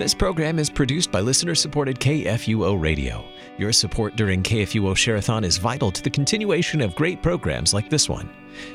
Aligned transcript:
This 0.00 0.14
program 0.14 0.58
is 0.58 0.70
produced 0.70 1.12
by 1.12 1.20
listener 1.20 1.54
supported 1.54 2.00
KFUO 2.00 2.80
Radio. 2.80 3.22
Your 3.58 3.70
support 3.70 4.16
during 4.16 4.42
KFUO 4.42 4.94
Shareathon 4.94 5.44
is 5.44 5.58
vital 5.58 5.90
to 5.90 6.02
the 6.02 6.08
continuation 6.08 6.80
of 6.80 6.94
great 6.94 7.22
programs 7.22 7.74
like 7.74 7.90
this 7.90 8.08
one. 8.08 8.30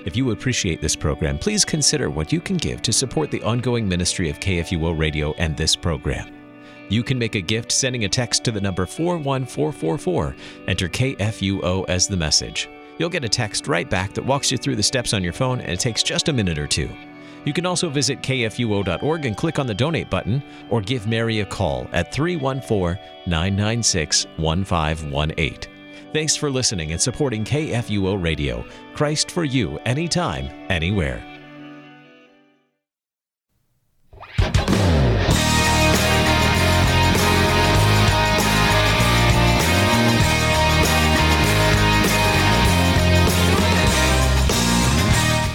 If 0.05 0.15
you 0.15 0.29
appreciate 0.29 0.81
this 0.81 0.95
program, 0.95 1.39
please 1.39 1.65
consider 1.65 2.11
what 2.11 2.31
you 2.31 2.39
can 2.39 2.57
give 2.57 2.83
to 2.83 2.93
support 2.93 3.31
the 3.31 3.41
ongoing 3.41 3.89
ministry 3.89 4.29
of 4.29 4.39
KFUO 4.39 4.99
Radio 4.99 5.33
and 5.39 5.57
this 5.57 5.75
program. 5.75 6.31
You 6.89 7.01
can 7.01 7.17
make 7.17 7.33
a 7.33 7.41
gift 7.41 7.71
sending 7.71 8.05
a 8.05 8.07
text 8.07 8.43
to 8.43 8.51
the 8.51 8.61
number 8.61 8.85
41444. 8.85 10.35
Enter 10.67 10.87
KFUO 10.87 11.89
as 11.89 12.07
the 12.07 12.17
message. 12.17 12.69
You'll 12.99 13.09
get 13.09 13.25
a 13.25 13.29
text 13.29 13.67
right 13.67 13.89
back 13.89 14.13
that 14.13 14.23
walks 14.23 14.51
you 14.51 14.59
through 14.59 14.75
the 14.75 14.83
steps 14.83 15.11
on 15.11 15.23
your 15.23 15.33
phone, 15.33 15.59
and 15.59 15.71
it 15.71 15.79
takes 15.79 16.03
just 16.03 16.29
a 16.29 16.33
minute 16.33 16.59
or 16.59 16.67
two. 16.67 16.87
You 17.45 17.53
can 17.53 17.65
also 17.65 17.89
visit 17.89 18.21
kfuo.org 18.21 19.25
and 19.25 19.37
click 19.37 19.59
on 19.59 19.67
the 19.67 19.73
donate 19.73 20.09
button 20.09 20.43
or 20.69 20.81
give 20.81 21.07
Mary 21.07 21.39
a 21.39 21.45
call 21.45 21.87
at 21.93 22.11
314 22.11 22.99
996 23.27 24.25
1518. 24.37 25.71
Thanks 26.11 26.35
for 26.35 26.49
listening 26.49 26.91
and 26.91 27.01
supporting 27.01 27.43
KFUO 27.43 28.21
Radio. 28.21 28.65
Christ 28.93 29.31
for 29.31 29.43
you, 29.43 29.77
anytime, 29.79 30.49
anywhere. 30.69 31.34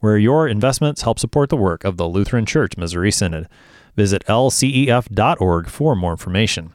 where 0.00 0.18
your 0.18 0.48
investments 0.48 1.02
help 1.02 1.18
support 1.18 1.48
the 1.48 1.56
work 1.56 1.84
of 1.84 1.96
the 1.96 2.08
Lutheran 2.08 2.46
Church 2.46 2.76
Missouri 2.76 3.12
Synod. 3.12 3.48
Visit 3.96 4.24
lcef.org 4.26 5.68
for 5.68 5.94
more 5.94 6.12
information. 6.12 6.74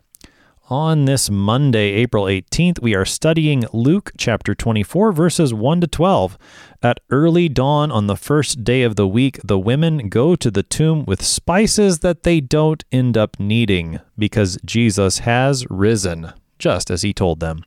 On 0.67 1.05
this 1.05 1.29
Monday, 1.29 1.91
April 1.91 2.23
18th, 2.23 2.81
we 2.81 2.95
are 2.95 3.05
studying 3.05 3.65
Luke 3.71 4.11
chapter 4.17 4.55
24, 4.55 5.11
verses 5.11 5.53
1 5.53 5.81
to 5.81 5.87
12. 5.87 6.39
At 6.81 6.99
early 7.11 7.47
dawn 7.47 7.91
on 7.91 8.07
the 8.07 8.15
first 8.15 8.63
day 8.63 8.81
of 8.81 8.95
the 8.95 9.07
week, 9.07 9.39
the 9.43 9.59
women 9.59 10.09
go 10.09 10.35
to 10.35 10.49
the 10.49 10.63
tomb 10.63 11.05
with 11.05 11.23
spices 11.23 11.99
that 11.99 12.23
they 12.23 12.41
don't 12.41 12.83
end 12.91 13.15
up 13.15 13.39
needing 13.39 13.99
because 14.17 14.57
Jesus 14.65 15.19
has 15.19 15.69
risen, 15.69 16.33
just 16.57 16.89
as 16.89 17.03
he 17.03 17.13
told 17.13 17.41
them. 17.41 17.63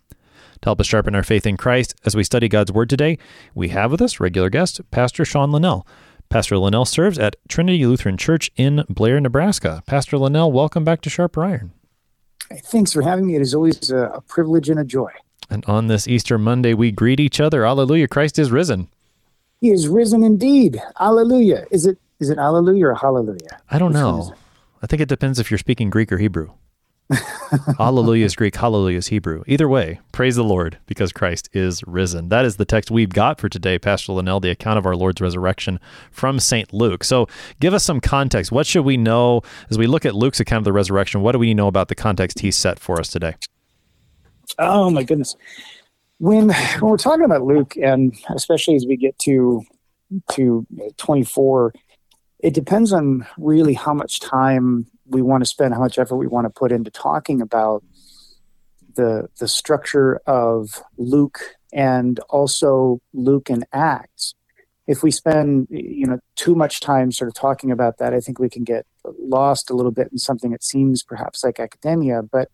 To 0.63 0.69
help 0.69 0.81
us 0.81 0.87
sharpen 0.87 1.15
our 1.15 1.23
faith 1.23 1.47
in 1.47 1.57
Christ 1.57 1.95
as 2.05 2.17
we 2.17 2.25
study 2.25 2.49
God's 2.49 2.73
Word 2.73 2.91
today, 2.91 3.19
we 3.55 3.69
have 3.69 3.91
with 3.91 4.03
us 4.03 4.19
regular 4.19 4.51
guest, 4.51 4.81
Pastor 4.91 5.25
Sean 5.25 5.53
Linnell. 5.53 5.87
Pastor 6.31 6.59
Linnell 6.59 6.85
serves 6.85 7.19
at 7.19 7.37
Trinity 7.49 7.87
Lutheran 7.87 8.17
Church 8.17 8.51
in 8.57 8.85
Blair, 8.89 9.21
Nebraska. 9.21 9.83
Pastor 9.87 10.19
Linnell, 10.19 10.51
welcome 10.51 10.85
back 10.85 11.01
to 11.03 11.11
Sharper 11.11 11.45
Iron. 11.45 11.73
Thanks 12.65 12.93
for 12.93 13.03
having 13.03 13.27
me. 13.27 13.37
It 13.37 13.43
is 13.43 13.55
always 13.55 13.91
a, 13.91 14.23
privilege 14.27 14.69
and 14.69 14.81
a 14.81 14.85
joy. 14.85 15.11
And 15.49 15.65
on 15.67 15.87
this 15.87 16.09
Easter 16.09 16.39
Monday, 16.39 16.75
we 16.75 16.91
greet 16.91 17.21
each 17.21 17.41
other. 17.41 17.65
Alleluia, 17.65 18.09
Christ 18.09 18.39
is 18.39 18.51
risen. 18.51 18.89
He 19.61 19.71
is 19.71 19.89
risen 19.89 20.23
indeed. 20.23 20.83
Alleluia. 21.01 21.67
Is 21.71 21.87
it 21.87 21.99
is 22.21 22.31
it 22.31 22.39
Alleluia 22.39 22.89
or 22.89 22.95
Hallelujah? 22.95 23.61
I 23.71 23.79
don't 23.79 23.93
Which 23.93 24.01
know. 24.01 24.35
I 24.83 24.87
think 24.87 25.01
it 25.01 25.09
depends 25.09 25.39
if 25.39 25.51
you're 25.51 25.59
speaking 25.59 25.89
Greek 25.89 26.13
or 26.13 26.19
Hebrew. 26.19 26.51
Alleluia 27.81 28.25
is 28.25 28.37
Greek, 28.37 28.57
hallelujah 28.57 28.99
is 28.99 29.07
Hebrew. 29.09 29.43
Either 29.47 29.69
way, 29.69 30.01
praise 30.13 30.37
the 30.37 30.45
Lord 30.45 30.79
because 30.87 31.13
Christ 31.13 31.49
is 31.53 31.83
risen. 31.87 32.29
That 32.29 32.45
is 32.45 32.57
the 32.57 32.65
text 32.65 32.91
we've 32.91 33.11
got 33.11 33.41
for 33.41 33.49
today, 33.49 33.79
Pastor 33.79 34.13
Linnell, 34.13 34.41
the 34.41 34.51
account 34.51 34.79
of 34.79 34.87
our 34.87 34.95
Lord's 34.95 35.21
resurrection 35.21 35.81
from 36.11 36.39
St. 36.39 36.73
Luke. 36.73 37.05
So 37.05 37.27
give 37.61 37.73
us 37.73 37.85
some 37.85 38.01
context. 38.01 38.53
What 38.53 38.67
should 38.67 38.85
we 38.85 38.97
know 38.97 39.43
as 39.71 39.79
we 39.79 39.87
look 39.87 40.05
at 40.05 40.15
Luke's 40.15 40.41
account 40.41 40.61
of 40.61 40.65
the 40.65 40.73
resurrection? 40.73 41.23
What 41.23 41.33
do 41.33 41.39
we 41.39 41.55
know 41.55 41.69
about 41.69 41.89
the 41.89 41.95
context 41.95 42.41
he 42.41 42.51
set 42.51 42.79
for 42.79 43.01
us 43.01 43.09
today? 43.09 43.35
Oh, 44.59 44.91
my 44.91 45.03
goodness. 45.03 45.35
When, 46.19 46.49
when 46.49 46.81
we're 46.91 46.97
talking 46.97 47.25
about 47.25 47.43
Luke, 47.43 47.77
and 47.77 48.15
especially 48.35 48.75
as 48.75 48.87
we 48.87 48.97
get 48.97 49.19
to 49.21 49.63
to 50.33 50.67
24, 50.97 51.75
it 52.41 52.55
depends 52.55 52.93
on 52.93 53.27
really 53.37 53.75
how 53.75 53.93
much 53.93 54.21
time 54.21 54.87
we 55.09 55.23
want 55.23 55.43
to 55.43 55.47
spend, 55.47 55.75
how 55.75 55.81
much 55.81 55.99
effort 55.99 56.17
we 56.17 56.27
want 56.27 56.45
to 56.47 56.51
put 56.51 56.73
into 56.73 56.91
talking 56.91 57.41
about 57.41 57.83
the 58.95 59.29
the 59.39 59.49
structure 59.49 60.21
of 60.27 60.83
Luke 60.97 61.41
and 61.73 62.19
also 62.29 63.01
Luke 63.13 63.51
and 63.51 63.65
Acts. 63.73 64.35
If 64.87 65.03
we 65.03 65.11
spend 65.11 65.69
you 65.71 66.07
know 66.07 66.19
too 66.37 66.55
much 66.55 66.81
time 66.81 67.13
sort 67.13 67.29
of 67.29 67.35
talking 67.35 67.71
about 67.71 67.99
that, 67.99 68.15
I 68.15 68.21
think 68.21 68.39
we 68.39 68.49
can 68.49 68.65
get 68.65 68.87
lost 69.19 69.71
a 69.71 69.75
little 69.75 69.93
bit 69.93 70.09
in 70.13 70.19
something 70.19 70.51
that 70.51 70.65
seems 70.65 71.03
perhaps 71.03 71.45
like 71.45 71.61
academia, 71.61 72.23
but 72.23 72.49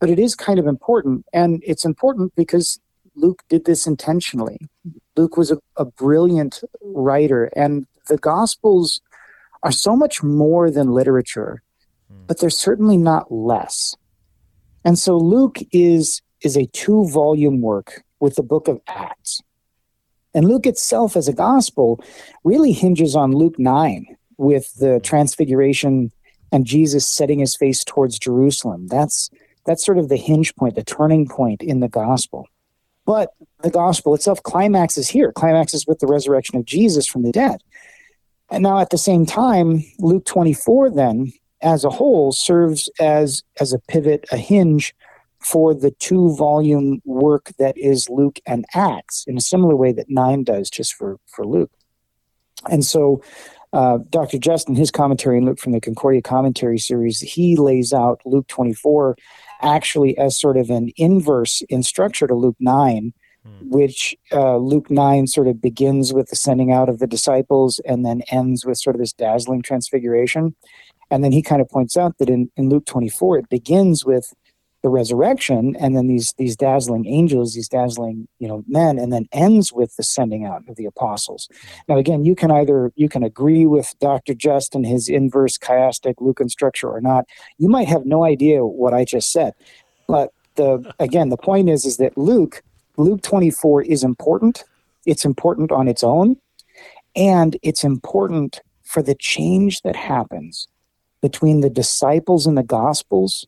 but 0.00 0.10
it 0.10 0.18
is 0.18 0.34
kind 0.34 0.58
of 0.58 0.66
important, 0.66 1.24
and 1.32 1.62
it's 1.66 1.84
important 1.84 2.34
because 2.36 2.78
Luke 3.16 3.42
did 3.48 3.64
this 3.64 3.86
intentionally. 3.86 4.58
Luke 5.16 5.36
was 5.36 5.50
a, 5.50 5.58
a 5.76 5.84
brilliant 5.84 6.62
writer, 6.82 7.50
and 7.56 7.86
the 8.08 8.18
Gospels 8.18 9.00
are 9.62 9.72
so 9.72 9.96
much 9.96 10.22
more 10.22 10.70
than 10.70 10.92
literature 10.92 11.62
but 12.26 12.38
they're 12.38 12.50
certainly 12.50 12.96
not 12.96 13.32
less. 13.32 13.96
And 14.84 14.98
so 14.98 15.16
Luke 15.16 15.58
is 15.72 16.22
is 16.42 16.56
a 16.56 16.66
two 16.66 17.08
volume 17.08 17.60
work 17.60 18.04
with 18.20 18.36
the 18.36 18.42
book 18.42 18.68
of 18.68 18.80
Acts. 18.86 19.42
And 20.34 20.46
Luke 20.46 20.66
itself 20.66 21.16
as 21.16 21.26
a 21.26 21.32
gospel 21.32 22.00
really 22.44 22.72
hinges 22.72 23.16
on 23.16 23.32
Luke 23.32 23.58
9 23.58 24.06
with 24.36 24.72
the 24.74 25.00
transfiguration 25.00 26.12
and 26.52 26.64
Jesus 26.64 27.06
setting 27.08 27.40
his 27.40 27.56
face 27.56 27.82
towards 27.82 28.18
Jerusalem. 28.18 28.86
That's 28.86 29.30
that's 29.66 29.84
sort 29.84 29.98
of 29.98 30.08
the 30.08 30.16
hinge 30.16 30.54
point, 30.54 30.76
the 30.76 30.84
turning 30.84 31.28
point 31.28 31.62
in 31.62 31.80
the 31.80 31.88
gospel. 31.88 32.46
But 33.04 33.30
the 33.62 33.70
gospel 33.70 34.14
itself 34.14 34.42
climaxes 34.42 35.08
here, 35.08 35.32
climaxes 35.32 35.86
with 35.86 35.98
the 35.98 36.06
resurrection 36.06 36.56
of 36.56 36.64
Jesus 36.64 37.06
from 37.06 37.22
the 37.22 37.32
dead. 37.32 37.62
And 38.50 38.62
now 38.62 38.78
at 38.78 38.90
the 38.90 38.98
same 38.98 39.26
time, 39.26 39.84
Luke 39.98 40.24
24 40.24 40.90
then 40.90 41.32
as 41.62 41.84
a 41.84 41.90
whole 41.90 42.32
serves 42.32 42.88
as 43.00 43.42
as 43.60 43.72
a 43.72 43.78
pivot, 43.78 44.24
a 44.32 44.36
hinge 44.36 44.94
for 45.40 45.74
the 45.74 45.92
two 45.92 46.34
volume 46.36 47.00
work 47.04 47.52
that 47.58 47.76
is 47.78 48.08
Luke 48.08 48.40
and 48.46 48.64
Acts 48.74 49.24
in 49.26 49.36
a 49.36 49.40
similar 49.40 49.76
way 49.76 49.92
that 49.92 50.10
nine 50.10 50.44
does 50.44 50.70
just 50.70 50.94
for 50.94 51.18
for 51.26 51.46
Luke. 51.46 51.70
And 52.68 52.84
so 52.84 53.22
uh, 53.72 53.98
Dr. 54.08 54.38
Just 54.38 54.68
in, 54.68 54.74
his 54.74 54.90
commentary 54.90 55.38
in 55.38 55.44
Luke 55.44 55.58
from 55.58 55.72
the 55.72 55.80
Concordia 55.80 56.22
commentary 56.22 56.78
series, 56.78 57.20
he 57.20 57.56
lays 57.56 57.92
out 57.92 58.20
Luke 58.24 58.46
24 58.48 59.16
actually 59.60 60.16
as 60.16 60.40
sort 60.40 60.56
of 60.56 60.70
an 60.70 60.90
inverse 60.96 61.62
in 61.68 61.82
structure 61.82 62.26
to 62.26 62.34
Luke 62.34 62.56
9, 62.60 63.12
hmm. 63.44 63.50
which 63.68 64.16
uh, 64.32 64.56
Luke 64.56 64.90
9 64.90 65.26
sort 65.26 65.48
of 65.48 65.60
begins 65.60 66.12
with 66.12 66.28
the 66.30 66.36
sending 66.36 66.72
out 66.72 66.88
of 66.88 66.98
the 66.98 67.06
disciples 67.06 67.80
and 67.84 68.06
then 68.06 68.22
ends 68.30 68.64
with 68.64 68.78
sort 68.78 68.96
of 68.96 69.00
this 69.00 69.12
dazzling 69.12 69.62
transfiguration. 69.62 70.54
And 71.10 71.24
then 71.24 71.32
he 71.32 71.42
kind 71.42 71.60
of 71.60 71.68
points 71.68 71.96
out 71.96 72.18
that 72.18 72.28
in, 72.28 72.50
in 72.56 72.68
Luke 72.68 72.86
24, 72.86 73.38
it 73.38 73.48
begins 73.48 74.04
with 74.04 74.34
the 74.82 74.88
resurrection 74.88 75.74
and 75.80 75.96
then 75.96 76.06
these 76.06 76.32
these 76.38 76.54
dazzling 76.54 77.04
angels 77.06 77.54
these 77.54 77.68
dazzling 77.68 78.28
you 78.38 78.46
know 78.46 78.62
men 78.68 78.98
and 78.98 79.12
then 79.12 79.26
ends 79.32 79.72
with 79.72 79.96
the 79.96 80.04
sending 80.04 80.44
out 80.44 80.62
of 80.68 80.76
the 80.76 80.84
apostles. 80.84 81.48
Now 81.88 81.96
again 81.96 82.24
you 82.24 82.36
can 82.36 82.50
either 82.50 82.92
you 82.94 83.08
can 83.08 83.24
agree 83.24 83.66
with 83.66 83.94
dr 84.00 84.32
just 84.34 84.74
and 84.74 84.86
his 84.86 85.08
inverse 85.08 85.58
chiastic 85.58 86.14
lucan 86.20 86.48
structure 86.48 86.88
or 86.88 87.00
not. 87.00 87.24
You 87.58 87.68
might 87.68 87.88
have 87.88 88.06
no 88.06 88.24
idea 88.24 88.64
what 88.64 88.94
i 88.94 89.04
just 89.04 89.32
said. 89.32 89.52
But 90.06 90.32
the 90.54 90.92
again 91.00 91.30
the 91.30 91.36
point 91.36 91.68
is 91.68 91.84
is 91.84 91.96
that 91.96 92.16
luke 92.16 92.62
luke 92.96 93.22
24 93.22 93.82
is 93.82 94.04
important. 94.04 94.62
It's 95.06 95.24
important 95.24 95.72
on 95.72 95.88
its 95.88 96.04
own. 96.04 96.36
And 97.16 97.56
it's 97.62 97.82
important 97.82 98.60
for 98.84 99.02
the 99.02 99.16
change 99.16 99.82
that 99.82 99.96
happens 99.96 100.68
between 101.20 101.60
the 101.60 101.70
disciples 101.70 102.46
in 102.46 102.54
the 102.54 102.62
Gospels 102.62 103.46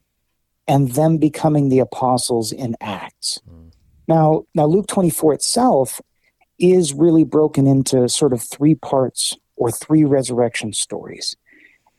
and 0.67 0.93
them 0.93 1.19
becoming 1.19 1.69
the 1.69 1.79
apostles 1.79 2.53
in 2.53 2.77
Acts. 2.81 3.41
Mm. 3.49 3.73
Now, 4.09 4.45
now 4.55 4.67
Luke 4.67 4.87
24 4.87 5.35
itself 5.35 6.01
is 6.59 6.93
really 6.93 7.25
broken 7.25 7.67
into 7.67 8.09
sort 8.09 8.33
of 8.33 8.43
three 8.43 8.75
parts 8.75 9.37
or 9.57 9.71
three 9.71 10.05
resurrection 10.05 10.73
stories. 10.73 11.37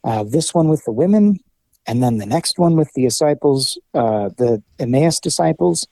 Uh, 0.03 0.23
this 0.23 0.53
one 0.53 0.67
with 0.67 0.83
the 0.85 0.91
women, 0.91 1.39
and 1.85 2.01
then 2.01 2.17
the 2.17 2.25
next 2.25 2.57
one 2.57 2.75
with 2.75 2.91
the 2.93 3.03
disciples, 3.03 3.77
uh, 3.93 4.29
the 4.37 4.61
Emmaus 4.79 5.19
disciples, 5.19 5.87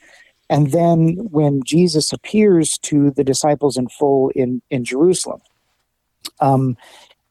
and 0.50 0.72
then 0.72 1.16
when 1.32 1.62
Jesus 1.64 2.12
appears 2.12 2.78
to 2.80 3.12
the 3.12 3.24
disciples 3.24 3.78
in 3.78 3.88
full 3.88 4.30
in 4.30 4.62
in 4.70 4.84
Jerusalem. 4.84 5.42
Um, 6.40 6.78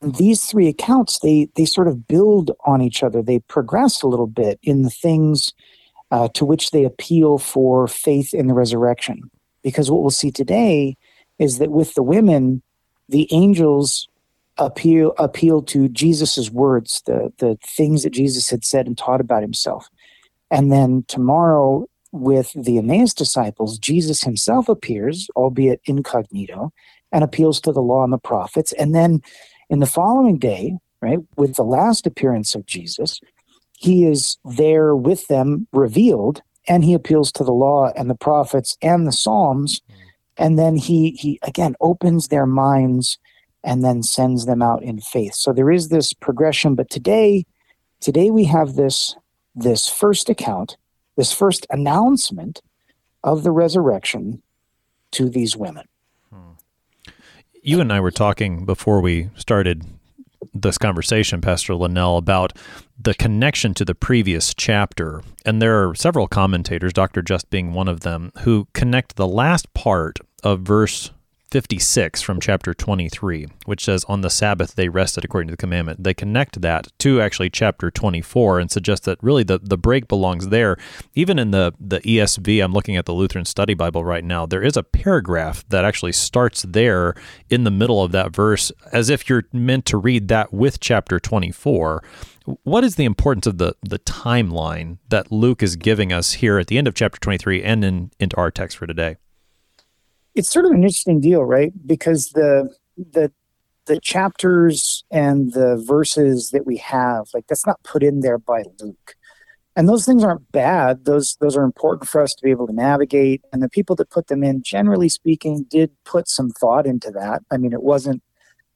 these 0.00 0.44
three 0.44 0.68
accounts 0.68 1.18
they 1.20 1.48
they 1.56 1.64
sort 1.64 1.88
of 1.88 2.06
build 2.06 2.52
on 2.66 2.80
each 2.80 3.02
other. 3.02 3.22
They 3.22 3.40
progress 3.40 4.02
a 4.02 4.08
little 4.08 4.26
bit 4.26 4.58
in 4.62 4.82
the 4.82 4.90
things 4.90 5.52
uh, 6.10 6.28
to 6.34 6.44
which 6.44 6.70
they 6.70 6.84
appeal 6.84 7.38
for 7.38 7.88
faith 7.88 8.32
in 8.32 8.46
the 8.46 8.54
resurrection. 8.54 9.30
Because 9.62 9.90
what 9.90 10.02
we'll 10.02 10.10
see 10.10 10.30
today 10.30 10.96
is 11.38 11.58
that 11.58 11.70
with 11.70 11.94
the 11.94 12.02
women, 12.02 12.62
the 13.08 13.28
angels 13.32 14.08
appeal 14.56 15.14
appeal 15.18 15.62
to 15.62 15.88
Jesus's 15.88 16.50
words, 16.50 17.02
the 17.06 17.32
the 17.38 17.58
things 17.64 18.02
that 18.02 18.10
Jesus 18.10 18.48
had 18.50 18.64
said 18.64 18.86
and 18.86 18.96
taught 18.96 19.20
about 19.20 19.42
himself. 19.42 19.88
And 20.50 20.72
then 20.72 21.04
tomorrow, 21.08 21.86
with 22.12 22.52
the 22.54 22.78
Emmaus 22.78 23.12
disciples, 23.12 23.78
Jesus 23.78 24.22
himself 24.22 24.68
appears, 24.68 25.28
albeit 25.36 25.80
incognito, 25.84 26.72
and 27.12 27.22
appeals 27.22 27.60
to 27.60 27.72
the 27.72 27.82
law 27.82 28.02
and 28.04 28.12
the 28.12 28.18
prophets. 28.18 28.72
And 28.72 28.94
then 28.94 29.22
in 29.70 29.80
the 29.80 29.86
following 29.86 30.38
day, 30.38 30.78
right, 31.00 31.18
with 31.36 31.54
the 31.54 31.64
last 31.64 32.06
appearance 32.06 32.54
of 32.54 32.66
Jesus, 32.66 33.20
he 33.72 34.04
is 34.04 34.38
there 34.44 34.96
with 34.96 35.28
them 35.28 35.66
revealed, 35.72 36.42
and 36.66 36.84
he 36.84 36.94
appeals 36.94 37.30
to 37.32 37.44
the 37.44 37.52
law 37.52 37.92
and 37.96 38.10
the 38.10 38.14
prophets 38.14 38.76
and 38.82 39.06
the 39.06 39.12
Psalms. 39.12 39.80
And 40.36 40.58
then 40.58 40.76
he 40.76 41.12
he 41.12 41.38
again 41.42 41.74
opens 41.80 42.28
their 42.28 42.46
minds 42.46 43.18
and 43.64 43.84
then 43.84 44.02
sends 44.02 44.46
them 44.46 44.62
out 44.62 44.82
in 44.82 45.00
faith. 45.00 45.34
So 45.34 45.52
there 45.52 45.70
is 45.70 45.88
this 45.88 46.12
progression, 46.12 46.74
but 46.74 46.90
today, 46.90 47.44
today 48.00 48.30
we 48.30 48.44
have 48.44 48.74
this 48.74 49.16
this 49.54 49.88
first 49.88 50.28
account, 50.28 50.76
this 51.16 51.32
first 51.32 51.66
announcement 51.70 52.62
of 53.24 53.42
the 53.42 53.50
resurrection 53.50 54.42
to 55.12 55.28
these 55.28 55.56
women. 55.56 55.86
You 57.68 57.82
and 57.82 57.92
I 57.92 58.00
were 58.00 58.10
talking 58.10 58.64
before 58.64 59.02
we 59.02 59.28
started 59.36 59.84
this 60.54 60.78
conversation, 60.78 61.42
Pastor 61.42 61.74
Linnell, 61.74 62.16
about 62.16 62.54
the 62.98 63.12
connection 63.12 63.74
to 63.74 63.84
the 63.84 63.94
previous 63.94 64.54
chapter. 64.54 65.20
And 65.44 65.60
there 65.60 65.86
are 65.86 65.94
several 65.94 66.28
commentators, 66.28 66.94
Dr. 66.94 67.20
Just 67.20 67.50
being 67.50 67.74
one 67.74 67.86
of 67.86 68.00
them, 68.00 68.32
who 68.38 68.68
connect 68.72 69.16
the 69.16 69.28
last 69.28 69.70
part 69.74 70.18
of 70.42 70.60
verse 70.60 71.10
56 71.50 72.20
from 72.20 72.40
chapter 72.40 72.74
23, 72.74 73.46
which 73.64 73.84
says, 73.84 74.04
On 74.04 74.20
the 74.20 74.28
Sabbath 74.28 74.74
they 74.74 74.88
rested 74.88 75.24
according 75.24 75.48
to 75.48 75.52
the 75.52 75.56
commandment. 75.56 76.04
They 76.04 76.12
connect 76.12 76.60
that 76.60 76.88
to 76.98 77.22
actually 77.22 77.48
chapter 77.48 77.90
24 77.90 78.60
and 78.60 78.70
suggest 78.70 79.04
that 79.04 79.22
really 79.22 79.44
the, 79.44 79.58
the 79.58 79.78
break 79.78 80.08
belongs 80.08 80.48
there. 80.48 80.76
Even 81.14 81.38
in 81.38 81.50
the, 81.50 81.72
the 81.80 82.00
ESV, 82.00 82.62
I'm 82.62 82.72
looking 82.72 82.96
at 82.96 83.06
the 83.06 83.14
Lutheran 83.14 83.46
Study 83.46 83.74
Bible 83.74 84.04
right 84.04 84.24
now, 84.24 84.44
there 84.44 84.62
is 84.62 84.76
a 84.76 84.82
paragraph 84.82 85.64
that 85.70 85.84
actually 85.84 86.12
starts 86.12 86.62
there 86.68 87.14
in 87.48 87.64
the 87.64 87.70
middle 87.70 88.02
of 88.02 88.12
that 88.12 88.34
verse, 88.34 88.70
as 88.92 89.08
if 89.08 89.28
you're 89.28 89.44
meant 89.52 89.86
to 89.86 89.96
read 89.96 90.28
that 90.28 90.52
with 90.52 90.80
chapter 90.80 91.18
24. 91.18 92.02
What 92.64 92.84
is 92.84 92.96
the 92.96 93.04
importance 93.04 93.46
of 93.46 93.58
the, 93.58 93.74
the 93.82 93.98
timeline 94.00 94.98
that 95.08 95.32
Luke 95.32 95.62
is 95.62 95.76
giving 95.76 96.12
us 96.12 96.34
here 96.34 96.58
at 96.58 96.66
the 96.66 96.76
end 96.76 96.88
of 96.88 96.94
chapter 96.94 97.18
23 97.18 97.62
and 97.62 97.84
in, 97.84 98.10
into 98.18 98.36
our 98.36 98.50
text 98.50 98.76
for 98.76 98.86
today? 98.86 99.16
It's 100.38 100.50
sort 100.50 100.64
of 100.64 100.70
an 100.70 100.78
interesting 100.84 101.20
deal, 101.20 101.44
right? 101.44 101.72
Because 101.84 102.30
the 102.30 102.74
the 102.96 103.32
the 103.86 103.98
chapters 103.98 105.02
and 105.10 105.52
the 105.52 105.82
verses 105.84 106.50
that 106.50 106.66
we 106.66 106.76
have, 106.76 107.26
like 107.34 107.46
that's 107.48 107.66
not 107.66 107.82
put 107.82 108.02
in 108.02 108.20
there 108.20 108.38
by 108.38 108.62
Luke. 108.80 109.14
And 109.74 109.88
those 109.88 110.04
things 110.04 110.22
aren't 110.22 110.50
bad. 110.52 111.04
Those 111.04 111.36
those 111.40 111.56
are 111.56 111.64
important 111.64 112.08
for 112.08 112.20
us 112.22 112.34
to 112.34 112.42
be 112.42 112.50
able 112.50 112.68
to 112.68 112.72
navigate. 112.72 113.42
And 113.52 113.62
the 113.62 113.68
people 113.68 113.96
that 113.96 114.10
put 114.10 114.28
them 114.28 114.44
in, 114.44 114.62
generally 114.62 115.08
speaking, 115.08 115.66
did 115.68 115.90
put 116.04 116.28
some 116.28 116.50
thought 116.50 116.86
into 116.86 117.10
that. 117.12 117.42
I 117.50 117.56
mean, 117.56 117.72
it 117.72 117.82
wasn't 117.82 118.22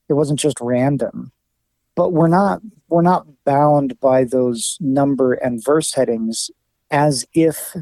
it 0.08 0.14
wasn't 0.14 0.40
just 0.40 0.58
random. 0.60 1.30
But 1.94 2.12
we're 2.12 2.28
not 2.28 2.60
we're 2.88 3.02
not 3.02 3.26
bound 3.44 4.00
by 4.00 4.24
those 4.24 4.78
number 4.80 5.34
and 5.34 5.62
verse 5.62 5.94
headings 5.94 6.50
as 6.90 7.24
if 7.34 7.76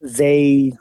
they 0.00 0.72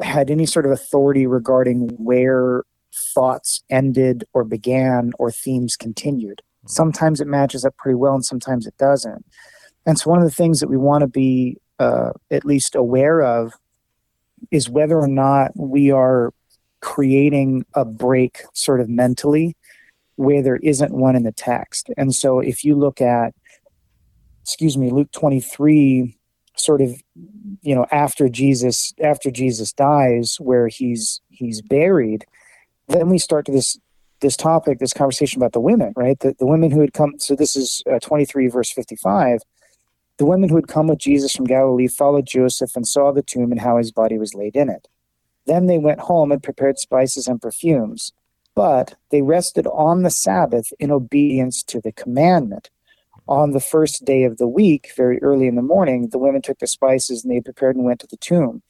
had 0.00 0.30
any 0.30 0.46
sort 0.46 0.64
of 0.64 0.72
authority 0.72 1.26
regarding 1.26 1.88
where 1.98 2.64
thoughts 2.94 3.62
ended 3.70 4.24
or 4.32 4.44
began 4.44 5.12
or 5.18 5.30
themes 5.30 5.76
continued. 5.76 6.42
Hmm. 6.62 6.68
Sometimes 6.68 7.20
it 7.20 7.26
matches 7.26 7.64
up 7.64 7.76
pretty 7.76 7.96
well 7.96 8.14
and 8.14 8.24
sometimes 8.24 8.66
it 8.66 8.76
doesn't. 8.78 9.24
And 9.84 9.98
so, 9.98 10.10
one 10.10 10.20
of 10.20 10.24
the 10.24 10.34
things 10.34 10.60
that 10.60 10.68
we 10.68 10.76
want 10.76 11.02
to 11.02 11.08
be 11.08 11.58
uh, 11.78 12.12
at 12.30 12.44
least 12.44 12.74
aware 12.74 13.22
of 13.22 13.52
is 14.50 14.68
whether 14.68 14.98
or 14.98 15.08
not 15.08 15.52
we 15.56 15.90
are 15.90 16.32
creating 16.80 17.64
a 17.74 17.84
break 17.84 18.42
sort 18.52 18.80
of 18.80 18.88
mentally 18.88 19.56
where 20.16 20.42
there 20.42 20.56
isn't 20.56 20.92
one 20.92 21.16
in 21.16 21.22
the 21.22 21.32
text. 21.32 21.90
And 21.96 22.14
so, 22.14 22.38
if 22.38 22.64
you 22.64 22.76
look 22.76 23.00
at, 23.00 23.34
excuse 24.42 24.78
me, 24.78 24.90
Luke 24.90 25.10
23, 25.12 26.16
sort 26.56 26.80
of 26.80 26.90
you 27.62 27.74
know 27.74 27.86
after 27.90 28.28
jesus 28.28 28.92
after 29.02 29.30
jesus 29.30 29.72
dies 29.72 30.36
where 30.40 30.68
he's 30.68 31.20
he's 31.28 31.62
buried 31.62 32.26
then 32.88 33.08
we 33.08 33.18
start 33.18 33.46
to 33.46 33.52
this 33.52 33.78
this 34.20 34.36
topic 34.36 34.78
this 34.78 34.92
conversation 34.92 35.40
about 35.40 35.52
the 35.52 35.60
women 35.60 35.92
right? 35.96 36.18
The, 36.20 36.34
the 36.38 36.46
women 36.46 36.70
who 36.70 36.80
had 36.80 36.92
come 36.92 37.14
so 37.18 37.34
this 37.34 37.56
is 37.56 37.82
uh, 37.90 37.98
23 38.00 38.48
verse 38.48 38.70
55 38.70 39.40
the 40.18 40.26
women 40.26 40.48
who 40.48 40.56
had 40.56 40.68
come 40.68 40.88
with 40.88 40.98
jesus 40.98 41.34
from 41.34 41.46
galilee 41.46 41.88
followed 41.88 42.26
joseph 42.26 42.76
and 42.76 42.86
saw 42.86 43.12
the 43.12 43.22
tomb 43.22 43.50
and 43.50 43.60
how 43.60 43.78
his 43.78 43.92
body 43.92 44.18
was 44.18 44.34
laid 44.34 44.56
in 44.56 44.68
it. 44.68 44.88
Then 45.44 45.66
they 45.66 45.78
went 45.78 46.00
home 46.00 46.30
and 46.30 46.42
prepared 46.42 46.78
spices 46.78 47.26
and 47.26 47.40
perfumes 47.40 48.12
but 48.54 48.94
they 49.10 49.22
rested 49.22 49.66
on 49.68 50.02
the 50.02 50.10
sabbath 50.10 50.72
in 50.78 50.90
obedience 50.90 51.62
to 51.62 51.80
the 51.80 51.92
commandment 51.92 52.70
on 53.32 53.52
the 53.52 53.60
first 53.60 54.04
day 54.04 54.24
of 54.24 54.36
the 54.36 54.46
week, 54.46 54.92
very 54.94 55.20
early 55.22 55.46
in 55.46 55.54
the 55.54 55.62
morning, 55.62 56.10
the 56.10 56.18
women 56.18 56.42
took 56.42 56.58
the 56.58 56.66
spices 56.66 57.24
and 57.24 57.32
they 57.32 57.40
prepared 57.40 57.76
and 57.76 57.84
went 57.86 57.98
to 58.00 58.06
the 58.06 58.18
tomb. 58.18 58.62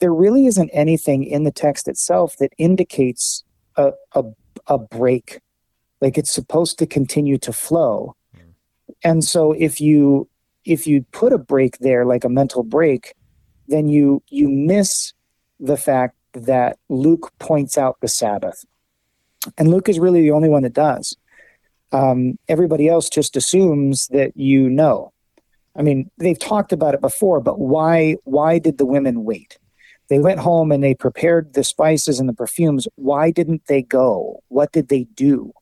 There 0.00 0.12
really 0.12 0.46
isn't 0.46 0.70
anything 0.70 1.22
in 1.22 1.44
the 1.44 1.52
text 1.52 1.86
itself 1.86 2.34
that 2.38 2.54
indicates 2.56 3.44
a, 3.76 3.92
a, 4.14 4.24
a 4.68 4.78
break. 4.78 5.40
Like 6.00 6.16
it's 6.16 6.30
supposed 6.30 6.78
to 6.78 6.86
continue 6.86 7.36
to 7.36 7.52
flow. 7.52 8.16
Mm. 8.34 8.40
And 9.04 9.22
so 9.22 9.52
if 9.52 9.82
you 9.82 10.28
if 10.64 10.86
you 10.86 11.02
put 11.12 11.34
a 11.34 11.38
break 11.38 11.78
there, 11.78 12.06
like 12.06 12.24
a 12.24 12.30
mental 12.30 12.62
break, 12.62 13.14
then 13.68 13.86
you 13.86 14.22
you 14.30 14.48
miss 14.48 15.12
the 15.60 15.76
fact 15.76 16.16
that 16.32 16.78
Luke 16.88 17.32
points 17.38 17.76
out 17.76 17.98
the 18.00 18.08
Sabbath. 18.08 18.64
And 19.58 19.68
Luke 19.68 19.90
is 19.90 19.98
really 19.98 20.22
the 20.22 20.32
only 20.32 20.48
one 20.48 20.62
that 20.62 20.72
does 20.72 21.16
um, 21.92 22.38
everybody 22.48 22.88
else 22.88 23.08
just 23.08 23.36
assumes 23.36 24.08
that 24.08 24.36
you 24.36 24.68
know. 24.68 25.12
I 25.76 25.82
mean, 25.82 26.10
they've 26.18 26.38
talked 26.38 26.72
about 26.72 26.94
it 26.94 27.00
before, 27.00 27.40
but 27.40 27.58
why? 27.58 28.16
Why 28.24 28.58
did 28.58 28.78
the 28.78 28.86
women 28.86 29.24
wait? 29.24 29.58
They 30.08 30.18
went 30.18 30.40
home 30.40 30.70
and 30.70 30.82
they 30.82 30.94
prepared 30.94 31.52
the 31.52 31.64
spices 31.64 32.20
and 32.20 32.28
the 32.28 32.34
perfumes. 32.34 32.86
Why 32.94 33.30
didn't 33.30 33.66
they 33.66 33.82
go? 33.82 34.42
What 34.48 34.72
did 34.72 34.88
they 34.88 35.04
do? 35.14 35.52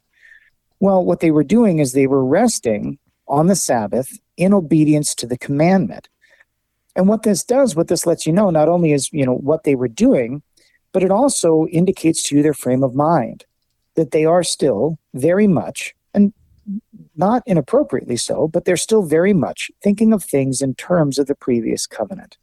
Well, 0.80 1.04
what 1.04 1.20
they 1.20 1.30
were 1.30 1.44
doing 1.44 1.78
is 1.78 1.92
they 1.92 2.06
were 2.06 2.24
resting 2.24 2.98
on 3.26 3.46
the 3.46 3.56
Sabbath 3.56 4.18
in 4.36 4.52
obedience 4.52 5.14
to 5.16 5.26
the 5.26 5.38
commandment. 5.38 6.08
And 6.94 7.08
what 7.08 7.22
this 7.22 7.42
does, 7.42 7.74
what 7.74 7.88
this 7.88 8.06
lets 8.06 8.26
you 8.26 8.32
know, 8.32 8.50
not 8.50 8.68
only 8.68 8.92
is 8.92 9.10
you 9.12 9.24
know 9.26 9.34
what 9.34 9.64
they 9.64 9.74
were 9.74 9.88
doing, 9.88 10.42
but 10.92 11.02
it 11.02 11.10
also 11.10 11.66
indicates 11.66 12.22
to 12.24 12.36
you 12.36 12.42
their 12.42 12.54
frame 12.54 12.84
of 12.84 12.94
mind 12.94 13.46
that 13.96 14.10
they 14.10 14.24
are 14.24 14.42
still 14.42 14.98
very 15.12 15.46
much 15.46 15.94
and 16.14 16.32
not 17.16 17.42
inappropriately 17.46 18.16
so, 18.16 18.48
but 18.48 18.64
they're 18.64 18.76
still 18.76 19.02
very 19.02 19.34
much 19.34 19.70
thinking 19.82 20.12
of 20.12 20.24
things 20.24 20.62
in 20.62 20.74
terms 20.74 21.18
of 21.18 21.26
the 21.26 21.34
previous 21.34 21.86
covenant. 21.86 22.38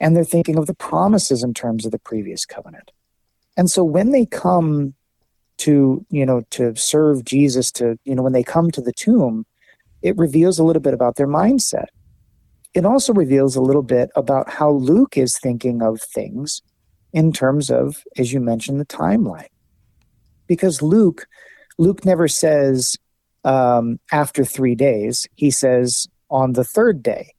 And 0.00 0.16
they're 0.16 0.24
thinking 0.24 0.58
of 0.58 0.66
the 0.66 0.74
promises 0.74 1.42
in 1.42 1.54
terms 1.54 1.84
of 1.84 1.92
the 1.92 1.98
previous 1.98 2.44
covenant. 2.44 2.92
And 3.56 3.70
so 3.70 3.84
when 3.84 4.10
they 4.10 4.26
come 4.26 4.94
to, 5.58 6.04
you 6.10 6.26
know, 6.26 6.42
to 6.50 6.74
serve 6.76 7.24
Jesus, 7.24 7.70
to, 7.72 7.98
you 8.04 8.14
know, 8.14 8.22
when 8.22 8.32
they 8.32 8.42
come 8.42 8.70
to 8.72 8.80
the 8.80 8.92
tomb, 8.92 9.46
it 10.02 10.16
reveals 10.18 10.58
a 10.58 10.64
little 10.64 10.82
bit 10.82 10.94
about 10.94 11.16
their 11.16 11.28
mindset. 11.28 11.86
It 12.74 12.84
also 12.84 13.12
reveals 13.12 13.54
a 13.54 13.62
little 13.62 13.82
bit 13.82 14.10
about 14.16 14.50
how 14.50 14.70
Luke 14.70 15.16
is 15.16 15.38
thinking 15.38 15.80
of 15.80 16.00
things 16.02 16.60
in 17.12 17.32
terms 17.32 17.70
of, 17.70 18.02
as 18.18 18.32
you 18.32 18.40
mentioned, 18.40 18.80
the 18.80 18.86
timeline. 18.86 19.46
Because 20.48 20.82
Luke 20.82 21.26
Luke 21.78 22.04
never 22.04 22.28
says 22.28 22.96
um, 23.44 23.98
after 24.12 24.44
three 24.44 24.74
days, 24.74 25.26
he 25.34 25.50
says 25.50 26.06
on 26.30 26.52
the 26.52 26.64
third 26.64 27.02
day. 27.02 27.32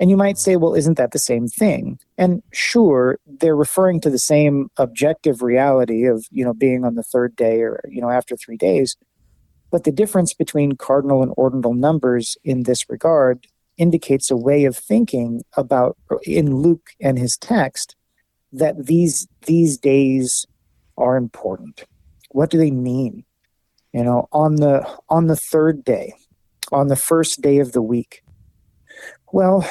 And 0.00 0.10
you 0.10 0.16
might 0.16 0.38
say, 0.38 0.56
well, 0.56 0.74
isn't 0.74 0.96
that 0.96 1.10
the 1.10 1.18
same 1.18 1.48
thing? 1.48 1.98
And 2.16 2.42
sure, 2.52 3.18
they're 3.26 3.56
referring 3.56 4.00
to 4.02 4.10
the 4.10 4.18
same 4.18 4.70
objective 4.76 5.42
reality 5.42 6.06
of, 6.06 6.24
you 6.30 6.44
know, 6.44 6.54
being 6.54 6.84
on 6.84 6.94
the 6.94 7.02
third 7.02 7.34
day 7.34 7.62
or, 7.62 7.80
you 7.88 8.00
know, 8.00 8.10
after 8.10 8.36
three 8.36 8.56
days. 8.56 8.96
But 9.70 9.84
the 9.84 9.92
difference 9.92 10.34
between 10.34 10.76
cardinal 10.76 11.22
and 11.22 11.32
ordinal 11.36 11.74
numbers 11.74 12.36
in 12.44 12.62
this 12.62 12.88
regard 12.88 13.46
indicates 13.76 14.30
a 14.30 14.36
way 14.36 14.64
of 14.64 14.76
thinking 14.76 15.42
about 15.56 15.96
in 16.24 16.56
Luke 16.56 16.90
and 17.00 17.18
his 17.18 17.36
text 17.36 17.96
that 18.52 18.86
these 18.86 19.26
these 19.46 19.76
days 19.78 20.46
are 20.96 21.16
important. 21.16 21.84
What 22.30 22.50
do 22.50 22.58
they 22.58 22.70
mean? 22.70 23.24
You 23.92 24.04
know, 24.04 24.28
on 24.32 24.56
the 24.56 24.86
on 25.08 25.26
the 25.26 25.36
third 25.36 25.84
day, 25.84 26.14
on 26.72 26.88
the 26.88 26.96
first 26.96 27.40
day 27.40 27.58
of 27.58 27.72
the 27.72 27.82
week. 27.82 28.22
Well, 29.32 29.68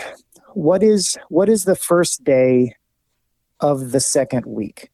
what 0.53 0.83
is 0.83 1.17
what 1.29 1.49
is 1.49 1.65
the 1.65 1.75
first 1.75 2.23
day 2.23 2.75
of 3.59 3.91
the 3.91 3.99
second 3.99 4.45
week? 4.45 4.89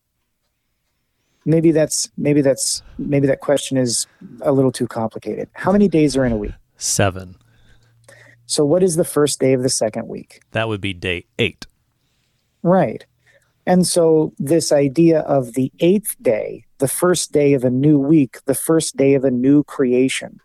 Maybe 1.46 1.72
that's 1.72 2.10
maybe 2.18 2.42
that's 2.42 2.82
maybe 2.98 3.28
that 3.28 3.42
question 3.42 3.78
is 3.78 4.08
a 4.42 4.52
little 4.52 4.72
too 4.72 4.88
complicated. 4.88 5.50
How 5.54 5.72
many 5.72 5.88
days 5.88 6.16
are 6.16 6.26
in 6.26 6.32
a 6.32 6.38
week? 6.38 6.54
7. 6.78 7.36
So 8.46 8.66
what 8.66 8.84
is 8.84 8.96
the 8.96 9.06
first 9.06 9.40
day 9.40 9.54
of 9.54 9.64
the 9.64 9.70
second 9.70 10.08
week? 10.08 10.42
That 10.52 10.68
would 10.68 10.82
be 10.82 10.94
day 10.94 11.26
8. 11.40 11.66
Right. 12.62 13.06
And 13.66 13.88
so, 13.88 14.34
this 14.38 14.72
idea 14.72 15.22
of 15.22 15.54
the 15.54 15.72
eighth 15.80 16.16
day, 16.22 16.66
the 16.80 16.88
first 16.88 17.32
day 17.32 17.54
of 17.54 17.64
a 17.64 17.70
new 17.70 17.98
week, 17.98 18.38
the 18.46 18.56
first 18.56 18.98
day 18.98 19.14
of 19.14 19.24
a 19.24 19.32
new 19.32 19.64
creation. 19.64 20.40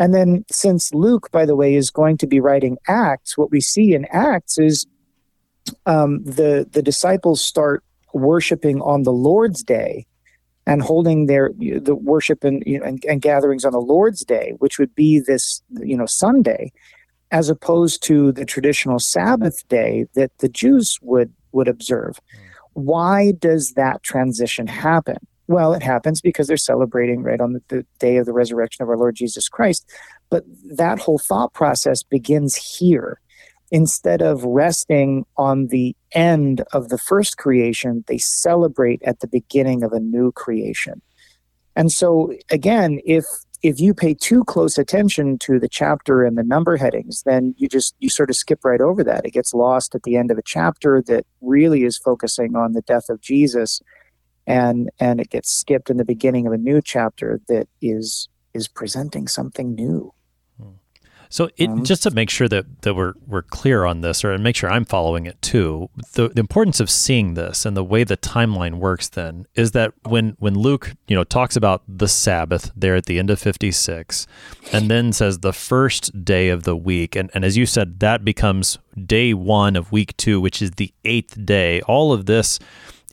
And 0.00 0.14
then, 0.14 0.44
since 0.50 0.92
Luke, 0.92 1.30
by 1.30 1.46
the 1.46 1.56
way, 1.56 1.74
is 1.74 1.90
going 1.90 2.18
to 2.18 2.26
be 2.26 2.40
writing 2.40 2.76
Acts, 2.88 3.38
what 3.38 3.50
we 3.50 3.60
see 3.60 3.94
in 3.94 4.06
Acts 4.06 4.58
is 4.58 4.86
um, 5.86 6.22
the 6.24 6.66
the 6.70 6.82
disciples 6.82 7.40
start 7.40 7.84
worshiping 8.12 8.80
on 8.80 9.02
the 9.04 9.12
Lord's 9.12 9.62
day 9.62 10.06
and 10.66 10.82
holding 10.82 11.26
their 11.26 11.52
the 11.56 11.94
worship 11.94 12.42
and, 12.42 12.62
you 12.66 12.78
know, 12.78 12.84
and, 12.84 13.04
and 13.08 13.22
gatherings 13.22 13.64
on 13.64 13.72
the 13.72 13.80
Lord's 13.80 14.24
day, 14.24 14.54
which 14.58 14.78
would 14.78 14.94
be 14.94 15.20
this 15.20 15.62
you 15.80 15.96
know 15.96 16.06
Sunday, 16.06 16.72
as 17.30 17.48
opposed 17.48 18.02
to 18.04 18.32
the 18.32 18.44
traditional 18.44 18.98
Sabbath 18.98 19.66
day 19.68 20.06
that 20.14 20.36
the 20.38 20.48
Jews 20.48 20.98
would 21.02 21.32
would 21.52 21.68
observe. 21.68 22.18
Mm. 22.34 22.47
Why 22.78 23.32
does 23.32 23.72
that 23.72 24.04
transition 24.04 24.68
happen? 24.68 25.16
Well, 25.48 25.72
it 25.72 25.82
happens 25.82 26.20
because 26.20 26.46
they're 26.46 26.56
celebrating 26.56 27.22
right 27.22 27.40
on 27.40 27.54
the, 27.54 27.62
the, 27.68 27.86
day 27.98 28.18
of 28.18 28.26
the 28.26 28.32
resurrection 28.32 28.82
of 28.82 28.88
our 28.88 28.96
Lord 28.96 29.16
Jesus 29.16 29.48
Christ. 29.48 29.90
But 30.30 30.44
that 30.76 31.00
whole 31.00 31.18
thought 31.18 31.52
process 31.54 32.02
begins 32.04 32.54
here. 32.54 33.20
Instead 33.70 34.22
of 34.22 34.44
resting 34.44 35.24
on 35.36 35.66
the 35.66 35.96
end 36.12 36.62
of 36.72 36.88
the 36.88 36.98
first 36.98 37.36
creation, 37.36 38.04
they 38.06 38.18
celebrate 38.18 39.02
at 39.02 39.20
the 39.20 39.26
beginning 39.26 39.82
of 39.82 39.92
a 39.92 40.00
new 40.00 40.30
creation. 40.32 41.02
And 41.74 41.90
so, 41.90 42.32
again, 42.50 43.00
if 43.04 43.24
if 43.62 43.80
you 43.80 43.92
pay 43.92 44.14
too 44.14 44.44
close 44.44 44.78
attention 44.78 45.38
to 45.38 45.58
the 45.58 45.68
chapter 45.68 46.24
and 46.24 46.38
the 46.38 46.42
number 46.42 46.76
headings 46.76 47.22
then 47.24 47.54
you 47.58 47.68
just 47.68 47.94
you 47.98 48.08
sort 48.08 48.30
of 48.30 48.36
skip 48.36 48.64
right 48.64 48.80
over 48.80 49.02
that. 49.02 49.24
It 49.24 49.32
gets 49.32 49.52
lost 49.52 49.94
at 49.94 50.04
the 50.04 50.16
end 50.16 50.30
of 50.30 50.38
a 50.38 50.42
chapter 50.42 51.02
that 51.06 51.26
really 51.40 51.84
is 51.84 51.98
focusing 51.98 52.56
on 52.56 52.72
the 52.72 52.82
death 52.82 53.08
of 53.08 53.20
jesus 53.20 53.80
and 54.46 54.90
and 54.98 55.20
it 55.20 55.30
gets 55.30 55.50
skipped 55.50 55.90
in 55.90 55.96
the 55.96 56.04
beginning 56.04 56.46
of 56.46 56.52
a 56.52 56.58
new 56.58 56.80
chapter 56.80 57.40
that 57.48 57.68
is 57.82 58.28
is 58.54 58.68
presenting 58.68 59.28
something 59.28 59.74
new 59.74 60.12
so, 61.30 61.50
it, 61.56 61.68
um, 61.68 61.84
just 61.84 62.02
to 62.04 62.10
make 62.10 62.30
sure 62.30 62.48
that, 62.48 62.82
that 62.82 62.94
we're 62.94 63.14
we're 63.26 63.42
clear 63.42 63.84
on 63.84 64.00
this, 64.00 64.24
or 64.24 64.32
and 64.32 64.42
make 64.42 64.56
sure 64.56 64.70
I'm 64.70 64.84
following 64.84 65.26
it 65.26 65.40
too, 65.42 65.90
the, 66.12 66.28
the 66.28 66.40
importance 66.40 66.80
of 66.80 66.90
seeing 66.90 67.34
this 67.34 67.66
and 67.66 67.76
the 67.76 67.84
way 67.84 68.04
the 68.04 68.16
timeline 68.16 68.78
works 68.78 69.08
then 69.08 69.46
is 69.54 69.72
that 69.72 69.92
when 70.04 70.36
when 70.38 70.58
Luke 70.58 70.94
you 71.06 71.16
know 71.16 71.24
talks 71.24 71.56
about 71.56 71.82
the 71.88 72.08
Sabbath 72.08 72.70
there 72.74 72.96
at 72.96 73.06
the 73.06 73.18
end 73.18 73.30
of 73.30 73.38
56, 73.38 74.26
and 74.72 74.90
then 74.90 75.12
says 75.12 75.40
the 75.40 75.52
first 75.52 76.24
day 76.24 76.48
of 76.48 76.62
the 76.64 76.76
week, 76.76 77.16
and, 77.16 77.30
and 77.34 77.44
as 77.44 77.56
you 77.56 77.66
said, 77.66 78.00
that 78.00 78.24
becomes 78.24 78.78
day 79.06 79.34
one 79.34 79.76
of 79.76 79.92
week 79.92 80.16
two, 80.16 80.40
which 80.40 80.62
is 80.62 80.72
the 80.72 80.92
eighth 81.04 81.44
day. 81.44 81.80
All 81.82 82.12
of 82.12 82.26
this 82.26 82.58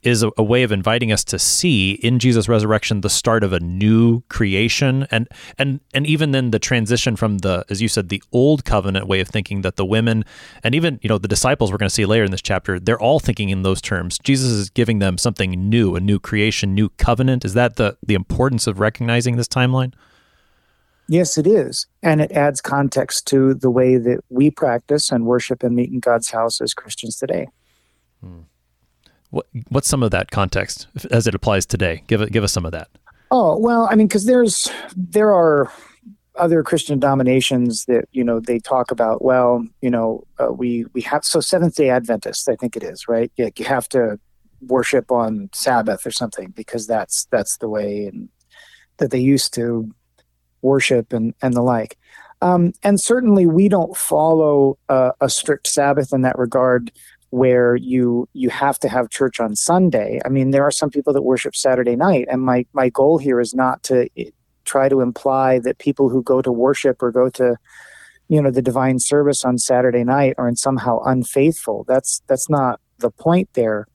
is 0.06 0.24
a, 0.24 0.32
a, 0.38 0.44
way 0.44 0.64
of 0.64 0.72
inviting 0.72 1.12
us 1.12 1.24
to 1.26 1.40
see 1.40 1.94
in 1.94 2.20
Jesus' 2.20 2.48
resurrection 2.48 3.02
the 3.02 3.10
start 3.10 3.44
of 3.44 3.52
a 3.52 3.60
new 3.60 4.22
creation, 4.30 5.08
and 5.12 5.28
and 5.58 5.80
and 5.94 6.06
even 6.06 6.32
then 6.32 6.52
the 6.52 6.60
transition 6.60 7.16
from 7.16 7.40
the, 7.40 7.66
as 7.70 7.82
you 7.82 7.88
said, 7.88 8.10
the 8.10 8.22
old 8.32 8.64
covenant 8.66 9.08
way 9.08 9.20
of 9.20 9.28
thinking 9.28 9.62
that 9.62 9.76
the 9.76 9.86
women 9.86 10.24
and 10.64 10.76
even 10.76 11.00
you 11.02 11.10
know 11.10 11.18
the 11.18 11.28
disciples 11.28 11.72
we're 11.72 11.78
going 11.78 11.90
to 11.90 11.94
see 11.94 12.06
later 12.06 12.24
in 12.24 12.32
this 12.32 12.42
chapter, 12.42 12.80
they're 12.80 13.02
all 13.02 13.20
thinking 13.20 13.50
in 13.50 13.64
those 13.64 13.82
terms. 13.82 14.20
Jesus 14.20 14.52
is 14.52 14.70
giving 14.70 15.00
them 15.00 15.18
something 15.18 15.52
new, 15.52 15.96
a 15.96 16.00
new 16.00 16.20
creation, 16.20 16.76
new 16.76 16.90
covenant. 16.90 17.44
Is 17.44 17.54
that 17.56 17.76
the 17.76 17.98
the 18.06 18.14
importance 18.14 18.68
of 18.68 18.80
recognizing 18.80 19.38
this 19.38 19.48
timeline? 19.48 19.94
Yes, 21.08 21.38
it 21.38 21.46
is. 21.46 21.88
And 22.02 22.22
it 22.22 22.32
adds 22.32 22.62
context 22.62 23.28
to 23.28 23.54
the 23.54 23.70
way 23.70 23.98
that 23.98 24.22
we 24.30 24.50
practice 24.50 25.12
and 25.12 25.26
worship 25.26 25.62
and 25.62 25.76
meet 25.76 25.92
in 25.92 26.00
God's 26.00 26.32
house 26.32 26.62
as 26.62 26.74
Christians 26.74 27.18
today. 27.18 27.48
Hmm. 28.24 28.42
What, 29.36 29.48
what's 29.68 29.90
some 29.90 30.02
of 30.02 30.12
that 30.12 30.32
context 30.32 30.88
as 31.12 31.28
it 31.28 31.36
applies 31.36 31.66
today? 31.66 32.04
Give 32.08 32.22
it, 32.22 32.32
give 32.32 32.46
us 32.46 32.54
some 32.54 32.66
of 32.66 32.72
that. 32.72 32.88
Oh 33.32 33.58
well, 33.58 33.90
I 33.92 33.96
mean, 33.96 34.08
because 34.08 34.28
there's 34.28 34.70
there 34.96 35.34
are 35.34 35.70
other 36.38 36.64
Christian 36.64 37.00
denominations 37.00 37.84
that 37.86 38.06
you 38.14 38.24
know 38.24 38.40
they 38.40 38.60
talk 38.60 38.92
about. 38.92 39.26
Well, 39.26 39.68
you 39.82 39.90
know, 39.90 40.24
uh, 40.40 40.54
we 40.54 40.86
we 40.94 41.02
have 41.02 41.26
so 41.26 41.42
Seventh 41.42 41.76
Day 41.76 41.90
Adventists, 41.90 42.48
I 42.48 42.56
think 42.56 42.78
it 42.78 42.84
is 42.84 43.10
right. 43.10 43.30
Yeah, 43.36 43.50
you 43.58 43.66
have 43.66 43.90
to 43.90 44.18
worship 44.62 45.12
on 45.12 45.50
Sabbath 45.54 46.06
or 46.06 46.12
something 46.12 46.52
because 46.52 46.88
that's 46.88 47.26
that's 47.26 47.58
the 47.58 47.68
way 47.68 48.06
and 48.06 48.30
that 49.00 49.12
they 49.12 49.20
used 49.20 49.54
to 49.56 49.94
worship 50.62 51.12
and 51.12 51.34
and 51.42 51.54
the 51.54 51.62
like. 51.62 51.98
Um, 52.42 52.72
and 52.84 53.02
certainly, 53.02 53.48
we 53.48 53.68
don't 53.68 53.98
follow 53.98 54.78
uh, 54.88 55.12
a 55.20 55.30
strict 55.30 55.68
Sabbath 55.68 56.14
in 56.14 56.22
that 56.22 56.38
regard 56.38 56.92
where 57.36 57.76
you 57.76 58.30
you 58.32 58.50
have 58.50 58.80
to 58.80 58.88
have 58.88 59.10
church 59.10 59.42
on 59.42 59.58
Sunday. 59.58 60.22
I 60.24 60.30
mean, 60.30 60.52
there 60.52 60.64
are 60.64 60.72
some 60.72 60.90
people 60.90 61.12
that 61.12 61.24
worship 61.24 61.54
Saturday 61.54 61.98
night, 61.98 62.28
and 62.32 62.42
my 62.42 62.66
my 62.72 62.88
goal 62.88 63.18
here 63.18 63.42
is 63.42 63.54
not 63.54 63.84
to 63.84 64.08
eh, 64.18 64.30
try 64.64 64.88
to 64.88 65.02
imply 65.02 65.60
that 65.60 65.78
people 65.78 66.08
who 66.08 66.24
go 66.24 66.42
to 66.42 66.50
worship 66.50 67.04
or 67.04 67.12
go 67.12 67.30
to 67.32 67.58
you 68.30 68.42
know 68.42 68.52
the 68.52 68.62
divine 68.62 69.00
service 69.00 69.44
on 69.44 69.58
Saturday 69.58 70.06
night 70.06 70.36
are 70.38 70.48
in 70.48 70.56
somehow 70.56 71.02
unfaithful. 71.04 71.84
That's 71.90 72.22
that's 72.28 72.50
not 72.50 72.80
the 73.00 73.12
point 73.12 73.50
there. 73.52 73.86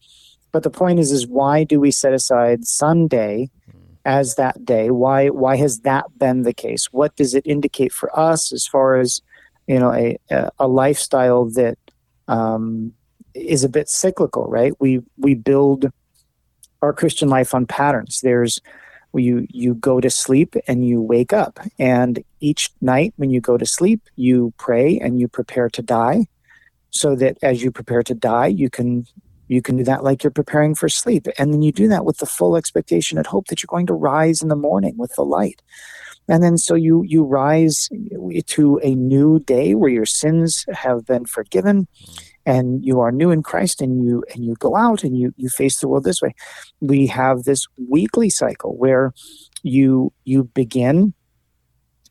But 0.52 0.62
the 0.62 0.70
point 0.70 0.98
is 0.98 1.10
is 1.10 1.26
why 1.26 1.64
do 1.64 1.80
we 1.80 1.90
set 1.90 2.12
aside 2.12 2.66
Sunday 2.66 3.48
as 4.04 4.34
that 4.34 4.66
day? 4.66 4.90
Why 4.90 5.28
why 5.30 5.56
has 5.56 5.80
that 5.80 6.04
been 6.18 6.42
the 6.42 6.52
case? 6.52 6.92
What 6.92 7.16
does 7.16 7.34
it 7.34 7.46
indicate 7.46 7.92
for 7.92 8.08
us 8.18 8.52
as 8.52 8.66
far 8.66 8.96
as 8.96 9.22
you 9.66 9.78
know 9.78 9.94
a 9.94 10.18
a 10.58 10.68
lifestyle 10.68 11.46
that 11.60 11.78
um, 12.28 12.92
is 13.34 13.64
a 13.64 13.68
bit 13.68 13.88
cyclical, 13.88 14.46
right? 14.46 14.72
We 14.80 15.00
we 15.16 15.34
build 15.34 15.90
our 16.82 16.92
Christian 16.92 17.28
life 17.28 17.54
on 17.54 17.66
patterns. 17.66 18.20
There's 18.22 18.60
you 19.14 19.46
you 19.50 19.74
go 19.74 20.00
to 20.00 20.10
sleep 20.10 20.54
and 20.66 20.86
you 20.86 21.00
wake 21.00 21.32
up, 21.32 21.58
and 21.78 22.22
each 22.40 22.70
night 22.80 23.12
when 23.16 23.30
you 23.30 23.40
go 23.40 23.56
to 23.56 23.66
sleep, 23.66 24.02
you 24.16 24.52
pray 24.56 24.98
and 24.98 25.20
you 25.20 25.28
prepare 25.28 25.68
to 25.70 25.82
die, 25.82 26.26
so 26.90 27.14
that 27.16 27.38
as 27.42 27.62
you 27.62 27.70
prepare 27.70 28.02
to 28.04 28.14
die, 28.14 28.46
you 28.46 28.70
can 28.70 29.06
you 29.48 29.60
can 29.60 29.76
do 29.76 29.84
that 29.84 30.04
like 30.04 30.22
you're 30.22 30.30
preparing 30.30 30.74
for 30.74 30.88
sleep, 30.88 31.26
and 31.38 31.52
then 31.52 31.62
you 31.62 31.72
do 31.72 31.88
that 31.88 32.04
with 32.04 32.18
the 32.18 32.26
full 32.26 32.56
expectation 32.56 33.18
and 33.18 33.26
hope 33.26 33.48
that 33.48 33.62
you're 33.62 33.68
going 33.68 33.86
to 33.86 33.94
rise 33.94 34.42
in 34.42 34.48
the 34.48 34.56
morning 34.56 34.96
with 34.96 35.14
the 35.16 35.24
light 35.24 35.60
and 36.30 36.42
then 36.42 36.56
so 36.56 36.74
you 36.74 37.02
you 37.02 37.24
rise 37.24 37.88
to 38.46 38.80
a 38.82 38.94
new 38.94 39.40
day 39.40 39.74
where 39.74 39.90
your 39.90 40.06
sins 40.06 40.64
have 40.72 41.04
been 41.04 41.26
forgiven 41.26 41.86
and 42.50 42.84
you 42.84 42.98
are 42.98 43.12
new 43.12 43.30
in 43.30 43.44
Christ 43.44 43.80
and 43.80 44.04
you 44.04 44.24
and 44.34 44.44
you 44.44 44.54
go 44.56 44.74
out 44.74 45.04
and 45.04 45.16
you 45.16 45.32
you 45.36 45.48
face 45.48 45.78
the 45.78 45.86
world 45.86 46.02
this 46.02 46.20
way. 46.20 46.34
We 46.80 47.06
have 47.06 47.44
this 47.44 47.66
weekly 47.88 48.28
cycle 48.28 48.76
where 48.76 49.12
you 49.62 50.12
you 50.24 50.44
begin 50.44 51.14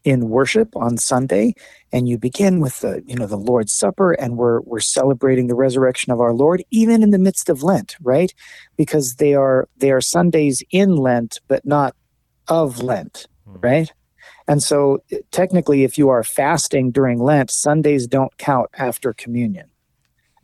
in 0.06 0.30
worship 0.30 0.74
on 0.78 0.96
Sunday 0.96 1.54
and 1.92 2.08
you 2.08 2.18
begin 2.18 2.62
with 2.62 2.80
the 2.80 3.04
you 3.06 3.16
know 3.16 3.28
the 3.28 3.36
Lord's 3.36 3.74
Supper 3.74 4.14
and 4.14 4.38
we're 4.38 4.62
we're 4.62 4.80
celebrating 4.80 5.48
the 5.48 5.56
resurrection 5.56 6.14
of 6.14 6.22
our 6.22 6.34
Lord 6.34 6.64
even 6.72 7.04
in 7.04 7.12
the 7.12 7.20
midst 7.20 7.50
of 7.50 7.62
Lent, 7.62 7.98
right? 8.02 8.34
Because 8.78 9.16
they 9.16 9.34
are 9.34 9.68
they 9.76 9.92
are 9.92 10.00
Sundays 10.00 10.64
in 10.72 10.96
Lent 10.96 11.42
but 11.50 11.66
not 11.66 11.96
of 12.48 12.82
Lent, 12.82 13.28
hmm. 13.46 13.58
right? 13.60 13.92
And 14.48 14.64
so 14.64 15.04
technically 15.32 15.84
if 15.84 15.98
you 15.98 16.08
are 16.08 16.24
fasting 16.24 16.92
during 16.92 17.20
Lent, 17.20 17.52
Sundays 17.52 18.08
don't 18.08 18.38
count 18.38 18.70
after 18.78 19.12
communion. 19.12 19.70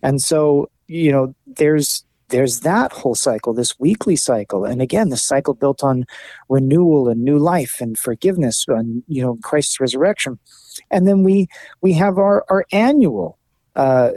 And 0.05 0.21
so, 0.21 0.69
you 0.87 1.11
know, 1.11 1.33
there's 1.47 2.05
there's 2.29 2.59
that 2.59 2.91
whole 2.91 3.15
cycle, 3.15 3.53
this 3.53 3.79
weekly 3.79 4.15
cycle. 4.15 4.63
And 4.63 4.79
again, 4.81 5.09
the 5.09 5.17
cycle 5.17 5.55
built 5.55 5.83
on 5.83 6.05
renewal 6.47 7.09
and 7.09 7.23
new 7.23 7.39
life 7.39 7.81
and 7.81 7.97
forgiveness 7.97 8.65
and 8.67 9.03
you 9.07 9.23
know 9.23 9.37
Christ's 9.41 9.79
resurrection. 9.79 10.37
And 10.91 11.07
then 11.07 11.23
we 11.23 11.47
we 11.81 11.93
have 11.93 12.19
our, 12.19 12.45
our 12.49 12.65
annual 12.71 13.39
uh, 13.75 14.11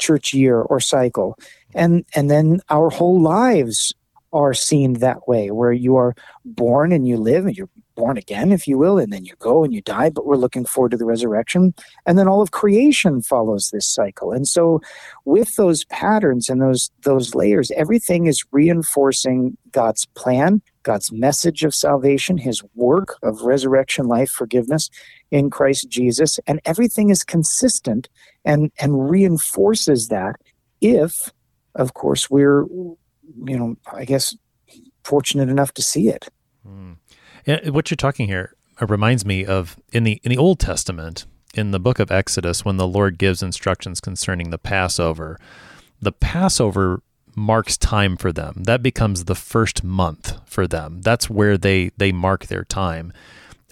church 0.00 0.34
year 0.34 0.60
or 0.60 0.80
cycle. 0.80 1.38
And 1.72 2.04
and 2.16 2.28
then 2.28 2.60
our 2.68 2.90
whole 2.90 3.20
lives 3.20 3.94
are 4.32 4.54
seen 4.54 4.94
that 4.94 5.28
way, 5.28 5.52
where 5.52 5.72
you 5.72 5.94
are 5.94 6.16
born 6.44 6.90
and 6.90 7.06
you 7.06 7.16
live 7.16 7.46
and 7.46 7.56
you're 7.56 7.68
born 8.02 8.18
again, 8.18 8.50
if 8.50 8.66
you 8.66 8.76
will, 8.76 8.98
and 8.98 9.12
then 9.12 9.24
you 9.24 9.34
go 9.38 9.62
and 9.62 9.72
you 9.72 9.80
die, 9.80 10.10
but 10.10 10.26
we're 10.26 10.34
looking 10.34 10.64
forward 10.64 10.90
to 10.90 10.96
the 10.96 11.04
resurrection. 11.04 11.72
And 12.04 12.18
then 12.18 12.26
all 12.26 12.42
of 12.42 12.50
creation 12.50 13.22
follows 13.22 13.70
this 13.70 13.88
cycle. 13.88 14.32
And 14.32 14.48
so 14.48 14.80
with 15.24 15.54
those 15.54 15.84
patterns 15.84 16.48
and 16.48 16.60
those 16.60 16.90
those 17.04 17.36
layers, 17.36 17.70
everything 17.76 18.26
is 18.26 18.44
reinforcing 18.50 19.56
God's 19.70 20.04
plan, 20.16 20.62
God's 20.82 21.12
message 21.12 21.62
of 21.62 21.76
salvation, 21.76 22.38
his 22.38 22.60
work 22.74 23.18
of 23.22 23.42
resurrection, 23.42 24.08
life, 24.08 24.30
forgiveness 24.30 24.90
in 25.30 25.48
Christ 25.48 25.88
Jesus, 25.88 26.40
and 26.48 26.60
everything 26.64 27.08
is 27.10 27.22
consistent 27.22 28.08
and 28.44 28.72
and 28.80 29.08
reinforces 29.08 30.08
that 30.08 30.34
if 30.80 31.30
of 31.76 31.94
course 31.94 32.28
we're 32.28 32.66
you 33.46 33.58
know, 33.58 33.76
I 33.92 34.04
guess 34.04 34.36
fortunate 35.04 35.48
enough 35.48 35.72
to 35.74 35.82
see 35.82 36.08
it. 36.08 36.28
Mm. 36.66 36.96
Yeah, 37.44 37.70
what 37.70 37.90
you're 37.90 37.96
talking 37.96 38.26
here 38.26 38.54
uh, 38.80 38.86
reminds 38.86 39.24
me 39.24 39.44
of 39.44 39.76
in 39.92 40.04
the 40.04 40.20
in 40.22 40.30
the 40.30 40.38
Old 40.38 40.58
Testament, 40.58 41.26
in 41.54 41.70
the 41.70 41.80
book 41.80 41.98
of 41.98 42.10
Exodus, 42.10 42.64
when 42.64 42.76
the 42.76 42.86
Lord 42.86 43.18
gives 43.18 43.42
instructions 43.42 44.00
concerning 44.00 44.50
the 44.50 44.58
Passover. 44.58 45.38
The 46.00 46.12
Passover 46.12 47.02
marks 47.34 47.76
time 47.76 48.16
for 48.16 48.32
them. 48.32 48.62
That 48.64 48.82
becomes 48.82 49.24
the 49.24 49.34
first 49.34 49.82
month 49.82 50.38
for 50.44 50.66
them. 50.66 51.00
That's 51.02 51.30
where 51.30 51.56
they 51.58 51.90
they 51.96 52.12
mark 52.12 52.46
their 52.46 52.64
time. 52.64 53.12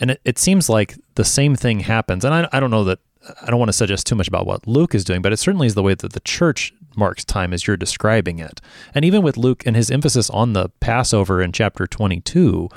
And 0.01 0.13
it, 0.13 0.21
it 0.25 0.39
seems 0.39 0.69
like 0.69 0.97
the 1.15 1.25
same 1.25 1.55
thing 1.55 1.81
happens. 1.81 2.25
And 2.25 2.35
I, 2.35 2.49
I 2.53 2.61
don't 2.61 2.71
know 2.71 2.85
that 2.85 3.01
I 3.43 3.51
don't 3.51 3.59
want 3.59 3.69
to 3.69 3.75
suggest 3.75 4.07
too 4.07 4.15
much 4.15 4.29
about 4.29 4.47
what 4.47 4.67
Luke 4.67 4.95
is 4.95 5.05
doing, 5.05 5.23
but 5.23 5.33
it 5.33 5.37
certainly 5.37 5.67
is 5.67 5.75
the 5.75 5.83
way 5.83 5.95
that 5.95 6.13
the 6.13 6.21
church 6.21 6.73
marks 6.97 7.25
time 7.25 7.53
as 7.53 7.67
you're 7.67 7.77
describing 7.77 8.39
it. 8.39 8.61
And 8.95 9.05
even 9.05 9.23
with 9.23 9.37
Luke 9.37 9.63
and 9.67 9.77
his 9.77 9.91
emphasis 9.91 10.31
on 10.31 10.55
the 10.55 10.71
Passover 10.81 11.43
in 11.43 11.53
chapter 11.53 11.87
22, 11.87 12.41
you 12.41 12.71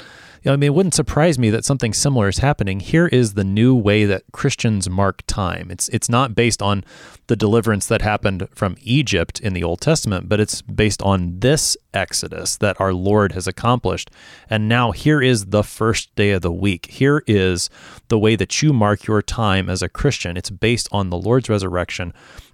know, 0.50 0.54
I 0.54 0.56
mean, 0.58 0.68
it 0.68 0.74
wouldn't 0.74 0.94
surprise 0.94 1.40
me 1.40 1.50
that 1.52 1.66
something 1.66 1.94
similar 1.94 2.28
is 2.28 2.40
happening. 2.40 2.80
Here 2.80 3.08
is 3.08 3.34
the 3.34 3.44
new 3.44 3.76
way 3.76 4.06
that 4.06 4.24
Christians 4.32 4.90
mark 4.90 5.22
time. 5.28 5.72
It's 5.72 5.88
it's 5.90 6.10
not 6.10 6.36
based 6.36 6.62
on 6.62 6.84
the 7.28 7.36
deliverance 7.36 7.88
that 7.88 8.02
happened 8.02 8.48
from 8.54 8.76
Egypt 8.82 9.40
in 9.40 9.54
the 9.54 9.64
Old 9.64 9.80
Testament, 9.82 10.28
but 10.28 10.40
it's 10.40 10.62
based 10.62 11.02
on 11.02 11.40
this 11.40 11.78
exodus 11.94 12.58
that 12.58 12.80
our 12.80 12.94
Lord 12.94 13.32
has 13.32 13.48
accomplished. 13.48 14.12
And 14.50 14.68
now 14.68 14.92
here 14.92 15.22
is 15.22 15.48
the 15.48 15.64
first 15.64 16.14
day 16.16 16.32
of 16.32 16.42
the 16.42 16.52
week. 16.52 16.88
Here 16.88 17.24
is 17.26 17.70
the 18.10 18.20
way 18.20 18.36
that 18.36 18.62
you 18.62 18.74
mark 18.74 19.06
your 19.06 19.22
time 19.22 19.70
as 19.70 19.82
a 19.82 19.90
Christian. 19.90 20.36
It's 20.36 20.50
based 20.50 20.90
on 20.92 21.10
the 21.10 21.18
Lord's 21.18 21.50
resurrection 21.50 22.14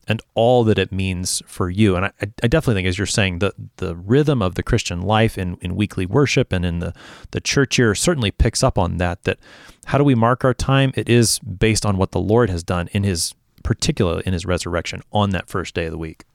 and 0.09 0.21
all 0.33 0.63
that 0.63 0.79
it 0.79 0.91
means 0.91 1.41
for 1.45 1.69
you. 1.69 1.95
And 1.95 2.05
I, 2.05 2.11
I, 2.19 2.47
definitely 2.47 2.73
think, 2.81 2.87
as 2.87 2.97
you're 2.97 3.05
saying, 3.07 3.39
the 3.39 3.53
the 3.77 3.95
rhythm 3.95 4.41
of 4.41 4.55
the 4.55 4.63
Christian 4.63 5.01
life 5.01 5.37
in, 5.37 5.55
in 5.61 5.75
weekly 5.75 6.07
worship 6.07 6.51
and 6.51 6.65
in 6.65 6.79
the, 6.79 6.93
the 7.31 7.39
church 7.39 7.77
year 7.77 7.93
certainly 7.93 8.31
picks 8.31 8.63
up 8.63 8.77
on 8.77 8.97
that. 8.97 9.23
That 9.23 9.37
how 9.85 9.99
do 9.99 10.03
we 10.03 10.15
mark 10.15 10.43
our 10.43 10.55
time? 10.55 10.91
It 10.95 11.07
is 11.07 11.39
based 11.39 11.85
on 11.85 11.97
what 11.97 12.11
the 12.11 12.19
Lord 12.19 12.49
has 12.49 12.63
done 12.63 12.89
in 12.91 13.03
his 13.03 13.35
particular 13.63 14.21
in 14.21 14.33
his 14.33 14.45
resurrection 14.45 15.03
on 15.13 15.29
that 15.29 15.47
first 15.47 15.75
day 15.75 15.85
of 15.85 15.91
the 15.91 15.97
week. 15.97 16.25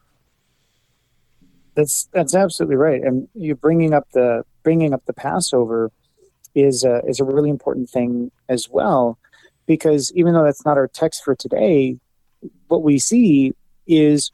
That's 1.74 2.08
that's 2.12 2.34
absolutely 2.34 2.76
right. 2.76 3.02
And 3.02 3.28
you 3.34 3.56
bringing 3.56 3.92
up 3.92 4.08
the 4.12 4.44
bringing 4.62 4.94
up 4.94 5.04
the 5.06 5.12
Passover 5.12 5.90
is 6.54 6.84
a, 6.84 7.02
is 7.04 7.18
a 7.18 7.24
really 7.24 7.50
important 7.50 7.90
thing 7.90 8.30
as 8.48 8.68
well, 8.70 9.18
because 9.66 10.12
even 10.14 10.32
though 10.32 10.44
that's 10.44 10.64
not 10.64 10.78
our 10.78 10.86
text 10.86 11.24
for 11.24 11.34
today, 11.34 11.98
what 12.68 12.84
we 12.84 12.98
see 12.98 13.54
is 13.86 14.32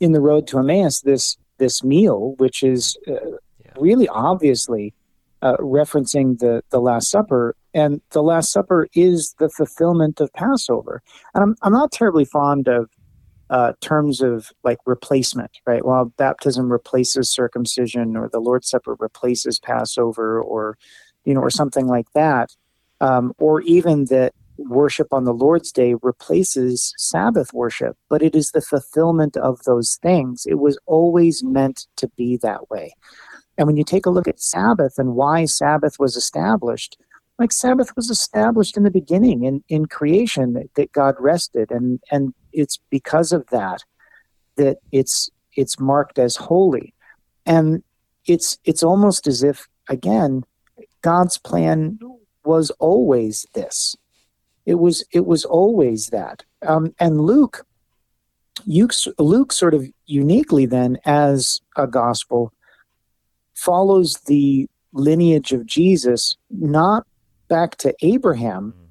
in 0.00 0.12
the 0.12 0.20
road 0.20 0.46
to 0.48 0.58
Emmaus 0.58 1.00
this 1.00 1.36
this 1.58 1.84
meal, 1.84 2.34
which 2.38 2.62
is 2.62 2.96
uh, 3.06 3.12
yeah. 3.12 3.72
really 3.78 4.08
obviously 4.08 4.92
uh, 5.42 5.56
referencing 5.58 6.38
the 6.38 6.62
the 6.70 6.80
Last 6.80 7.10
Supper, 7.10 7.54
and 7.74 8.00
the 8.10 8.22
Last 8.22 8.50
Supper 8.50 8.88
is 8.94 9.34
the 9.38 9.48
fulfillment 9.48 10.20
of 10.20 10.32
Passover. 10.32 11.02
And 11.34 11.42
I'm 11.42 11.56
I'm 11.62 11.72
not 11.72 11.92
terribly 11.92 12.24
fond 12.24 12.68
of 12.68 12.90
uh, 13.50 13.72
terms 13.80 14.20
of 14.20 14.50
like 14.62 14.78
replacement, 14.86 15.60
right? 15.66 15.84
Well, 15.84 16.06
baptism 16.16 16.72
replaces 16.72 17.30
circumcision, 17.30 18.16
or 18.16 18.28
the 18.28 18.40
Lord's 18.40 18.68
Supper 18.68 18.96
replaces 18.98 19.58
Passover, 19.58 20.40
or 20.40 20.78
you 21.24 21.34
know, 21.34 21.40
or 21.40 21.50
something 21.50 21.86
like 21.86 22.10
that, 22.14 22.54
um, 23.00 23.34
or 23.38 23.60
even 23.62 24.06
that 24.06 24.34
worship 24.56 25.08
on 25.12 25.24
the 25.24 25.34
Lord's 25.34 25.72
Day 25.72 25.94
replaces 26.02 26.94
Sabbath 26.96 27.52
worship, 27.52 27.96
but 28.08 28.22
it 28.22 28.34
is 28.34 28.52
the 28.52 28.60
fulfillment 28.60 29.36
of 29.36 29.62
those 29.64 29.96
things. 29.96 30.46
It 30.46 30.58
was 30.58 30.78
always 30.86 31.42
meant 31.42 31.86
to 31.96 32.08
be 32.16 32.36
that 32.38 32.70
way. 32.70 32.94
And 33.56 33.66
when 33.66 33.76
you 33.76 33.84
take 33.84 34.06
a 34.06 34.10
look 34.10 34.28
at 34.28 34.40
Sabbath 34.40 34.98
and 34.98 35.14
why 35.14 35.44
Sabbath 35.44 35.98
was 35.98 36.16
established, 36.16 36.96
like 37.38 37.52
Sabbath 37.52 37.94
was 37.96 38.10
established 38.10 38.76
in 38.76 38.82
the 38.84 38.90
beginning 38.90 39.44
in, 39.44 39.64
in 39.68 39.86
creation 39.86 40.54
that, 40.54 40.74
that 40.74 40.92
God 40.92 41.16
rested 41.18 41.70
and 41.70 42.00
and 42.10 42.32
it's 42.52 42.78
because 42.90 43.32
of 43.32 43.46
that 43.48 43.84
that 44.56 44.78
it's 44.92 45.30
it's 45.56 45.80
marked 45.80 46.18
as 46.18 46.36
holy. 46.36 46.94
And 47.46 47.82
it's 48.26 48.58
it's 48.64 48.82
almost 48.82 49.26
as 49.26 49.42
if 49.42 49.68
again 49.88 50.44
God's 51.02 51.38
plan 51.38 51.98
was 52.44 52.70
always 52.72 53.46
this 53.54 53.96
it 54.66 54.74
was 54.74 55.04
it 55.12 55.26
was 55.26 55.44
always 55.44 56.08
that. 56.08 56.44
Um, 56.66 56.94
and 56.98 57.20
Luke, 57.20 57.66
Luke 58.66 59.52
sort 59.52 59.74
of 59.74 59.86
uniquely 60.06 60.66
then 60.66 60.98
as 61.04 61.60
a 61.76 61.86
gospel 61.86 62.52
follows 63.54 64.18
the 64.26 64.68
lineage 64.92 65.52
of 65.52 65.66
Jesus 65.66 66.36
not 66.50 67.06
back 67.48 67.76
to 67.76 67.94
Abraham, 68.02 68.74
mm. 68.76 68.88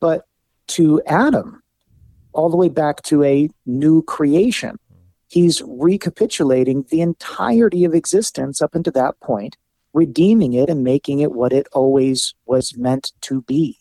but 0.00 0.26
to 0.66 1.00
Adam, 1.06 1.62
all 2.32 2.50
the 2.50 2.56
way 2.56 2.68
back 2.68 3.02
to 3.02 3.22
a 3.24 3.48
new 3.64 4.02
creation. 4.02 4.70
Mm. 4.70 4.98
He's 5.28 5.62
recapitulating 5.66 6.84
the 6.90 7.00
entirety 7.00 7.84
of 7.84 7.94
existence 7.94 8.60
up 8.60 8.74
until 8.74 8.92
that 8.92 9.18
point, 9.20 9.56
redeeming 9.92 10.52
it 10.52 10.68
and 10.68 10.84
making 10.84 11.20
it 11.20 11.32
what 11.32 11.52
it 11.52 11.66
always 11.72 12.34
was 12.46 12.76
meant 12.76 13.12
to 13.22 13.42
be 13.42 13.78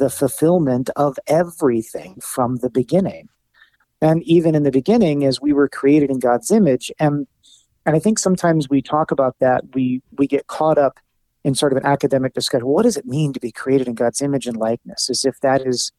the 0.00 0.10
fulfillment 0.10 0.88
of 0.96 1.18
everything 1.26 2.18
from 2.22 2.56
the 2.56 2.70
beginning. 2.70 3.28
And 4.00 4.22
even 4.22 4.54
in 4.54 4.62
the 4.62 4.70
beginning, 4.70 5.24
as 5.26 5.42
we 5.42 5.52
were 5.52 5.68
created 5.68 6.10
in 6.10 6.18
God's 6.18 6.50
image, 6.50 6.90
and 6.98 7.28
and 7.86 7.96
I 7.96 7.98
think 7.98 8.18
sometimes 8.18 8.68
we 8.68 8.82
talk 8.82 9.10
about 9.10 9.36
that, 9.40 9.62
we 9.74 10.02
we 10.18 10.26
get 10.26 10.46
caught 10.46 10.78
up 10.78 10.98
in 11.44 11.54
sort 11.54 11.72
of 11.72 11.78
an 11.78 11.86
academic 11.86 12.32
discussion. 12.32 12.66
What 12.66 12.84
does 12.84 12.96
it 12.96 13.04
mean 13.04 13.34
to 13.34 13.40
be 13.40 13.52
created 13.52 13.88
in 13.88 13.94
God's 13.94 14.22
image 14.22 14.46
and 14.46 14.56
likeness? 14.56 15.10
As 15.10 15.24
if 15.24 15.38
that 15.40 15.66
is 15.66 15.92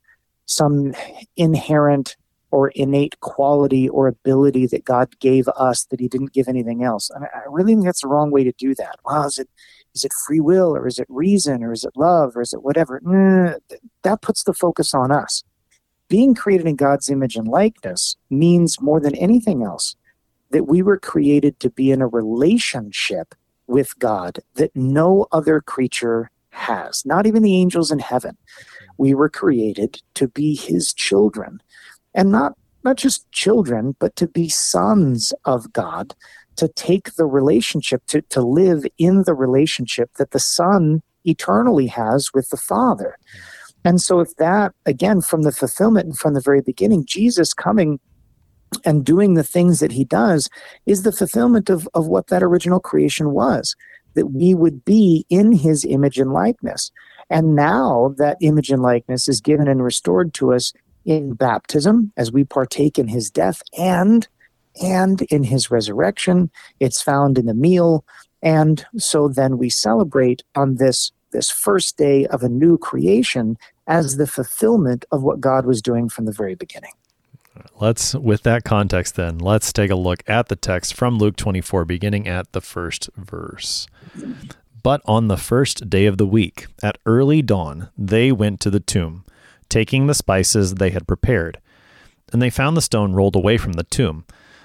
some 0.47 0.93
inherent 1.37 2.17
or 2.49 2.69
innate 2.69 3.19
quality 3.19 3.87
or 3.87 4.07
ability 4.07 4.65
that 4.67 4.83
God 4.83 5.07
gave 5.19 5.47
us 5.49 5.85
that 5.85 5.99
He 5.99 6.07
didn't 6.07 6.33
give 6.33 6.47
anything 6.47 6.83
else. 6.83 7.11
And 7.11 7.25
I 7.25 7.43
really 7.47 7.73
think 7.73 7.85
that's 7.85 8.01
the 8.01 8.07
wrong 8.07 8.31
way 8.31 8.43
to 8.43 8.51
do 8.57 8.73
that. 8.75 8.97
Wow, 9.05 9.27
is 9.27 9.37
it 9.37 9.47
is 9.93 10.05
it 10.05 10.13
free 10.25 10.39
will 10.39 10.75
or 10.75 10.87
is 10.87 10.99
it 10.99 11.07
reason 11.09 11.63
or 11.63 11.73
is 11.73 11.83
it 11.83 11.91
love 11.95 12.35
or 12.35 12.41
is 12.41 12.53
it 12.53 12.63
whatever? 12.63 13.01
that 14.03 14.21
puts 14.21 14.43
the 14.43 14.53
focus 14.53 14.93
on 14.93 15.11
us. 15.11 15.43
Being 16.07 16.35
created 16.35 16.67
in 16.67 16.75
God's 16.75 17.09
image 17.09 17.35
and 17.35 17.47
likeness 17.47 18.15
means 18.29 18.81
more 18.81 18.99
than 18.99 19.15
anything 19.15 19.63
else 19.63 19.95
that 20.49 20.65
we 20.65 20.81
were 20.81 20.99
created 20.99 21.59
to 21.61 21.69
be 21.69 21.91
in 21.91 22.01
a 22.01 22.07
relationship 22.07 23.33
with 23.67 23.97
God 23.99 24.39
that 24.55 24.75
no 24.75 25.27
other 25.31 25.61
creature 25.61 26.29
has, 26.49 27.05
not 27.05 27.25
even 27.25 27.43
the 27.43 27.55
angels 27.55 27.91
in 27.91 27.99
heaven. 27.99 28.37
We 28.97 29.13
were 29.13 29.29
created 29.29 30.01
to 30.15 30.27
be 30.27 30.55
his 30.55 30.93
children 30.93 31.61
and 32.13 32.31
not 32.31 32.57
not 32.83 32.97
just 32.97 33.31
children, 33.31 33.95
but 33.99 34.15
to 34.15 34.27
be 34.27 34.49
sons 34.49 35.33
of 35.45 35.71
God, 35.71 36.15
to 36.57 36.67
take 36.67 37.15
the 37.15 37.25
relationship, 37.25 38.05
to, 38.07 38.21
to 38.23 38.41
live 38.41 38.85
in 38.97 39.23
the 39.23 39.33
relationship 39.33 40.11
that 40.17 40.31
the 40.31 40.39
Son 40.39 41.01
eternally 41.25 41.87
has 41.87 42.31
with 42.33 42.49
the 42.49 42.57
Father. 42.57 43.17
And 43.83 44.01
so, 44.01 44.19
if 44.19 44.35
that, 44.35 44.73
again, 44.85 45.21
from 45.21 45.41
the 45.41 45.51
fulfillment 45.51 46.05
and 46.05 46.17
from 46.17 46.33
the 46.33 46.41
very 46.41 46.61
beginning, 46.61 47.05
Jesus 47.05 47.53
coming 47.53 47.99
and 48.85 49.03
doing 49.03 49.33
the 49.33 49.43
things 49.43 49.79
that 49.79 49.91
he 49.91 50.05
does 50.05 50.49
is 50.85 51.03
the 51.03 51.11
fulfillment 51.11 51.69
of, 51.69 51.89
of 51.93 52.07
what 52.07 52.27
that 52.27 52.43
original 52.43 52.79
creation 52.79 53.31
was, 53.31 53.75
that 54.13 54.27
we 54.27 54.53
would 54.53 54.85
be 54.85 55.25
in 55.29 55.51
his 55.51 55.83
image 55.85 56.19
and 56.19 56.31
likeness. 56.31 56.91
And 57.29 57.55
now 57.55 58.13
that 58.17 58.37
image 58.41 58.69
and 58.69 58.81
likeness 58.81 59.27
is 59.27 59.41
given 59.41 59.67
and 59.67 59.83
restored 59.83 60.33
to 60.35 60.53
us 60.53 60.73
in 61.05 61.33
baptism 61.33 62.11
as 62.17 62.31
we 62.31 62.43
partake 62.43 62.99
in 62.99 63.07
his 63.07 63.31
death 63.31 63.61
and 63.77 64.27
and 64.81 65.21
in 65.23 65.43
his 65.43 65.71
resurrection 65.71 66.49
it's 66.79 67.01
found 67.01 67.37
in 67.37 67.45
the 67.45 67.53
meal 67.53 68.05
and 68.43 68.85
so 68.97 69.27
then 69.27 69.57
we 69.57 69.69
celebrate 69.69 70.43
on 70.55 70.75
this 70.75 71.11
this 71.31 71.49
first 71.49 71.97
day 71.97 72.25
of 72.27 72.43
a 72.43 72.49
new 72.49 72.77
creation 72.77 73.57
as 73.87 74.17
the 74.17 74.27
fulfillment 74.27 75.05
of 75.11 75.23
what 75.23 75.41
God 75.41 75.65
was 75.65 75.81
doing 75.81 76.09
from 76.09 76.25
the 76.25 76.31
very 76.31 76.55
beginning. 76.55 76.91
Let's, 77.79 78.15
with 78.15 78.43
that 78.43 78.63
context, 78.63 79.15
then, 79.15 79.37
let's 79.37 79.73
take 79.73 79.91
a 79.91 79.95
look 79.95 80.23
at 80.27 80.47
the 80.47 80.55
text 80.55 80.93
from 80.93 81.17
Luke 81.17 81.35
24, 81.35 81.85
beginning 81.85 82.27
at 82.27 82.51
the 82.53 82.61
first 82.61 83.09
verse. 83.15 83.87
But 84.83 85.01
on 85.05 85.27
the 85.27 85.37
first 85.37 85.89
day 85.89 86.05
of 86.05 86.17
the 86.17 86.25
week, 86.25 86.67
at 86.81 86.97
early 87.05 87.41
dawn, 87.41 87.89
they 87.97 88.31
went 88.31 88.59
to 88.61 88.69
the 88.69 88.79
tomb, 88.79 89.25
taking 89.69 90.07
the 90.07 90.13
spices 90.13 90.75
they 90.75 90.91
had 90.91 91.07
prepared. 91.07 91.59
And 92.31 92.41
they 92.41 92.49
found 92.49 92.77
the 92.77 92.81
stone 92.81 93.13
rolled 93.13 93.35
away 93.35 93.57
from 93.57 93.73
the 93.73 93.83
tomb. 93.83 94.25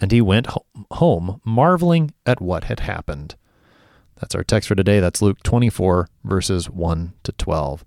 and 0.00 0.10
he 0.10 0.20
went 0.20 0.48
home, 0.92 1.40
marveling 1.44 2.12
at 2.24 2.40
what 2.40 2.64
had 2.64 2.80
happened. 2.80 3.36
That's 4.20 4.34
our 4.34 4.44
text 4.44 4.68
for 4.68 4.74
today. 4.74 5.00
That's 5.00 5.22
Luke 5.22 5.42
24, 5.42 6.08
verses 6.24 6.68
1 6.68 7.14
to 7.22 7.32
12. 7.32 7.84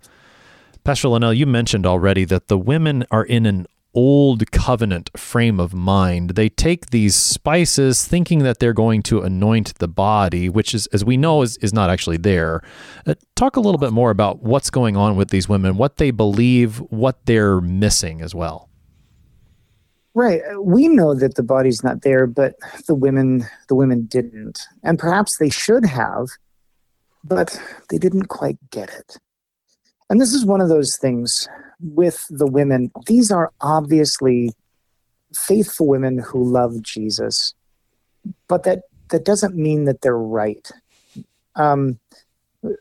Pastor 0.82 1.08
Linnell, 1.08 1.32
you 1.32 1.46
mentioned 1.46 1.86
already 1.86 2.24
that 2.24 2.48
the 2.48 2.58
women 2.58 3.04
are 3.10 3.24
in 3.24 3.46
an 3.46 3.66
old 3.94 4.50
covenant 4.50 5.08
frame 5.16 5.60
of 5.60 5.72
mind. 5.72 6.30
They 6.30 6.48
take 6.48 6.90
these 6.90 7.14
spices 7.14 8.06
thinking 8.06 8.40
that 8.40 8.58
they're 8.58 8.72
going 8.72 9.02
to 9.04 9.22
anoint 9.22 9.78
the 9.78 9.88
body, 9.88 10.48
which 10.48 10.74
is, 10.74 10.86
as 10.88 11.04
we 11.04 11.16
know, 11.16 11.42
is, 11.42 11.56
is 11.58 11.72
not 11.72 11.90
actually 11.90 12.16
there. 12.16 12.60
Uh, 13.06 13.14
talk 13.36 13.56
a 13.56 13.60
little 13.60 13.78
bit 13.78 13.92
more 13.92 14.10
about 14.10 14.42
what's 14.42 14.70
going 14.70 14.96
on 14.96 15.16
with 15.16 15.30
these 15.30 15.48
women, 15.48 15.76
what 15.76 15.96
they 15.96 16.10
believe, 16.10 16.78
what 16.90 17.24
they're 17.26 17.60
missing 17.60 18.20
as 18.20 18.34
well. 18.34 18.68
Right. 20.14 20.42
We 20.60 20.86
know 20.86 21.14
that 21.14 21.34
the 21.34 21.42
body's 21.42 21.82
not 21.82 22.02
there, 22.02 22.26
but 22.26 22.54
the 22.86 22.94
women 22.94 23.46
the 23.68 23.74
women 23.74 24.06
didn't. 24.06 24.60
And 24.84 24.98
perhaps 24.98 25.38
they 25.38 25.50
should 25.50 25.84
have, 25.84 26.28
but 27.24 27.60
they 27.90 27.98
didn't 27.98 28.26
quite 28.26 28.58
get 28.70 28.90
it. 28.90 29.18
And 30.08 30.20
this 30.20 30.32
is 30.32 30.44
one 30.44 30.60
of 30.60 30.68
those 30.68 30.96
things 30.96 31.48
with 31.80 32.26
the 32.30 32.46
women. 32.46 32.92
These 33.06 33.32
are 33.32 33.50
obviously 33.60 34.52
faithful 35.34 35.88
women 35.88 36.18
who 36.18 36.44
love 36.44 36.80
Jesus, 36.82 37.54
but 38.46 38.62
that, 38.62 38.82
that 39.10 39.24
doesn't 39.24 39.56
mean 39.56 39.84
that 39.84 40.02
they're 40.02 40.16
right. 40.16 40.70
Um, 41.56 41.98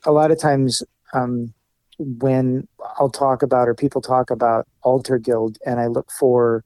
a 0.06 0.12
lot 0.12 0.32
of 0.32 0.40
times, 0.40 0.84
um, 1.14 1.54
when 1.98 2.68
I'll 3.00 3.10
talk 3.10 3.44
about 3.44 3.68
or 3.68 3.76
people 3.76 4.02
talk 4.02 4.30
about 4.30 4.68
altar 4.82 5.18
guild, 5.18 5.58
and 5.66 5.80
I 5.80 5.88
look 5.88 6.12
for 6.12 6.64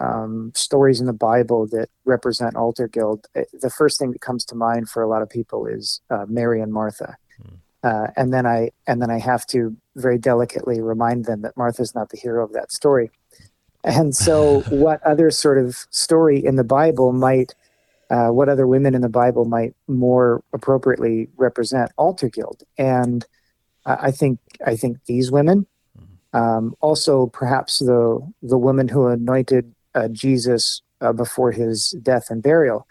um, 0.00 0.52
stories 0.54 1.00
in 1.00 1.06
the 1.06 1.12
Bible 1.12 1.66
that 1.68 1.88
represent 2.04 2.56
altar 2.56 2.88
guild, 2.88 3.26
eh, 3.34 3.44
the 3.52 3.70
first 3.70 3.98
thing 3.98 4.12
that 4.12 4.20
comes 4.20 4.44
to 4.46 4.54
mind 4.54 4.88
for 4.88 5.02
a 5.02 5.08
lot 5.08 5.22
of 5.22 5.28
people 5.28 5.66
is 5.66 6.00
uh, 6.10 6.26
Mary 6.28 6.60
and 6.60 6.72
Martha. 6.72 7.16
Uh, 7.84 8.08
and 8.16 8.34
then 8.34 8.44
I 8.44 8.70
and 8.88 9.00
then 9.00 9.10
I 9.10 9.18
have 9.18 9.46
to 9.48 9.76
very 9.94 10.18
delicately 10.18 10.80
remind 10.80 11.26
them 11.26 11.42
that 11.42 11.56
Martha's 11.56 11.94
not 11.94 12.10
the 12.10 12.16
hero 12.16 12.44
of 12.44 12.52
that 12.52 12.72
story. 12.72 13.10
And 13.84 14.16
so, 14.16 14.60
what 14.68 15.02
other 15.04 15.30
sort 15.30 15.58
of 15.58 15.86
story 15.90 16.44
in 16.44 16.56
the 16.56 16.64
Bible 16.64 17.12
might, 17.12 17.54
uh, 18.10 18.28
what 18.28 18.48
other 18.48 18.66
women 18.66 18.96
in 18.96 19.00
the 19.00 19.08
Bible 19.08 19.44
might 19.44 19.74
more 19.86 20.42
appropriately 20.52 21.28
represent 21.36 21.92
altar 21.96 22.28
guild? 22.28 22.64
And 22.76 23.24
I 23.86 24.10
think 24.10 24.40
I 24.66 24.74
think 24.74 25.04
these 25.06 25.30
women, 25.30 25.66
um, 26.32 26.74
also 26.80 27.26
perhaps 27.28 27.78
the 27.78 28.20
the 28.42 28.58
woman 28.58 28.88
who 28.88 29.06
anointed 29.06 29.72
Jesus 30.06 30.82
uh, 31.00 31.12
before 31.12 31.50
his 31.50 31.96
death 32.02 32.30
and 32.30 32.42
burial. 32.42 32.86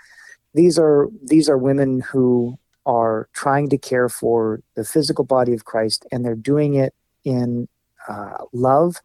These 0.53 0.77
are 0.77 1.07
these 1.23 1.47
are 1.49 1.57
women 1.57 2.01
who 2.01 2.57
are 2.85 3.29
trying 3.33 3.69
to 3.69 3.77
care 3.77 4.09
for 4.09 4.61
the 4.75 4.83
physical 4.83 5.23
body 5.23 5.53
of 5.53 5.65
Christ, 5.65 6.05
and 6.11 6.25
they're 6.25 6.35
doing 6.35 6.73
it 6.73 6.93
in 7.23 7.69
uh, 8.09 8.43
love 8.51 8.97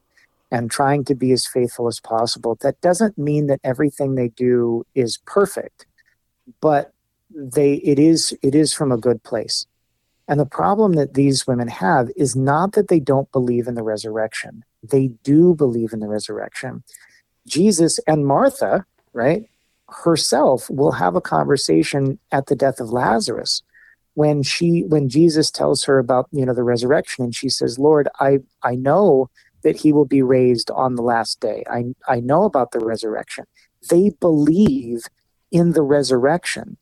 and 0.51 0.71
trying 0.71 1.05
to 1.05 1.15
be 1.15 1.33
as 1.33 1.47
faithful 1.47 1.89
as 1.89 1.99
possible. 1.99 2.57
That 2.61 2.81
doesn't 2.81 3.19
mean 3.19 3.47
that 3.47 3.61
everything 3.65 4.15
they 4.15 4.29
do 4.29 4.85
is 4.95 5.19
perfect, 5.27 5.87
but 6.61 6.93
they 7.35 7.75
it 7.75 7.99
is 7.99 8.37
it 8.43 8.55
is 8.55 8.73
from 8.73 8.93
a 8.93 8.99
good 8.99 9.23
place. 9.23 9.67
And 10.29 10.39
the 10.39 10.47
problem 10.47 10.93
that 10.93 11.15
these 11.15 11.47
women 11.47 11.69
have 11.69 12.11
is 12.17 12.37
not 12.37 12.73
that 12.73 12.89
they 12.89 13.01
don't 13.01 13.31
believe 13.33 13.67
in 13.67 13.75
the 13.75 13.83
resurrection. 13.83 14.65
They 14.83 15.09
do 15.25 15.55
believe 15.55 15.93
in 15.93 16.01
the 16.01 16.09
resurrection. 16.09 16.85
Jesus 17.47 17.99
and 18.07 18.27
Martha, 18.27 18.87
right, 19.13 19.45
herself 19.89 20.69
will 20.71 20.93
have 20.93 21.17
a 21.17 21.21
conversation 21.21 22.19
at 22.31 22.47
the 22.47 22.57
death 22.57 22.81
of 22.81 22.91
Lazarus. 22.91 23.63
When 24.15 24.43
she 24.43 24.83
when 24.85 25.09
Jesus 25.09 25.51
tells 25.51 25.85
her 25.85 25.99
about 25.99 26.29
you 26.33 26.45
know 26.45 26.53
the 26.53 26.63
resurrection 26.63 27.25
and 27.25 27.35
she 27.35 27.49
says 27.49 27.79
Lord 27.79 28.09
I 28.21 28.41
I 28.63 28.75
know 28.75 29.31
that 29.63 29.77
he 29.77 29.93
will 29.93 30.05
be 30.05 30.23
raised 30.23 30.71
on 30.71 30.97
the 30.97 31.03
last 31.03 31.41
day. 31.41 31.65
I 31.71 31.95
I 32.07 32.21
know 32.21 32.45
about 32.45 32.73
the 32.73 32.81
resurrection. 32.81 33.47
They 33.89 34.11
believe 34.21 35.05
in 35.51 35.73
the 35.73 35.83
resurrection. 35.83 36.77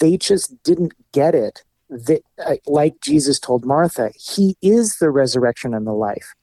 They 0.00 0.16
just 0.16 0.60
didn't 0.64 0.92
get 1.12 1.36
it 1.36 1.62
that 1.88 2.22
uh, 2.44 2.56
like 2.66 3.00
Jesus 3.00 3.38
told 3.38 3.64
Martha 3.64 4.10
he 4.16 4.56
is 4.60 4.98
the 4.98 5.10
resurrection 5.10 5.74
and 5.74 5.86
the 5.86 5.92
life 5.92 6.34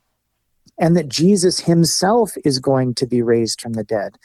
and 0.79 0.95
that 0.95 1.09
Jesus 1.09 1.61
himself 1.61 2.33
is 2.45 2.59
going 2.59 2.93
to 2.95 3.07
be 3.07 3.21
raised 3.21 3.61
from 3.61 3.73
the 3.73 3.83
dead 3.83 4.17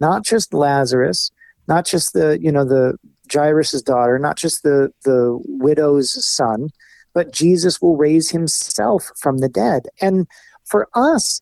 not 0.00 0.24
just 0.24 0.54
Lazarus 0.54 1.30
not 1.66 1.86
just 1.86 2.12
the 2.12 2.38
you 2.40 2.52
know 2.52 2.64
the 2.64 2.98
Jairus' 3.32 3.82
daughter, 3.82 4.18
not 4.18 4.36
just 4.36 4.62
the, 4.62 4.92
the 5.04 5.38
widow's 5.46 6.24
son, 6.24 6.70
but 7.12 7.32
Jesus 7.32 7.80
will 7.80 7.96
raise 7.96 8.30
himself 8.30 9.10
from 9.16 9.38
the 9.38 9.48
dead. 9.48 9.86
And 10.00 10.26
for 10.64 10.88
us, 10.94 11.40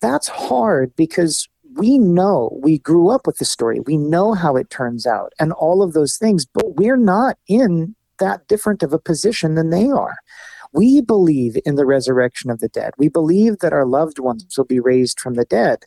that's 0.00 0.28
hard 0.28 0.94
because 0.96 1.48
we 1.74 1.98
know 1.98 2.58
we 2.62 2.78
grew 2.78 3.10
up 3.10 3.26
with 3.26 3.38
the 3.38 3.44
story. 3.44 3.80
We 3.80 3.96
know 3.96 4.32
how 4.34 4.56
it 4.56 4.70
turns 4.70 5.06
out 5.06 5.32
and 5.38 5.52
all 5.52 5.82
of 5.82 5.92
those 5.92 6.16
things, 6.16 6.46
but 6.46 6.76
we're 6.76 6.96
not 6.96 7.36
in 7.46 7.94
that 8.20 8.48
different 8.48 8.82
of 8.82 8.92
a 8.92 8.98
position 8.98 9.54
than 9.54 9.70
they 9.70 9.88
are. 9.88 10.16
We 10.72 11.00
believe 11.00 11.56
in 11.64 11.76
the 11.76 11.86
resurrection 11.86 12.50
of 12.50 12.60
the 12.60 12.68
dead. 12.68 12.92
We 12.98 13.08
believe 13.08 13.58
that 13.58 13.72
our 13.72 13.86
loved 13.86 14.18
ones 14.18 14.56
will 14.56 14.64
be 14.64 14.80
raised 14.80 15.18
from 15.18 15.34
the 15.34 15.44
dead 15.44 15.84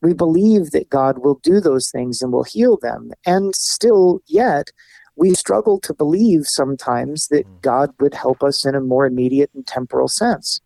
we 0.00 0.12
believe 0.12 0.70
that 0.70 0.90
God 0.90 1.18
will 1.18 1.40
do 1.42 1.60
those 1.60 1.90
things 1.90 2.22
and 2.22 2.32
will 2.32 2.44
heal 2.44 2.76
them. 2.76 3.10
And 3.26 3.54
still, 3.54 4.20
yet, 4.26 4.70
we 5.16 5.34
struggle 5.34 5.80
to 5.80 5.94
believe 5.94 6.46
sometimes 6.46 7.28
that 7.28 7.46
mm. 7.46 7.62
God 7.62 7.92
would 7.98 8.14
help 8.14 8.42
us 8.42 8.64
in 8.64 8.74
a 8.74 8.80
more 8.80 9.06
immediate 9.06 9.50
and 9.54 9.66
temporal 9.66 10.08
sense. 10.08 10.60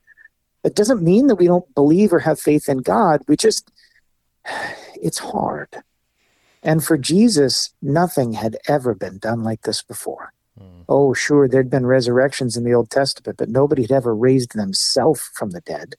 It 0.64 0.74
doesn't 0.74 1.02
mean 1.02 1.26
that 1.26 1.36
we 1.36 1.46
don't 1.46 1.74
believe 1.74 2.12
or 2.12 2.20
have 2.20 2.38
faith 2.38 2.68
in 2.68 2.78
God. 2.78 3.22
We 3.26 3.36
just, 3.36 3.70
it's 4.94 5.18
hard. 5.18 5.82
And 6.62 6.84
for 6.84 6.96
Jesus, 6.96 7.72
nothing 7.80 8.34
had 8.34 8.56
ever 8.68 8.94
been 8.94 9.18
done 9.18 9.42
like 9.42 9.62
this 9.62 9.82
before. 9.82 10.32
Oh, 10.88 11.14
sure, 11.14 11.48
there'd 11.48 11.70
been 11.70 11.86
resurrections 11.86 12.56
in 12.56 12.64
the 12.64 12.74
Old 12.74 12.90
Testament, 12.90 13.38
but 13.38 13.48
nobody 13.48 13.82
had 13.82 13.92
ever 13.92 14.14
raised 14.14 14.54
themselves 14.54 15.22
from 15.34 15.50
the 15.50 15.60
dead. 15.60 15.94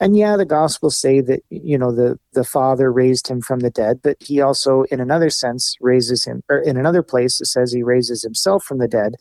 And 0.00 0.16
yeah, 0.16 0.36
the 0.36 0.44
Gospels 0.44 0.98
say 0.98 1.20
that 1.20 1.40
you 1.50 1.78
know 1.78 1.92
the 1.92 2.18
the 2.32 2.44
Father 2.44 2.92
raised 2.92 3.28
him 3.28 3.40
from 3.40 3.60
the 3.60 3.70
dead, 3.70 4.00
but 4.02 4.16
he 4.20 4.40
also, 4.40 4.82
in 4.84 5.00
another 5.00 5.30
sense, 5.30 5.76
raises 5.80 6.24
him. 6.24 6.42
Or 6.48 6.58
in 6.58 6.76
another 6.76 7.02
place, 7.02 7.40
it 7.40 7.46
says 7.46 7.72
he 7.72 7.82
raises 7.82 8.22
himself 8.22 8.64
from 8.64 8.78
the 8.78 8.88
dead. 8.88 9.14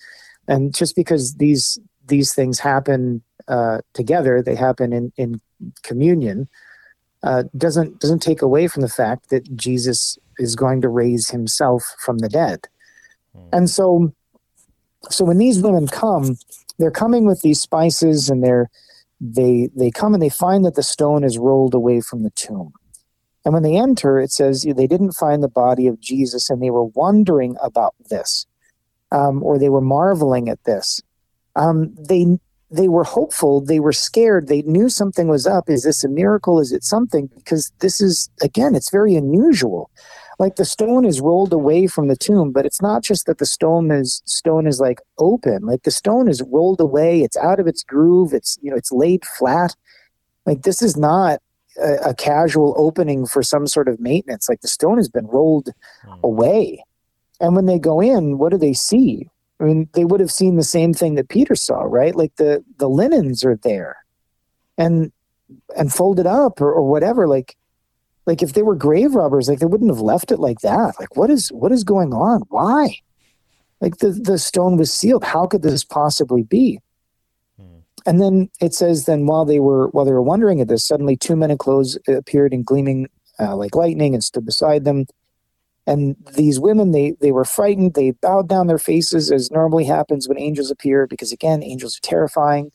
And 0.48 0.76
just 0.76 0.96
because 0.96 1.36
these 1.36 1.80
these 2.08 2.34
things 2.34 2.60
happen 2.60 3.24
uh, 3.48 3.80
together, 3.93 4.41
they 4.41 4.56
happen 4.56 4.91
in 4.93 5.13
in 5.15 5.39
communion, 5.84 6.50
uh, 7.22 7.43
doesn't 7.56 8.00
doesn't 8.00 8.22
take 8.22 8.41
away 8.41 8.67
from 8.67 8.82
the 8.82 8.89
fact 8.89 9.30
that 9.30 9.56
Jesus 9.56 10.17
is 10.39 10.56
going 10.56 10.82
to 10.82 10.89
raise 10.89 11.30
himself 11.30 11.96
from 12.00 12.17
the 12.17 12.30
dead. 12.30 12.67
Mm. 13.38 13.50
And 13.54 13.69
so, 13.69 14.13
so 15.09 15.25
when 15.25 15.37
these 15.37 15.61
women 15.61 15.87
come, 15.87 16.37
they're 16.79 16.91
coming 16.91 17.25
with 17.25 17.41
these 17.41 17.61
spices 17.61 18.29
and 18.29 18.43
they're 18.43 18.69
they 19.19 19.69
they 19.75 19.89
come 19.89 20.13
and 20.13 20.21
they 20.21 20.29
find 20.29 20.65
that 20.65 20.75
the 20.75 20.83
stone 20.83 21.23
is 21.23 21.37
rolled 21.37 21.73
away 21.73 22.01
from 22.01 22.23
the 22.23 22.31
tomb. 22.31 22.73
And 23.45 23.53
when 23.53 23.63
they 23.63 23.77
enter, 23.77 24.19
it 24.19 24.31
says 24.31 24.63
they 24.63 24.87
didn't 24.87 25.13
find 25.13 25.43
the 25.43 25.49
body 25.49 25.87
of 25.87 25.99
Jesus 25.99 26.49
and 26.49 26.61
they 26.61 26.69
were 26.69 26.85
wondering 26.85 27.55
about 27.61 27.93
this, 28.09 28.45
um, 29.11 29.43
or 29.43 29.57
they 29.57 29.69
were 29.69 29.81
marveling 29.81 30.49
at 30.49 30.63
this. 30.63 31.01
Um, 31.55 31.95
they 31.97 32.25
they 32.71 32.87
were 32.87 33.03
hopeful, 33.03 33.61
they 33.61 33.79
were 33.79 33.93
scared, 33.93 34.47
they 34.47 34.63
knew 34.63 34.89
something 34.89 35.27
was 35.27 35.45
up. 35.45 35.69
Is 35.69 35.83
this 35.83 36.03
a 36.03 36.09
miracle? 36.09 36.59
Is 36.59 36.71
it 36.71 36.83
something? 36.83 37.27
Because 37.35 37.71
this 37.79 38.01
is 38.01 38.29
again, 38.41 38.75
it's 38.75 38.89
very 38.89 39.15
unusual 39.15 39.89
like 40.39 40.56
the 40.56 40.65
stone 40.65 41.06
is 41.06 41.22
rolled 41.22 41.54
away 41.54 41.88
from 41.88 42.08
the 42.08 42.15
tomb 42.15 42.52
but 42.52 42.65
it's 42.65 42.82
not 42.82 43.04
just 43.04 43.26
that 43.26 43.38
the 43.38 43.46
stone 43.46 43.91
is 43.91 44.22
stone 44.26 44.67
is 44.67 44.80
like 44.80 45.00
open. 45.17 45.65
Like 45.65 45.84
the 45.84 45.91
stone 45.91 46.28
is 46.28 46.41
rolled 46.43 46.82
away. 46.82 47.22
It's 47.22 47.38
out 47.38 47.60
of 47.60 47.67
its 47.67 47.84
groove. 47.84 48.34
It's 48.34 48.58
you 48.62 48.72
know 48.72 48.78
it's 48.78 48.91
laid 48.91 49.26
flat. 49.26 49.76
Like 50.46 50.63
this 50.63 50.82
is 50.82 50.98
not 50.98 51.39
a, 51.82 52.10
a 52.10 52.13
casual 52.13 52.74
opening 52.78 53.26
for 53.26 53.43
some 53.43 53.67
sort 53.67 53.88
of 53.88 54.00
maintenance. 54.00 54.50
Like 54.50 54.62
the 54.62 54.67
stone 54.67 54.98
has 54.98 55.10
been 55.10 55.28
rolled 55.28 55.69
mm. 56.06 56.22
away. 56.24 56.84
And 57.39 57.56
when 57.56 57.65
they 57.65 57.80
go 57.80 58.02
in 58.02 58.38
what 58.38 58.52
do 58.52 58.58
they 58.58 58.74
see? 58.74 59.30
I 59.60 59.65
mean 59.65 59.89
they 59.93 60.06
would 60.06 60.19
have 60.19 60.32
seen 60.32 60.56
the 60.58 60.63
same 60.63 60.93
thing 60.93 61.15
that 61.15 61.30
peter 61.30 61.56
saw 61.56 61.82
right? 61.82 62.15
Like 62.15 62.36
the 62.36 62.63
the 62.78 62.89
linens 62.89 63.43
are 63.46 63.56
there 63.58 63.98
and 64.78 65.12
and 65.78 65.93
folded 65.93 66.26
up 66.26 66.62
or, 66.62 66.72
or 66.72 66.89
whatever. 66.89 67.28
Like 67.28 67.56
like 68.25 68.41
if 68.41 68.53
they 68.53 68.63
were 68.63 68.75
grave 68.75 69.15
robbers 69.15 69.49
like 69.49 69.59
they 69.59 69.65
wouldn't 69.65 69.91
have 69.91 69.99
left 69.99 70.31
it 70.31 70.39
like 70.39 70.59
that. 70.59 70.95
Like 70.99 71.15
what 71.15 71.29
is 71.29 71.49
what 71.49 71.71
is 71.71 71.83
going 71.83 72.13
on? 72.13 72.43
Why? 72.49 72.97
Like 73.81 73.97
the 73.97 74.12
the 74.12 74.38
stone 74.38 74.77
was 74.77 74.93
sealed. 74.93 75.23
How 75.23 75.45
could 75.45 75.62
this 75.62 75.83
possibly 75.83 76.43
be? 76.43 76.79
Hmm. 77.59 77.79
and 78.05 78.21
then 78.21 78.49
it 78.62 78.73
says 78.73 79.05
then 79.05 79.25
while 79.25 79.45
they 79.45 79.59
were 79.59 79.89
while 79.89 80.05
they 80.05 80.12
were 80.12 80.21
wondering 80.21 80.62
at 80.62 80.67
this 80.67 80.86
suddenly 80.86 81.17
two 81.17 81.36
men 81.36 81.51
in 81.51 81.57
clothes 81.57 81.97
appeared 82.07 82.53
in 82.53 82.63
gleaming 82.63 83.07
uh, 83.39 83.55
like 83.55 83.75
lightning 83.75 84.13
and 84.13 84.23
stood 84.23 84.45
beside 84.45 84.86
them. 84.86 85.05
And 85.86 86.15
these 86.36 86.62
women 86.62 86.91
they 86.91 87.15
they 87.19 87.33
were 87.33 87.45
frightened. 87.45 87.93
They 87.93 88.12
bowed 88.12 88.47
down 88.47 88.67
their 88.67 88.77
faces 88.77 89.31
as 89.31 89.51
normally 89.51 89.83
happens 89.83 90.29
when 90.29 90.39
angels 90.39 90.71
appear 90.71 91.07
because 91.07 91.33
again 91.33 91.62
angels 91.62 91.97
are 91.97 92.07
terrifying. 92.07 92.71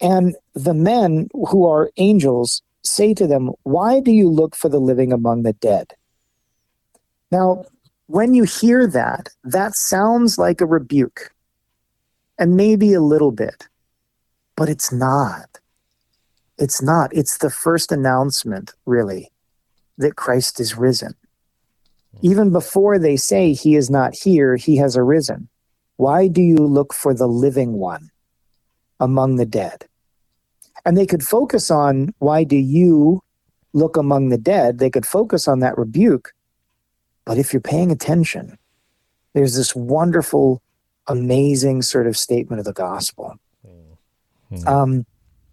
And 0.00 0.34
the 0.54 0.74
men 0.74 1.28
who 1.32 1.66
are 1.66 1.90
angels 1.98 2.62
say 2.84 3.14
to 3.14 3.26
them, 3.26 3.50
Why 3.62 4.00
do 4.00 4.12
you 4.12 4.28
look 4.28 4.56
for 4.56 4.68
the 4.68 4.80
living 4.80 5.12
among 5.12 5.42
the 5.42 5.52
dead? 5.52 5.94
Now, 7.30 7.64
when 8.06 8.34
you 8.34 8.44
hear 8.44 8.86
that, 8.88 9.30
that 9.44 9.74
sounds 9.74 10.38
like 10.38 10.60
a 10.60 10.66
rebuke, 10.66 11.32
and 12.38 12.56
maybe 12.56 12.92
a 12.92 13.00
little 13.00 13.32
bit, 13.32 13.68
but 14.56 14.68
it's 14.68 14.92
not. 14.92 15.58
It's 16.58 16.82
not. 16.82 17.14
It's 17.14 17.38
the 17.38 17.50
first 17.50 17.90
announcement, 17.92 18.72
really, 18.84 19.30
that 19.98 20.16
Christ 20.16 20.60
is 20.60 20.76
risen. 20.76 21.14
Hmm. 22.12 22.26
Even 22.26 22.52
before 22.52 22.98
they 22.98 23.16
say 23.16 23.52
he 23.52 23.76
is 23.76 23.88
not 23.90 24.14
here, 24.14 24.56
he 24.56 24.76
has 24.76 24.96
arisen. 24.96 25.48
Why 25.96 26.28
do 26.28 26.42
you 26.42 26.56
look 26.56 26.92
for 26.92 27.14
the 27.14 27.28
living 27.28 27.74
one 27.74 28.10
among 29.00 29.36
the 29.36 29.46
dead? 29.46 29.86
And 30.84 30.96
they 30.96 31.06
could 31.06 31.22
focus 31.22 31.70
on 31.70 32.14
why 32.18 32.44
do 32.44 32.56
you 32.56 33.22
look 33.72 33.96
among 33.96 34.28
the 34.28 34.38
dead? 34.38 34.78
They 34.78 34.90
could 34.90 35.06
focus 35.06 35.48
on 35.48 35.60
that 35.60 35.78
rebuke. 35.78 36.32
But 37.24 37.38
if 37.38 37.52
you're 37.52 37.60
paying 37.60 37.90
attention 37.90 38.58
there's 39.34 39.56
this 39.56 39.74
wonderful 39.74 40.62
amazing 41.08 41.82
sort 41.82 42.06
of 42.06 42.16
statement 42.16 42.60
of 42.60 42.64
the 42.64 42.72
gospel. 42.72 43.36
Mm-hmm. 43.64 44.68
um, 44.68 45.06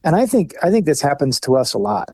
and 0.04 0.16
i 0.16 0.26
think 0.26 0.54
i 0.62 0.70
think 0.70 0.86
this 0.86 1.02
happens 1.02 1.40
to 1.40 1.56
us 1.56 1.74
a 1.74 1.78
lot. 1.78 2.14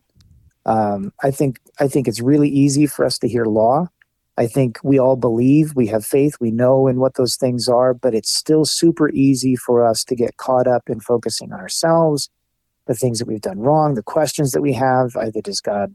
Um, 0.64 1.12
i 1.22 1.30
think 1.30 1.58
i 1.80 1.88
think 1.88 2.06
it's 2.06 2.20
really 2.20 2.48
easy 2.48 2.86
for 2.86 3.04
us 3.04 3.18
to 3.18 3.28
hear 3.28 3.44
law. 3.44 3.88
I 4.38 4.46
think 4.46 4.78
we 4.82 4.98
all 4.98 5.16
believe 5.16 5.74
we 5.74 5.86
have 5.86 6.04
faith 6.04 6.36
we 6.40 6.50
know 6.50 6.86
in 6.86 7.00
what 7.00 7.14
those 7.14 7.36
things 7.36 7.68
are 7.68 7.94
but 7.94 8.14
it's 8.14 8.30
still 8.30 8.64
super 8.64 9.08
easy 9.10 9.56
for 9.56 9.84
us 9.84 10.04
to 10.04 10.14
get 10.14 10.36
caught 10.36 10.66
up 10.66 10.88
in 10.88 11.00
focusing 11.00 11.52
on 11.52 11.58
ourselves 11.58 12.28
the 12.86 12.94
things 12.94 13.18
that 13.18 13.26
we've 13.26 13.40
done 13.40 13.60
wrong, 13.60 13.94
the 13.94 14.02
questions 14.02 14.52
that 14.52 14.62
we 14.62 14.72
have. 14.72 15.16
Either 15.16 15.40
does 15.40 15.60
God 15.60 15.94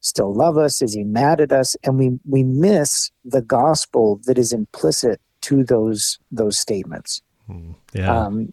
still 0.00 0.32
love 0.32 0.56
us? 0.56 0.82
Is 0.82 0.94
he 0.94 1.04
mad 1.04 1.40
at 1.40 1.52
us? 1.52 1.76
And 1.84 1.98
we 1.98 2.18
we 2.28 2.42
miss 2.42 3.10
the 3.24 3.42
gospel 3.42 4.20
that 4.26 4.38
is 4.38 4.52
implicit 4.52 5.20
to 5.42 5.64
those 5.64 6.18
those 6.30 6.58
statements. 6.58 7.22
Hmm. 7.46 7.72
Yeah. 7.92 8.24
Um, 8.24 8.52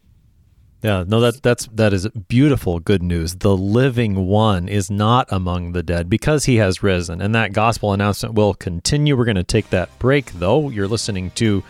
yeah, 0.82 1.04
no, 1.06 1.20
that 1.20 1.42
that's 1.42 1.66
that 1.72 1.92
is 1.92 2.06
beautiful 2.28 2.78
good 2.78 3.02
news. 3.02 3.36
The 3.36 3.56
living 3.56 4.26
one 4.26 4.68
is 4.68 4.90
not 4.90 5.26
among 5.30 5.72
the 5.72 5.82
dead 5.82 6.08
because 6.08 6.44
he 6.44 6.56
has 6.56 6.82
risen, 6.82 7.20
and 7.20 7.34
that 7.34 7.52
gospel 7.52 7.92
announcement 7.92 8.34
will 8.34 8.54
continue. 8.54 9.16
We're 9.16 9.24
going 9.24 9.36
to 9.36 9.42
take 9.42 9.70
that 9.70 9.98
break, 9.98 10.32
though. 10.34 10.68
You're 10.68 10.86
listening 10.86 11.30
to 11.32 11.64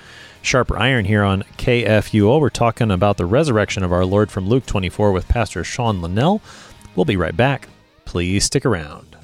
Sharper 0.46 0.78
Iron 0.78 1.04
here 1.04 1.24
on 1.24 1.42
KFUO. 1.58 2.40
We're 2.40 2.50
talking 2.50 2.92
about 2.92 3.16
the 3.16 3.26
resurrection 3.26 3.82
of 3.82 3.92
our 3.92 4.04
Lord 4.04 4.30
from 4.30 4.48
Luke 4.48 4.64
24 4.64 5.10
with 5.10 5.26
Pastor 5.26 5.64
Sean 5.64 6.00
Linnell. 6.00 6.40
We'll 6.94 7.04
be 7.04 7.16
right 7.16 7.36
back. 7.36 7.68
Please 8.04 8.44
stick 8.44 8.64
around. 8.64 9.16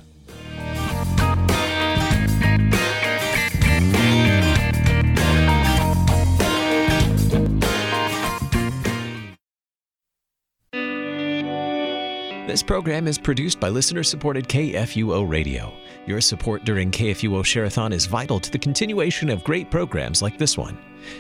This 12.49 12.65
program 12.65 13.07
is 13.07 13.17
produced 13.17 13.61
by 13.61 13.69
listener 13.69 14.03
supported 14.03 14.49
KFUO 14.49 15.31
Radio. 15.31 15.73
Your 16.05 16.21
support 16.21 16.65
during 16.65 16.91
KFUO 16.91 17.45
Shareathon 17.45 17.93
is 17.93 18.07
vital 18.07 18.41
to 18.41 18.51
the 18.51 18.59
continuation 18.59 19.31
of 19.31 19.45
great 19.45 19.71
programs 19.71 20.21
like 20.21 20.37
this 20.37 20.59
one. 20.59 20.77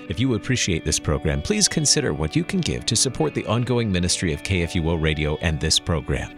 If 0.08 0.20
you 0.20 0.34
appreciate 0.34 0.84
this 0.84 0.98
program, 0.98 1.42
please 1.42 1.68
consider 1.68 2.12
what 2.12 2.36
you 2.36 2.44
can 2.44 2.60
give 2.60 2.86
to 2.86 2.96
support 2.96 3.34
the 3.34 3.46
ongoing 3.46 3.90
ministry 3.90 4.32
of 4.32 4.42
KFUO 4.42 5.00
Radio 5.00 5.36
and 5.42 5.58
this 5.60 5.78
program. 5.78 6.36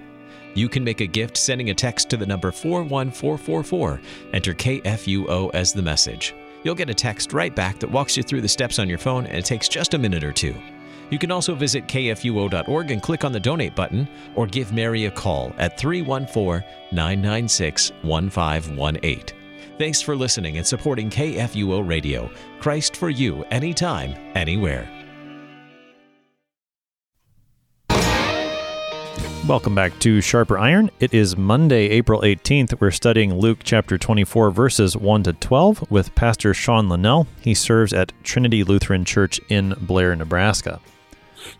You 0.54 0.68
can 0.68 0.84
make 0.84 1.00
a 1.00 1.06
gift 1.06 1.36
sending 1.36 1.70
a 1.70 1.74
text 1.74 2.08
to 2.10 2.16
the 2.16 2.26
number 2.26 2.52
41444. 2.52 4.00
Enter 4.32 4.54
KFUO 4.54 5.50
as 5.52 5.72
the 5.72 5.82
message. 5.82 6.34
You'll 6.62 6.74
get 6.74 6.90
a 6.90 6.94
text 6.94 7.32
right 7.32 7.54
back 7.54 7.78
that 7.80 7.90
walks 7.90 8.16
you 8.16 8.22
through 8.22 8.40
the 8.40 8.48
steps 8.48 8.78
on 8.78 8.88
your 8.88 8.98
phone, 8.98 9.26
and 9.26 9.36
it 9.36 9.44
takes 9.44 9.68
just 9.68 9.94
a 9.94 9.98
minute 9.98 10.24
or 10.24 10.32
two. 10.32 10.54
You 11.10 11.18
can 11.18 11.30
also 11.30 11.54
visit 11.54 11.86
kfuo.org 11.86 12.90
and 12.90 13.02
click 13.02 13.24
on 13.24 13.32
the 13.32 13.40
donate 13.40 13.76
button 13.76 14.08
or 14.34 14.46
give 14.46 14.72
Mary 14.72 15.04
a 15.04 15.10
call 15.10 15.52
at 15.58 15.78
314 15.78 16.66
996 16.92 17.92
1518. 18.02 19.43
Thanks 19.76 20.00
for 20.00 20.14
listening 20.14 20.56
and 20.58 20.66
supporting 20.66 21.10
KFUO 21.10 21.86
Radio. 21.86 22.30
Christ 22.60 22.94
for 22.94 23.10
you, 23.10 23.42
anytime, 23.50 24.14
anywhere. 24.36 24.88
Welcome 29.48 29.74
back 29.74 29.98
to 29.98 30.20
Sharper 30.20 30.56
Iron. 30.58 30.90
It 31.00 31.12
is 31.12 31.36
Monday, 31.36 31.88
April 31.90 32.22
18th. 32.22 32.80
We're 32.80 32.92
studying 32.92 33.34
Luke 33.34 33.58
chapter 33.64 33.98
24, 33.98 34.52
verses 34.52 34.96
1 34.96 35.24
to 35.24 35.32
12 35.34 35.90
with 35.90 36.14
Pastor 36.14 36.54
Sean 36.54 36.88
Linnell. 36.88 37.26
He 37.42 37.52
serves 37.52 37.92
at 37.92 38.12
Trinity 38.22 38.62
Lutheran 38.62 39.04
Church 39.04 39.40
in 39.48 39.74
Blair, 39.80 40.14
Nebraska. 40.14 40.80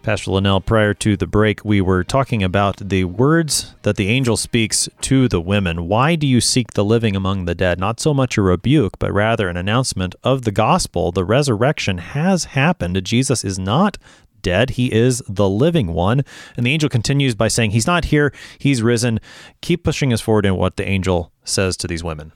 Pastor 0.03 0.31
Linnell, 0.31 0.61
prior 0.61 0.95
to 0.95 1.17
the 1.17 1.27
break, 1.27 1.65
we 1.65 1.81
were 1.81 2.05
talking 2.05 2.43
about 2.43 2.77
the 2.77 3.05
words 3.05 3.75
that 3.83 3.97
the 3.97 4.09
angel 4.09 4.37
speaks 4.37 4.89
to 5.03 5.29
the 5.29 5.41
women. 5.41 5.89
Why 5.89 6.15
do 6.15 6.27
you 6.27 6.41
seek 6.41 6.73
the 6.73 6.85
living 6.85 7.17
among 7.17 7.45
the 7.45 7.55
dead? 7.55 7.79
Not 7.79 8.01
so 8.01 8.15
much 8.15 8.37
a 8.37 8.43
rebuke, 8.43 8.99
but 8.99 9.13
rather 9.13 9.49
an 9.49 9.57
announcement 9.57 10.15
of 10.23 10.43
the 10.43 10.53
gospel. 10.53 11.13
The 11.13 11.25
resurrection 11.25 11.99
has 11.99 12.45
happened. 12.45 13.03
Jesus 13.05 13.45
is 13.45 13.59
not 13.59 13.99
dead. 14.45 14.71
He 14.71 14.93
is 14.93 15.23
the 15.29 15.49
living 15.49 15.93
one. 15.93 16.23
And 16.57 16.65
the 16.65 16.73
angel 16.73 16.89
continues 16.89 17.35
by 17.35 17.49
saying, 17.49 17.73
He's 17.73 17.87
not 17.89 18.07
here, 18.07 18.33
He's 18.59 18.83
risen. 18.83 19.19
Keep 19.61 19.83
pushing 19.83 20.13
us 20.13 20.21
forward 20.21 20.47
in 20.47 20.57
what 20.57 20.77
the 20.77 20.87
angel 20.87 21.33
says 21.43 21.77
to 21.79 21.89
these 21.89 22.05
women. 22.05 22.33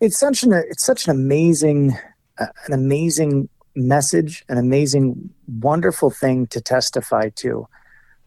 It's 0.00 0.18
such 0.18 0.44
an 0.44 0.52
it's 0.52 0.84
such 0.84 1.06
an 1.06 1.10
amazing 1.10 1.98
uh, 2.38 2.46
an 2.66 2.72
amazing 2.72 3.48
message, 3.78 4.44
an 4.48 4.58
amazing, 4.58 5.30
wonderful 5.60 6.10
thing 6.10 6.46
to 6.48 6.60
testify 6.60 7.30
to. 7.36 7.66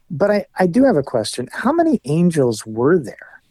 But 0.10 0.32
I, 0.32 0.46
I 0.58 0.68
do 0.68 0.84
have 0.84 0.98
a 0.98 1.04
question. 1.04 1.48
How 1.52 1.72
many 1.72 2.02
angels 2.06 2.66
were 2.66 3.00
there? 3.00 3.42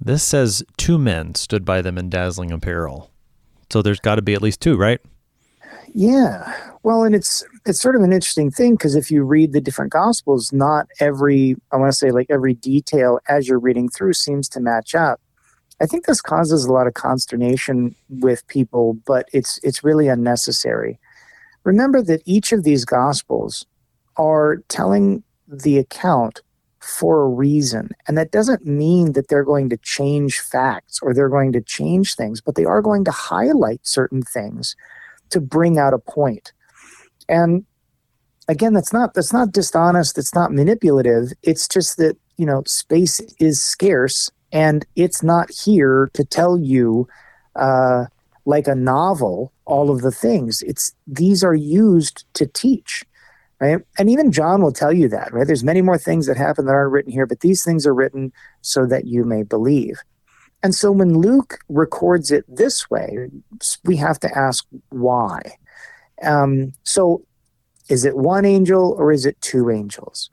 This 0.00 0.22
says 0.22 0.62
two 0.76 0.98
men 0.98 1.34
stood 1.34 1.64
by 1.64 1.80
them 1.80 1.96
in 1.96 2.10
dazzling 2.10 2.52
apparel. 2.52 3.10
So 3.70 3.80
there's 3.80 4.00
got 4.00 4.16
to 4.16 4.22
be 4.22 4.34
at 4.34 4.42
least 4.42 4.60
two, 4.60 4.76
right? 4.76 5.00
Yeah. 5.94 6.54
Well, 6.82 7.04
and 7.04 7.14
it's 7.14 7.44
it's 7.64 7.80
sort 7.80 7.96
of 7.96 8.02
an 8.02 8.12
interesting 8.12 8.50
thing 8.50 8.74
because 8.74 8.96
if 8.96 9.10
you 9.10 9.22
read 9.22 9.52
the 9.52 9.60
different 9.60 9.92
gospels, 9.92 10.52
not 10.52 10.88
every 11.00 11.56
I 11.72 11.76
want 11.76 11.90
to 11.90 11.96
say 11.96 12.10
like 12.10 12.26
every 12.28 12.54
detail 12.54 13.20
as 13.28 13.48
you're 13.48 13.58
reading 13.58 13.88
through 13.88 14.12
seems 14.14 14.48
to 14.50 14.60
match 14.60 14.94
up. 14.94 15.20
I 15.80 15.86
think 15.86 16.06
this 16.06 16.20
causes 16.20 16.64
a 16.64 16.72
lot 16.72 16.86
of 16.86 16.94
consternation 16.94 17.94
with 18.08 18.46
people, 18.46 18.94
but 19.06 19.28
it's 19.32 19.58
it's 19.62 19.84
really 19.84 20.08
unnecessary. 20.08 20.98
remember 21.64 22.02
that 22.02 22.22
each 22.26 22.52
of 22.52 22.62
these 22.62 22.84
gospels 22.84 23.66
are 24.16 24.58
telling 24.68 25.22
the 25.48 25.78
account 25.78 26.42
for 26.80 27.22
a 27.22 27.28
reason. 27.28 27.90
And 28.06 28.18
that 28.18 28.30
doesn't 28.30 28.66
mean 28.66 29.12
that 29.12 29.28
they're 29.28 29.44
going 29.44 29.70
to 29.70 29.78
change 29.78 30.40
facts 30.40 31.00
or 31.02 31.14
they're 31.14 31.30
going 31.30 31.52
to 31.52 31.62
change 31.62 32.14
things, 32.14 32.40
but 32.40 32.54
they 32.56 32.66
are 32.66 32.82
going 32.82 33.04
to 33.06 33.10
highlight 33.10 33.80
certain 33.86 34.22
things 34.22 34.76
to 35.30 35.40
bring 35.40 35.78
out 35.78 35.94
a 35.94 35.98
point. 35.98 36.52
And 37.28 37.64
again, 38.48 38.74
that's 38.74 38.92
not 38.92 39.14
that's 39.14 39.32
not 39.32 39.52
dishonest, 39.52 40.18
it's 40.18 40.34
not 40.34 40.52
manipulative. 40.52 41.32
It's 41.42 41.66
just 41.66 41.96
that, 41.96 42.16
you 42.36 42.44
know, 42.44 42.62
space 42.66 43.20
is 43.40 43.62
scarce 43.62 44.30
and 44.54 44.86
it's 44.96 45.22
not 45.22 45.50
here 45.50 46.08
to 46.14 46.24
tell 46.24 46.56
you 46.56 47.06
uh, 47.56 48.06
like 48.46 48.66
a 48.66 48.74
novel 48.74 49.52
all 49.66 49.90
of 49.90 50.00
the 50.00 50.10
things. 50.10 50.62
It's 50.62 50.94
these 51.06 51.44
are 51.44 51.54
used 51.54 52.24
to 52.34 52.46
teach 52.46 53.04
right? 53.60 53.80
And 53.98 54.10
even 54.10 54.32
John 54.32 54.62
will 54.62 54.72
tell 54.72 54.92
you 54.92 55.08
that, 55.08 55.32
right? 55.32 55.46
There's 55.46 55.64
many 55.64 55.80
more 55.80 55.98
things 55.98 56.26
that 56.26 56.36
happen 56.36 56.66
that 56.66 56.72
aren't 56.72 56.92
written 56.92 57.12
here, 57.12 57.26
but 57.26 57.40
these 57.40 57.64
things 57.64 57.86
are 57.86 57.94
written 57.94 58.32
so 58.60 58.86
that 58.86 59.06
you 59.06 59.24
may 59.24 59.42
believe. 59.42 60.02
And 60.62 60.74
so 60.74 60.90
when 60.90 61.18
Luke 61.18 61.58
records 61.68 62.30
it 62.30 62.44
this 62.48 62.90
way, 62.90 63.28
we 63.84 63.96
have 63.96 64.18
to 64.20 64.38
ask 64.38 64.66
why. 64.88 65.40
Um, 66.22 66.72
so 66.84 67.24
is 67.88 68.04
it 68.04 68.16
one 68.16 68.44
angel 68.44 68.94
or 68.98 69.12
is 69.12 69.26
it 69.26 69.40
two 69.40 69.70
angels? 69.70 70.30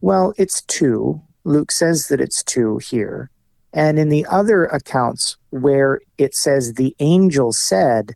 Well, 0.00 0.34
it's 0.36 0.62
two. 0.62 1.20
Luke 1.44 1.72
says 1.72 2.08
that 2.08 2.20
it's 2.20 2.42
two 2.42 2.78
here. 2.78 3.30
And 3.72 3.98
in 3.98 4.08
the 4.08 4.26
other 4.30 4.64
accounts 4.66 5.36
where 5.50 6.00
it 6.18 6.34
says 6.34 6.74
the 6.74 6.94
angel 6.98 7.52
said, 7.52 8.14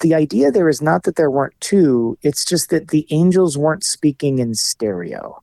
the 0.00 0.14
idea 0.14 0.50
there 0.50 0.68
is 0.68 0.82
not 0.82 1.04
that 1.04 1.16
there 1.16 1.30
weren't 1.30 1.58
two, 1.60 2.18
it's 2.22 2.44
just 2.44 2.70
that 2.70 2.88
the 2.88 3.06
angels 3.10 3.56
weren't 3.56 3.84
speaking 3.84 4.38
in 4.38 4.54
stereo. 4.54 5.40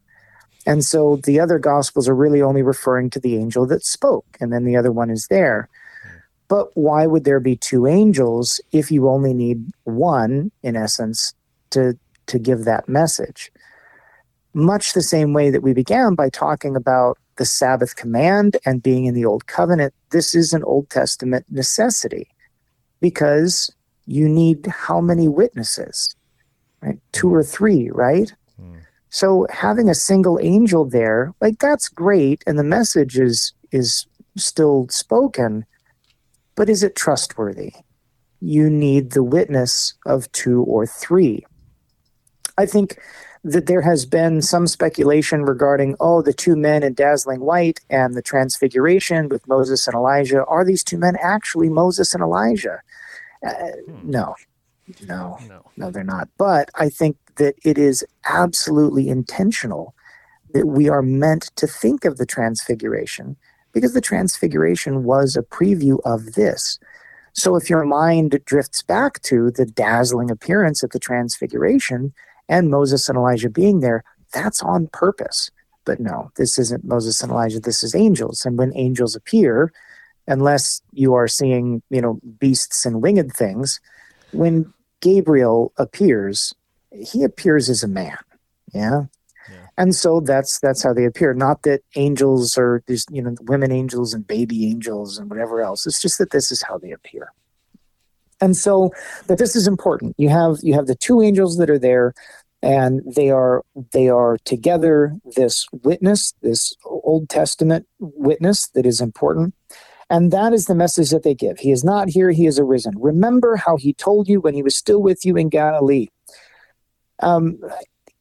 And 0.66 0.84
so 0.86 1.18
the 1.24 1.40
other 1.40 1.58
gospels 1.58 2.08
are 2.08 2.16
really 2.16 2.42
only 2.42 2.62
referring 2.62 3.10
to 3.12 3.20
the 3.20 3.38
angel 3.38 3.66
that 3.68 3.84
spoke, 3.84 4.26
and 4.40 4.52
then 4.54 4.66
the 4.66 4.76
other 4.76 4.92
one 4.92 5.10
is 5.10 5.28
there. 5.28 5.70
But 6.48 6.76
why 6.76 7.08
would 7.08 7.24
there 7.24 7.40
be 7.40 7.56
two 7.56 7.88
angels 7.88 8.62
if 8.72 8.92
you 8.92 9.08
only 9.08 9.34
need 9.34 9.72
one, 9.86 10.52
in 10.62 10.76
essence, 10.76 11.34
to, 11.72 11.98
to 12.28 12.38
give 12.38 12.66
that 12.66 12.90
message? 12.90 13.52
Much 14.54 14.94
the 14.94 15.02
same 15.02 15.34
way 15.34 15.50
that 15.50 15.64
we 15.64 15.74
began 15.74 16.14
by 16.14 16.30
talking 16.30 16.76
about 16.76 17.18
the 17.38 17.46
Sabbath 17.46 17.96
command 17.96 18.58
and 18.66 18.84
being 18.84 19.06
in 19.06 19.14
the 19.14 19.26
Old 19.26 19.48
Covenant, 19.48 19.94
this 20.12 20.36
is 20.36 20.54
an 20.54 20.64
Old 20.64 20.90
Testament 20.90 21.46
necessity 21.50 22.28
because 23.00 23.74
you 24.06 24.28
need 24.28 24.66
how 24.68 25.02
many 25.02 25.28
witnesses? 25.28 26.10
Right? 26.82 27.00
Two 27.12 27.34
or 27.34 27.44
three, 27.44 27.90
right? 27.92 28.34
Mm. 28.62 28.82
So 29.10 29.46
having 29.50 29.90
a 29.90 29.96
single 29.96 30.40
angel 30.42 30.86
there, 30.86 31.34
like 31.42 31.60
that's 31.60 31.90
great, 31.90 32.44
and 32.48 32.58
the 32.58 32.64
message 32.64 33.18
is 33.18 33.54
is 33.72 34.06
still 34.38 34.88
spoken, 34.90 35.66
but 36.56 36.70
is 36.70 36.84
it 36.84 36.96
trustworthy? 36.96 37.74
You 38.40 38.70
need 38.70 39.12
the 39.12 39.24
witness 39.24 39.94
of 40.06 40.32
two 40.32 40.64
or 40.64 40.86
three. 40.86 41.46
I 42.58 42.66
think 42.66 43.00
that 43.44 43.66
there 43.66 43.82
has 43.82 44.06
been 44.06 44.42
some 44.42 44.68
speculation 44.68 45.44
regarding, 45.44 45.96
oh, 46.00 46.22
the 46.22 46.34
two 46.34 46.56
men 46.56 46.84
in 46.84 46.94
dazzling 46.94 47.42
white 47.42 47.80
and 47.90 48.14
the 48.14 48.22
transfiguration 48.22 49.30
with 49.30 49.48
Moses 49.48 49.88
and 49.88 49.96
Elijah. 49.96 50.46
Are 50.46 50.64
these 50.64 50.84
two 50.84 50.98
men 50.98 51.18
actually 51.22 51.70
Moses 51.70 52.14
and 52.14 52.22
Elijah? 52.22 52.82
Uh, 53.46 53.54
no, 54.04 54.36
no, 55.08 55.40
no, 55.48 55.66
no, 55.76 55.92
they're 55.92 56.04
not. 56.04 56.30
But 56.38 56.70
I 56.76 56.90
think 56.90 57.18
that 57.38 57.56
it 57.64 57.80
is 57.80 58.06
absolutely 58.26 59.10
intentional 59.10 59.96
that 60.54 60.68
we 60.68 60.90
are 60.90 61.02
meant 61.02 61.50
to 61.56 61.66
think 61.66 62.06
of 62.06 62.18
the 62.18 62.26
transfiguration 62.26 63.38
because 63.74 63.94
the 63.94 64.02
transfiguration 64.02 65.04
was 65.04 65.36
a 65.36 65.42
preview 65.42 65.98
of 66.06 66.34
this. 66.34 66.78
So 67.34 67.56
if 67.56 67.70
your 67.70 67.86
mind 67.86 68.40
drifts 68.46 68.82
back 68.84 69.22
to 69.24 69.50
the 69.52 69.66
dazzling 69.66 70.30
appearance 70.30 70.84
at 70.84 70.92
the 70.92 71.00
transfiguration 71.00 72.14
and 72.52 72.70
Moses 72.70 73.10
and 73.10 73.18
Elijah 73.18 73.50
being 73.50 73.80
there, 73.80 74.04
that's 74.32 74.62
on 74.62 74.88
purpose. 74.88 75.50
But 75.86 76.00
no, 76.00 76.32
this 76.36 76.60
isn't 76.60 76.84
Moses 76.84 77.24
and 77.24 77.32
Elijah, 77.32 77.60
this 77.60 77.82
is 77.82 77.96
angels. 77.96 78.46
And 78.46 78.60
when 78.60 78.72
angels 78.76 79.16
appear, 79.16 79.74
unless 80.28 80.82
you 80.92 81.14
are 81.14 81.28
seeing, 81.28 81.82
you 81.90 82.02
know, 82.02 82.20
beasts 82.40 82.86
and 82.86 83.02
winged 83.02 83.34
things. 83.34 83.80
When 84.32 84.72
Gabriel 85.02 85.74
appears, 85.78 86.54
he 86.92 87.24
appears 87.24 87.70
as 87.70 87.84
a 87.84 87.88
man. 87.88 88.18
Yeah. 88.74 89.06
yeah. 89.50 89.68
And 89.78 89.96
so 89.96 90.20
that's 90.20 90.60
that's 90.60 90.84
how 90.84 90.94
they 90.94 91.06
appear. 91.06 91.34
Not 91.34 91.64
that 91.64 91.82
angels 91.96 92.58
are 92.58 92.84
these, 92.88 93.06
you 93.12 93.22
know, 93.22 93.36
women 93.42 93.72
angels 93.72 94.14
and 94.14 94.26
baby 94.26 94.68
angels 94.68 95.18
and 95.18 95.30
whatever 95.30 95.62
else. 95.62 95.86
It's 95.88 96.02
just 96.02 96.18
that 96.20 96.32
this 96.32 96.52
is 96.52 96.62
how 96.62 96.78
they 96.78 96.92
appear. 96.92 97.34
And 98.40 98.58
so 98.58 98.92
that 99.28 99.38
this 99.38 99.56
is 99.56 99.68
important. 99.68 100.16
You 100.18 100.30
have 100.30 100.58
you 100.62 100.74
have 100.74 100.88
the 100.88 100.96
two 100.96 101.22
angels 101.22 101.58
that 101.58 101.70
are 101.70 101.80
there 101.80 102.14
and 102.62 103.02
they 103.16 103.30
are 103.30 103.64
they 103.92 104.08
are 104.10 104.38
together 104.46 105.16
this 105.36 105.66
witness 105.84 106.34
this 106.42 106.76
old 106.86 107.28
testament 107.30 107.88
witness 108.00 108.68
that 108.70 108.86
is 108.86 109.02
important 109.02 109.54
and 110.12 110.30
that 110.32 110.52
is 110.52 110.66
the 110.66 110.76
message 110.76 111.10
that 111.12 111.24
they 111.24 111.34
give. 111.34 111.58
He 111.58 111.72
is 111.72 111.86
not 111.86 112.10
here, 112.10 112.32
he 112.32 112.46
is 112.46 112.60
arisen. 112.60 112.96
Remember 113.00 113.56
how 113.56 113.78
he 113.78 113.94
told 113.94 114.28
you 114.28 114.42
when 114.42 114.54
he 114.54 114.62
was 114.62 114.76
still 114.76 115.02
with 115.02 115.24
you 115.24 115.38
in 115.38 115.48
Galilee. 115.48 116.10
Um, 117.22 117.60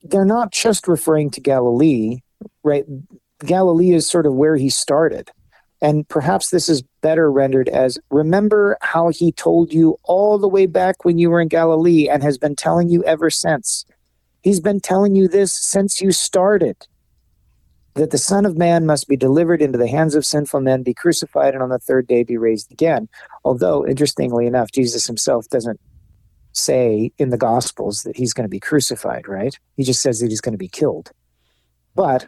they're 0.04 0.24
not 0.24 0.52
just 0.52 0.86
referring 0.86 1.30
to 1.32 1.40
Galilee, 1.40 2.20
right? 2.62 2.84
Galilee 3.44 3.90
is 3.90 4.08
sort 4.08 4.26
of 4.26 4.34
where 4.34 4.54
he 4.54 4.70
started. 4.70 5.30
And 5.82 6.08
perhaps 6.08 6.50
this 6.50 6.68
is 6.68 6.84
better 7.00 7.32
rendered 7.32 7.68
as 7.68 7.98
remember 8.08 8.78
how 8.82 9.08
he 9.08 9.32
told 9.32 9.72
you 9.72 9.98
all 10.04 10.38
the 10.38 10.48
way 10.48 10.66
back 10.66 11.04
when 11.04 11.18
you 11.18 11.28
were 11.28 11.40
in 11.40 11.48
Galilee 11.48 12.08
and 12.08 12.22
has 12.22 12.38
been 12.38 12.54
telling 12.54 12.88
you 12.88 13.02
ever 13.02 13.30
since. 13.30 13.84
He's 14.42 14.60
been 14.60 14.80
telling 14.80 15.14
you 15.14 15.28
this 15.28 15.52
since 15.52 16.00
you 16.00 16.12
started 16.12 16.76
that 17.94 18.10
the 18.10 18.18
Son 18.18 18.46
of 18.46 18.56
Man 18.56 18.86
must 18.86 19.08
be 19.08 19.16
delivered 19.16 19.60
into 19.60 19.76
the 19.76 19.88
hands 19.88 20.14
of 20.14 20.24
sinful 20.24 20.60
men, 20.60 20.82
be 20.82 20.94
crucified, 20.94 21.54
and 21.54 21.62
on 21.62 21.68
the 21.68 21.78
third 21.78 22.06
day 22.06 22.22
be 22.22 22.36
raised 22.36 22.70
again. 22.72 23.08
Although, 23.44 23.86
interestingly 23.86 24.46
enough, 24.46 24.70
Jesus 24.70 25.06
himself 25.06 25.48
doesn't 25.48 25.80
say 26.52 27.12
in 27.18 27.30
the 27.30 27.36
Gospels 27.36 28.02
that 28.04 28.16
he's 28.16 28.32
going 28.32 28.44
to 28.44 28.50
be 28.50 28.60
crucified, 28.60 29.28
right? 29.28 29.58
He 29.76 29.84
just 29.84 30.02
says 30.02 30.20
that 30.20 30.30
he's 30.30 30.40
going 30.40 30.54
to 30.54 30.58
be 30.58 30.68
killed. 30.68 31.10
But, 31.94 32.26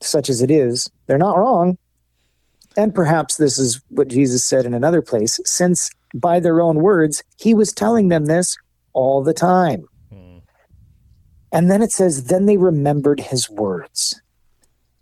such 0.00 0.28
as 0.28 0.42
it 0.42 0.50
is, 0.50 0.90
they're 1.06 1.18
not 1.18 1.38
wrong. 1.38 1.78
And 2.76 2.94
perhaps 2.94 3.36
this 3.36 3.58
is 3.58 3.80
what 3.88 4.08
Jesus 4.08 4.42
said 4.42 4.66
in 4.66 4.74
another 4.74 5.02
place, 5.02 5.38
since 5.44 5.90
by 6.14 6.40
their 6.40 6.60
own 6.60 6.76
words, 6.76 7.22
he 7.38 7.54
was 7.54 7.72
telling 7.72 8.08
them 8.08 8.24
this 8.24 8.56
all 8.94 9.22
the 9.22 9.34
time. 9.34 9.86
And 11.54 11.70
then 11.70 11.82
it 11.82 11.92
says, 11.92 12.24
then 12.24 12.46
they 12.46 12.56
remembered 12.56 13.20
his 13.20 13.48
words. 13.48 14.20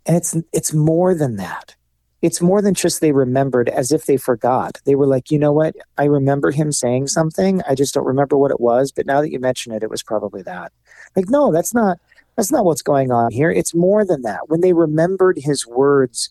And 0.05 0.15
it's 0.15 0.37
it's 0.51 0.71
more 0.73 1.15
than 1.15 1.37
that. 1.37 1.75
It's 2.21 2.41
more 2.41 2.61
than 2.61 2.75
just 2.75 3.01
they 3.01 3.11
remembered 3.11 3.69
as 3.69 3.91
if 3.91 4.05
they 4.05 4.17
forgot. 4.17 4.77
They 4.85 4.95
were 4.95 5.07
like, 5.07 5.31
you 5.31 5.39
know 5.39 5.51
what? 5.51 5.75
I 5.97 6.05
remember 6.05 6.51
him 6.51 6.71
saying 6.71 7.07
something. 7.07 7.61
I 7.67 7.73
just 7.73 7.93
don't 7.93 8.05
remember 8.05 8.37
what 8.37 8.51
it 8.51 8.61
was. 8.61 8.91
But 8.91 9.07
now 9.07 9.19
that 9.19 9.31
you 9.31 9.39
mention 9.39 9.73
it, 9.73 9.83
it 9.83 9.89
was 9.89 10.03
probably 10.03 10.43
that. 10.43 10.71
Like, 11.15 11.27
no, 11.27 11.51
that's 11.51 11.73
not 11.73 11.99
that's 12.35 12.51
not 12.51 12.65
what's 12.65 12.83
going 12.83 13.11
on 13.11 13.31
here. 13.31 13.49
It's 13.49 13.73
more 13.73 14.05
than 14.05 14.21
that. 14.21 14.47
When 14.47 14.61
they 14.61 14.73
remembered 14.73 15.39
his 15.39 15.65
words, 15.65 16.29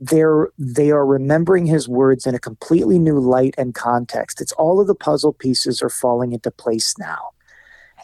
they're 0.00 0.48
they 0.58 0.90
are 0.92 1.04
remembering 1.04 1.66
his 1.66 1.88
words 1.88 2.26
in 2.26 2.34
a 2.34 2.40
completely 2.40 2.98
new 2.98 3.20
light 3.20 3.54
and 3.58 3.74
context. 3.74 4.40
It's 4.40 4.52
all 4.52 4.80
of 4.80 4.86
the 4.86 4.94
puzzle 4.94 5.34
pieces 5.34 5.82
are 5.82 5.90
falling 5.90 6.32
into 6.32 6.50
place 6.50 6.96
now. 6.98 7.32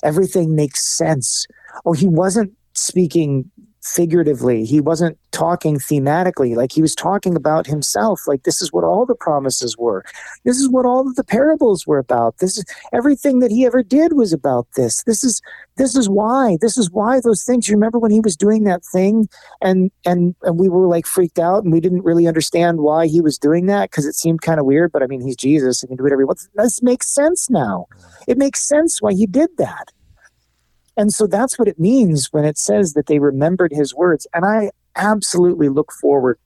Everything 0.03 0.57
makes 0.57 0.85
sense. 0.87 1.47
Oh, 1.87 1.93
he 1.93 2.09
wasn't 2.09 2.53
speaking 2.75 3.51
figuratively. 3.83 4.65
He 4.65 4.81
wasn't 4.81 5.19
talking 5.33 5.79
thematically. 5.79 6.55
Like 6.55 6.73
he 6.73 6.83
was 6.83 6.95
talking 6.95 7.35
about 7.35 7.67
himself. 7.67 8.27
Like 8.27 8.45
this 8.45 8.63
is 8.63 8.73
what 8.73 8.85
all 8.85 9.05
the 9.05 9.15
promises 9.15 9.77
were. 9.77 10.05
This 10.45 10.59
is 10.59 10.69
what 10.69 10.87
all 10.87 11.09
of 11.09 11.17
the 11.17 11.25
parables 11.25 11.87
were 11.87 11.99
about. 11.99 12.39
This 12.39 12.59
is 12.59 12.65
everything 12.93 13.41
that 13.41 13.51
he 13.51 13.67
ever 13.67 13.83
did 13.83 14.13
was 14.13 14.33
about 14.33 14.67
this. 14.77 15.03
This 15.05 15.25
is 15.25 15.43
this 15.77 15.97
is 15.97 16.09
why. 16.09 16.59
This 16.61 16.79
is 16.79 16.91
why 16.91 17.21
those 17.21 17.45
things. 17.45 17.69
You 17.69 17.75
remember 17.75 17.99
when 17.99 18.11
he 18.11 18.21
was 18.21 18.37
doing 18.37 18.65
that 18.65 18.85
thing 18.85 19.29
and 19.61 19.91
and 20.07 20.35
and 20.43 20.59
we 20.59 20.69
were 20.69 20.87
like 20.87 21.07
freaked 21.07 21.39
out 21.39 21.65
and 21.65 21.73
we 21.73 21.81
didn't 21.81 22.05
really 22.05 22.29
understand 22.29 22.81
why 22.81 23.07
he 23.07 23.21
was 23.21 23.39
doing 23.39 23.67
that 23.67 23.91
because 23.91 24.07
it 24.07 24.15
seemed 24.15 24.43
kind 24.43 24.61
of 24.61 24.67
weird. 24.67 24.93
But 24.93 25.03
I 25.03 25.07
mean, 25.07 25.21
he's 25.21 25.37
Jesus. 25.37 25.81
He 25.81 25.89
can 25.89 25.97
do 25.97 26.05
whatever 26.05 26.23
he 26.23 26.27
wants. 26.27 26.49
This 26.55 26.83
makes 26.83 27.09
sense 27.09 27.51
now. 27.51 27.87
It 28.29 28.39
makes 28.39 28.63
sense 28.63 29.03
why 29.03 29.13
he 29.15 29.27
did 29.27 29.51
that. 29.59 29.93
And 30.97 31.13
so 31.13 31.27
that's 31.27 31.59
what 31.59 31.69
it 31.69 31.79
means 31.79 32.29
when 32.33 32.45
it 32.45 32.59
says 32.59 32.93
that 32.93 33.07
they 33.07 33.19
remembered 33.19 33.73
his 33.73 33.95
words. 33.95 34.27
And 34.35 34.45
I 34.45 34.71
absolutely 34.97 35.69
look 35.69 35.93
forward 35.93 36.39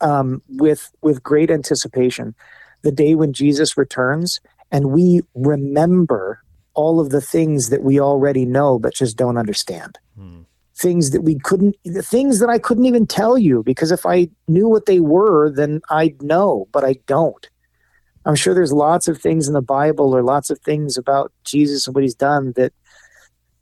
um, 0.00 0.42
with 0.48 0.90
with 1.02 1.22
great 1.22 1.50
anticipation 1.50 2.34
the 2.82 2.92
day 2.92 3.14
when 3.14 3.32
Jesus 3.32 3.76
returns 3.76 4.40
and 4.70 4.90
we 4.90 5.20
remember 5.34 6.42
all 6.74 7.00
of 7.00 7.10
the 7.10 7.20
things 7.20 7.68
that 7.68 7.82
we 7.82 8.00
already 8.00 8.44
know 8.44 8.78
but 8.78 8.94
just 8.94 9.16
don't 9.16 9.36
understand. 9.36 9.98
Hmm. 10.16 10.42
Things 10.74 11.10
that 11.10 11.20
we 11.20 11.38
couldn't, 11.38 11.76
the 11.84 12.02
things 12.02 12.38
that 12.38 12.48
I 12.48 12.58
couldn't 12.58 12.86
even 12.86 13.06
tell 13.06 13.36
you 13.36 13.62
because 13.62 13.92
if 13.92 14.06
I 14.06 14.30
knew 14.48 14.68
what 14.68 14.86
they 14.86 15.00
were, 15.00 15.50
then 15.50 15.82
I'd 15.90 16.22
know, 16.22 16.68
but 16.72 16.84
I 16.84 16.94
don't. 17.06 17.46
I'm 18.24 18.34
sure 18.34 18.54
there's 18.54 18.72
lots 18.72 19.08
of 19.08 19.20
things 19.20 19.46
in 19.48 19.54
the 19.54 19.62
Bible 19.62 20.14
or 20.14 20.22
lots 20.22 20.50
of 20.50 20.58
things 20.60 20.96
about 20.96 21.32
Jesus 21.44 21.86
and 21.86 21.94
what 21.94 22.04
he's 22.04 22.14
done 22.14 22.52
that, 22.56 22.56
that 22.56 22.72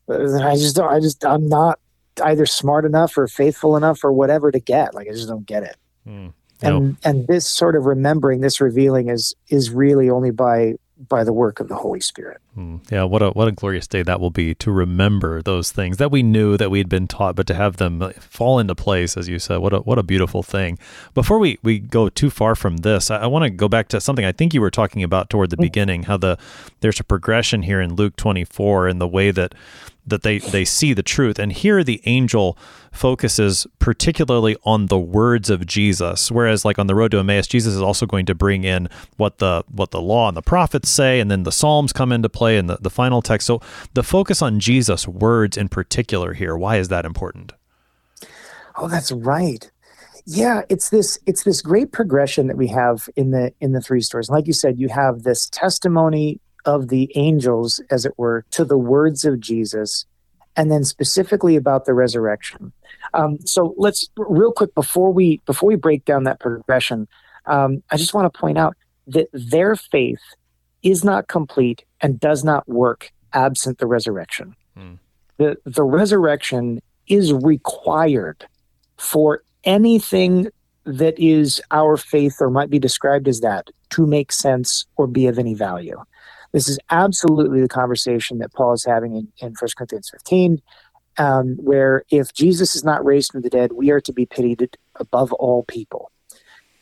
I 0.09 0.55
just 0.57 0.77
don't, 0.77 0.91
I 0.91 1.01
just, 1.01 1.25
I'm 1.25 1.49
not 1.49 1.79
either 2.25 2.47
smart 2.47 2.85
enough 2.85 3.17
or 3.17 3.29
faithful 3.29 3.77
enough 3.77 4.03
or 4.03 4.13
whatever 4.13 4.51
to 4.51 4.59
get. 4.59 4.95
Like, 4.95 5.09
I 5.09 5.13
just 5.13 5.29
don't 5.29 5.47
get 5.47 5.63
it. 5.63 5.77
Hmm. 6.05 6.29
And, 6.61 6.97
and 7.05 7.27
this 7.29 7.49
sort 7.49 7.77
of 7.77 7.87
remembering, 7.87 8.41
this 8.41 8.61
revealing 8.61 9.09
is, 9.09 9.35
is 9.49 9.71
really 9.71 10.11
only 10.11 10.33
by 10.33 10.75
by 11.07 11.23
the 11.23 11.33
work 11.33 11.61
of 11.61 11.69
the 11.69 11.77
Holy 11.77 12.01
Spirit. 12.01 12.41
Mm, 12.57 12.81
yeah, 12.91 13.05
what 13.05 13.23
a 13.23 13.31
what 13.31 13.47
a 13.47 13.53
glorious 13.53 13.87
day 13.87 14.03
that 14.03 14.21
will 14.21 14.31
be 14.31 14.55
to 14.57 14.73
remember 14.73 15.41
those 15.43 15.71
things 15.71 15.99
that 15.99 16.11
we 16.11 16.23
knew 16.23 16.57
that 16.57 16.71
we 16.71 16.79
had 16.79 16.89
been 16.89 17.07
taught, 17.07 17.37
but 17.37 17.47
to 17.47 17.55
have 17.55 17.77
them 17.77 18.13
fall 18.19 18.59
into 18.59 18.75
place, 18.75 19.17
as 19.17 19.29
you 19.29 19.39
said, 19.39 19.59
what 19.59 19.73
a 19.73 19.79
what 19.79 19.99
a 19.99 20.03
beautiful 20.03 20.43
thing. 20.43 20.79
Before 21.15 21.39
we 21.39 21.59
we 21.63 21.79
go 21.79 22.09
too 22.09 22.31
far 22.31 22.55
from 22.57 22.79
this, 22.79 23.11
I, 23.11 23.19
I 23.19 23.27
want 23.27 23.45
to 23.45 23.51
go 23.51 23.69
back 23.69 23.89
to 23.89 24.01
something 24.01 24.25
I 24.25 24.33
think 24.33 24.55
you 24.55 24.61
were 24.61 24.71
talking 24.71 25.05
about 25.05 25.31
toward 25.31 25.51
the 25.51 25.57
mm. 25.57 25.63
beginning, 25.63 26.05
how 26.05 26.17
the 26.17 26.37
there's 26.81 26.99
a 26.99 27.05
progression 27.05 27.63
here 27.63 27.81
in 27.81 27.95
Luke 27.95 28.17
24 28.17 28.89
in 28.89 28.99
the 28.99 29.09
way 29.09 29.31
that 29.31 29.55
that 30.09 30.23
they 30.23 30.39
they 30.39 30.65
see 30.65 30.93
the 30.93 31.03
truth. 31.03 31.39
And 31.39 31.53
here 31.53 31.83
the 31.85 32.01
angel 32.05 32.57
focuses 32.93 33.67
particularly 33.79 34.57
on 34.65 34.87
the 34.87 34.99
words 34.99 35.51
of 35.51 35.67
Jesus 35.67 36.31
whereas 36.31 36.65
like 36.65 36.79
on 36.79 36.87
the 36.87 36.95
road 36.95 37.11
to 37.11 37.19
Emmaus 37.19 37.47
Jesus 37.47 37.75
is 37.75 37.83
also 37.83 38.07
going 38.07 38.27
to 38.27 38.35
bring 38.35 38.65
in 38.65 38.89
what 39.17 39.39
the 39.39 39.63
what 39.69 39.91
the 39.91 40.01
law 40.01 40.27
and 40.27 40.37
the 40.37 40.43
prophets 40.43 40.89
say 40.89 41.21
and 41.21 41.31
then 41.31 41.43
the 41.43 41.53
psalms 41.53 41.93
come 41.93 42.11
into 42.11 42.29
play 42.29 42.57
in 42.57 42.67
the, 42.67 42.79
the 42.81 42.91
final 42.91 43.23
text. 43.23 43.47
So 43.47 43.61
the 43.95 44.03
focus 44.03 44.43
on 44.43 44.59
Jesus 44.61 45.07
words 45.07 45.57
in 45.57 45.69
particular 45.69 46.35
here 46.35 46.57
why 46.57 46.77
is 46.77 46.89
that 46.89 47.05
important? 47.05 47.53
Oh 48.77 48.89
that's 48.89 49.13
right. 49.13 49.71
Yeah 50.25 50.63
it's 50.69 50.91
this 50.91 51.19
it's 51.27 51.45
this 51.45 51.63
great 51.63 51.93
progression 51.93 52.47
that 52.49 52.57
we 52.57 52.69
have 52.69 53.09
in 53.17 53.31
the 53.31 53.53
in 53.61 53.73
the 53.73 53.81
three 53.81 54.01
stories. 54.01 54.31
Like 54.31 54.47
you 54.47 54.53
said 54.53 54.79
you 54.79 54.89
have 54.89 55.23
this 55.23 55.49
testimony 55.51 56.41
of 56.69 56.89
the 56.89 57.11
angels, 57.15 57.81
as 57.91 58.05
it 58.05 58.13
were, 58.19 58.45
to 58.51 58.63
the 58.63 58.77
words 58.77 59.25
of 59.25 59.41
Jesus, 59.41 60.05
and 60.55 60.71
then 60.71 60.85
specifically 60.85 61.57
about 61.57 61.87
the 61.87 61.95
resurrection. 61.95 62.73
Um, 63.15 63.39
so 63.47 63.75
let's 63.79 64.11
real 64.19 64.53
quick 64.53 64.75
before 64.75 65.11
we 65.11 65.41
before 65.47 65.67
we 65.67 65.77
break 65.77 66.05
down 66.05 66.25
that 66.25 66.41
progression, 66.41 67.09
um, 67.47 67.83
I 67.91 67.97
just 67.97 68.13
want 68.13 68.31
to 68.31 68.39
point 68.39 68.59
out 68.59 68.77
that 69.07 69.29
their 69.33 69.77
faith 69.77 70.21
is 70.83 71.03
not 71.03 71.27
complete 71.27 71.85
and 72.03 72.21
does 72.21 72.45
not 72.45 72.69
work 72.69 73.11
absent 73.33 73.79
the 73.79 73.87
resurrection. 73.87 74.55
Hmm. 74.77 74.95
The 75.39 75.57
the 75.65 75.85
resurrection 75.85 76.83
is 77.07 77.33
required 77.33 78.47
for 78.99 79.43
anything 79.65 80.49
that 80.85 81.19
is 81.19 81.63
our 81.71 81.97
faith 81.97 82.37
or 82.41 82.51
might 82.51 82.69
be 82.69 82.79
described 82.79 83.27
as 83.27 83.41
that 83.41 83.71
to 83.91 84.07
make 84.07 84.33
sense 84.33 84.85
or 84.97 85.07
be 85.07 85.27
of 85.27 85.39
any 85.39 85.55
value. 85.55 85.99
This 86.53 86.69
is 86.69 86.79
absolutely 86.91 87.61
the 87.61 87.69
conversation 87.69 88.39
that 88.39 88.53
Paul 88.53 88.73
is 88.73 88.85
having 88.85 89.17
in, 89.17 89.29
in 89.39 89.55
1 89.59 89.71
Corinthians 89.77 90.11
15, 90.11 90.63
um, 91.19 91.57
where 91.57 92.05
if 92.11 92.33
Jesus 92.33 92.75
is 92.75 92.85
not 92.85 93.05
raised 93.05 93.33
from 93.33 93.43
the 93.43 93.51
dead, 93.51 93.73
we 93.73 93.91
are 93.91 94.01
to 94.01 94.13
be 94.13 94.27
pitied 94.27 94.77
above 94.97 95.33
all 95.35 95.65
people. 95.65 96.11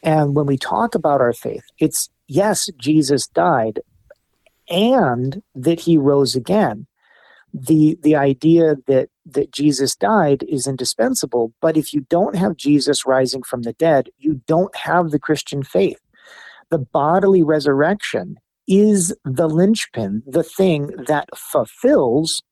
And 0.02 0.36
when 0.36 0.46
we 0.46 0.56
talk 0.56 0.94
about 0.94 1.20
our 1.20 1.32
faith, 1.32 1.64
it's 1.80 2.10
yes, 2.28 2.68
Jesus 2.78 3.26
died 3.26 3.80
and 4.68 5.42
that 5.54 5.80
he 5.80 5.96
rose 5.96 6.36
again. 6.36 6.86
The, 7.52 7.98
the 8.02 8.16
idea 8.16 8.76
that, 8.86 9.08
that 9.26 9.50
Jesus 9.50 9.96
died 9.96 10.44
is 10.48 10.66
indispensable, 10.66 11.52
but 11.60 11.76
if 11.76 11.94
you 11.94 12.06
don't 12.10 12.36
have 12.36 12.56
Jesus 12.56 13.06
rising 13.06 13.42
from 13.42 13.62
the 13.62 13.72
dead, 13.72 14.10
you 14.18 14.42
don't 14.46 14.74
have 14.76 15.10
the 15.10 15.18
Christian 15.18 15.62
faith. 15.62 15.98
The 16.70 16.78
bodily 16.78 17.42
resurrection 17.42 18.36
is 18.66 19.14
the 19.24 19.48
linchpin, 19.48 20.22
the 20.26 20.42
thing 20.42 20.88
that 21.06 21.28
fulfills 21.36 22.42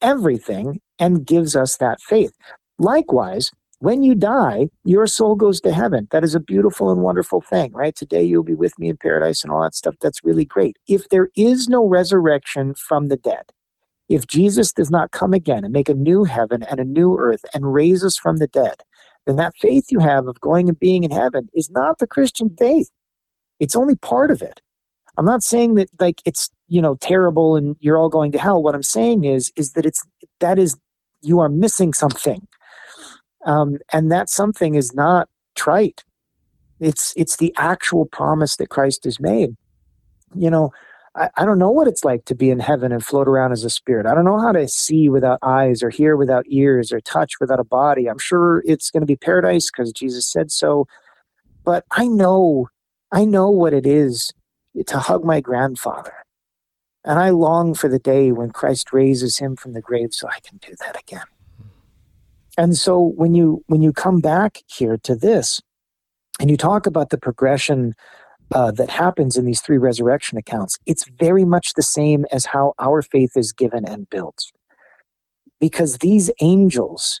everything 0.00 0.80
and 0.98 1.26
gives 1.26 1.56
us 1.56 1.76
that 1.78 2.00
faith. 2.00 2.32
Likewise, 2.78 3.50
when 3.78 4.04
you 4.04 4.14
die, 4.14 4.68
your 4.84 5.08
soul 5.08 5.34
goes 5.34 5.60
to 5.62 5.72
heaven. 5.72 6.06
That 6.12 6.22
is 6.22 6.36
a 6.36 6.40
beautiful 6.40 6.92
and 6.92 7.02
wonderful 7.02 7.40
thing, 7.40 7.72
right? 7.72 7.94
Today 7.94 8.22
you'll 8.22 8.44
be 8.44 8.54
with 8.54 8.78
me 8.78 8.88
in 8.88 8.96
paradise 8.96 9.42
and 9.42 9.52
all 9.52 9.62
that 9.62 9.74
stuff. 9.74 9.96
That's 10.00 10.22
really 10.22 10.44
great. 10.44 10.76
If 10.86 11.08
there 11.08 11.30
is 11.36 11.68
no 11.68 11.84
resurrection 11.86 12.74
from 12.74 13.08
the 13.08 13.16
dead, 13.16 13.50
if 14.08 14.26
Jesus 14.26 14.72
does 14.72 14.90
not 14.90 15.10
come 15.10 15.32
again 15.32 15.64
and 15.64 15.72
make 15.72 15.88
a 15.88 15.94
new 15.94 16.22
heaven 16.24 16.62
and 16.62 16.78
a 16.78 16.84
new 16.84 17.16
earth 17.18 17.44
and 17.54 17.74
raise 17.74 18.04
us 18.04 18.16
from 18.16 18.36
the 18.36 18.46
dead, 18.46 18.76
then 19.26 19.36
that 19.36 19.56
faith 19.56 19.86
you 19.90 19.98
have 19.98 20.28
of 20.28 20.40
going 20.40 20.68
and 20.68 20.78
being 20.78 21.02
in 21.02 21.10
heaven 21.10 21.48
is 21.54 21.70
not 21.70 21.98
the 21.98 22.06
Christian 22.06 22.54
faith. 22.56 22.88
It's 23.58 23.74
only 23.74 23.96
part 23.96 24.30
of 24.30 24.42
it. 24.42 24.60
I'm 25.16 25.24
not 25.24 25.42
saying 25.42 25.74
that 25.74 25.88
like 26.00 26.22
it's 26.24 26.50
you 26.68 26.80
know 26.80 26.96
terrible 26.96 27.56
and 27.56 27.76
you're 27.80 27.98
all 27.98 28.08
going 28.08 28.32
to 28.32 28.38
hell. 28.38 28.62
What 28.62 28.74
I'm 28.74 28.82
saying 28.82 29.24
is 29.24 29.52
is 29.56 29.72
that 29.72 29.86
it's 29.86 30.02
that 30.40 30.58
is 30.58 30.76
you 31.22 31.40
are 31.40 31.48
missing 31.48 31.92
something, 31.92 32.46
um, 33.44 33.78
and 33.92 34.10
that 34.10 34.30
something 34.30 34.74
is 34.74 34.94
not 34.94 35.28
trite. 35.54 36.04
It's 36.80 37.12
it's 37.16 37.36
the 37.36 37.54
actual 37.56 38.06
promise 38.06 38.56
that 38.56 38.70
Christ 38.70 39.04
has 39.04 39.20
made. 39.20 39.56
You 40.34 40.50
know, 40.50 40.72
I, 41.14 41.28
I 41.36 41.44
don't 41.44 41.58
know 41.58 41.70
what 41.70 41.88
it's 41.88 42.04
like 42.04 42.24
to 42.26 42.34
be 42.34 42.50
in 42.50 42.58
heaven 42.58 42.90
and 42.90 43.04
float 43.04 43.28
around 43.28 43.52
as 43.52 43.64
a 43.64 43.70
spirit. 43.70 44.06
I 44.06 44.14
don't 44.14 44.24
know 44.24 44.40
how 44.40 44.52
to 44.52 44.66
see 44.66 45.08
without 45.08 45.38
eyes 45.42 45.82
or 45.82 45.90
hear 45.90 46.16
without 46.16 46.46
ears 46.48 46.90
or 46.90 47.00
touch 47.00 47.34
without 47.40 47.60
a 47.60 47.64
body. 47.64 48.08
I'm 48.08 48.18
sure 48.18 48.62
it's 48.66 48.90
going 48.90 49.02
to 49.02 49.06
be 49.06 49.16
paradise 49.16 49.70
because 49.70 49.92
Jesus 49.92 50.26
said 50.26 50.50
so. 50.50 50.86
But 51.64 51.84
I 51.92 52.08
know, 52.08 52.68
I 53.12 53.24
know 53.24 53.50
what 53.50 53.74
it 53.74 53.86
is 53.86 54.32
to 54.86 54.98
hug 54.98 55.24
my 55.24 55.40
grandfather. 55.40 56.14
And 57.04 57.18
I 57.18 57.30
long 57.30 57.74
for 57.74 57.88
the 57.88 57.98
day 57.98 58.32
when 58.32 58.50
Christ 58.50 58.92
raises 58.92 59.38
him 59.38 59.56
from 59.56 59.72
the 59.72 59.80
grave 59.80 60.14
so 60.14 60.28
I 60.28 60.40
can 60.40 60.58
do 60.58 60.74
that 60.80 60.98
again. 60.98 61.26
And 62.56 62.76
so 62.76 63.00
when 63.00 63.34
you 63.34 63.64
when 63.66 63.82
you 63.82 63.92
come 63.92 64.20
back 64.20 64.62
here 64.66 64.98
to 64.98 65.16
this 65.16 65.60
and 66.38 66.50
you 66.50 66.56
talk 66.56 66.86
about 66.86 67.10
the 67.10 67.18
progression 67.18 67.94
uh, 68.54 68.70
that 68.72 68.90
happens 68.90 69.36
in 69.36 69.46
these 69.46 69.62
three 69.62 69.78
resurrection 69.78 70.36
accounts, 70.36 70.78
it's 70.86 71.08
very 71.18 71.44
much 71.44 71.74
the 71.74 71.82
same 71.82 72.26
as 72.30 72.46
how 72.46 72.74
our 72.78 73.00
faith 73.00 73.36
is 73.36 73.52
given 73.52 73.86
and 73.86 74.08
built. 74.10 74.52
Because 75.60 75.98
these 75.98 76.30
angels, 76.40 77.20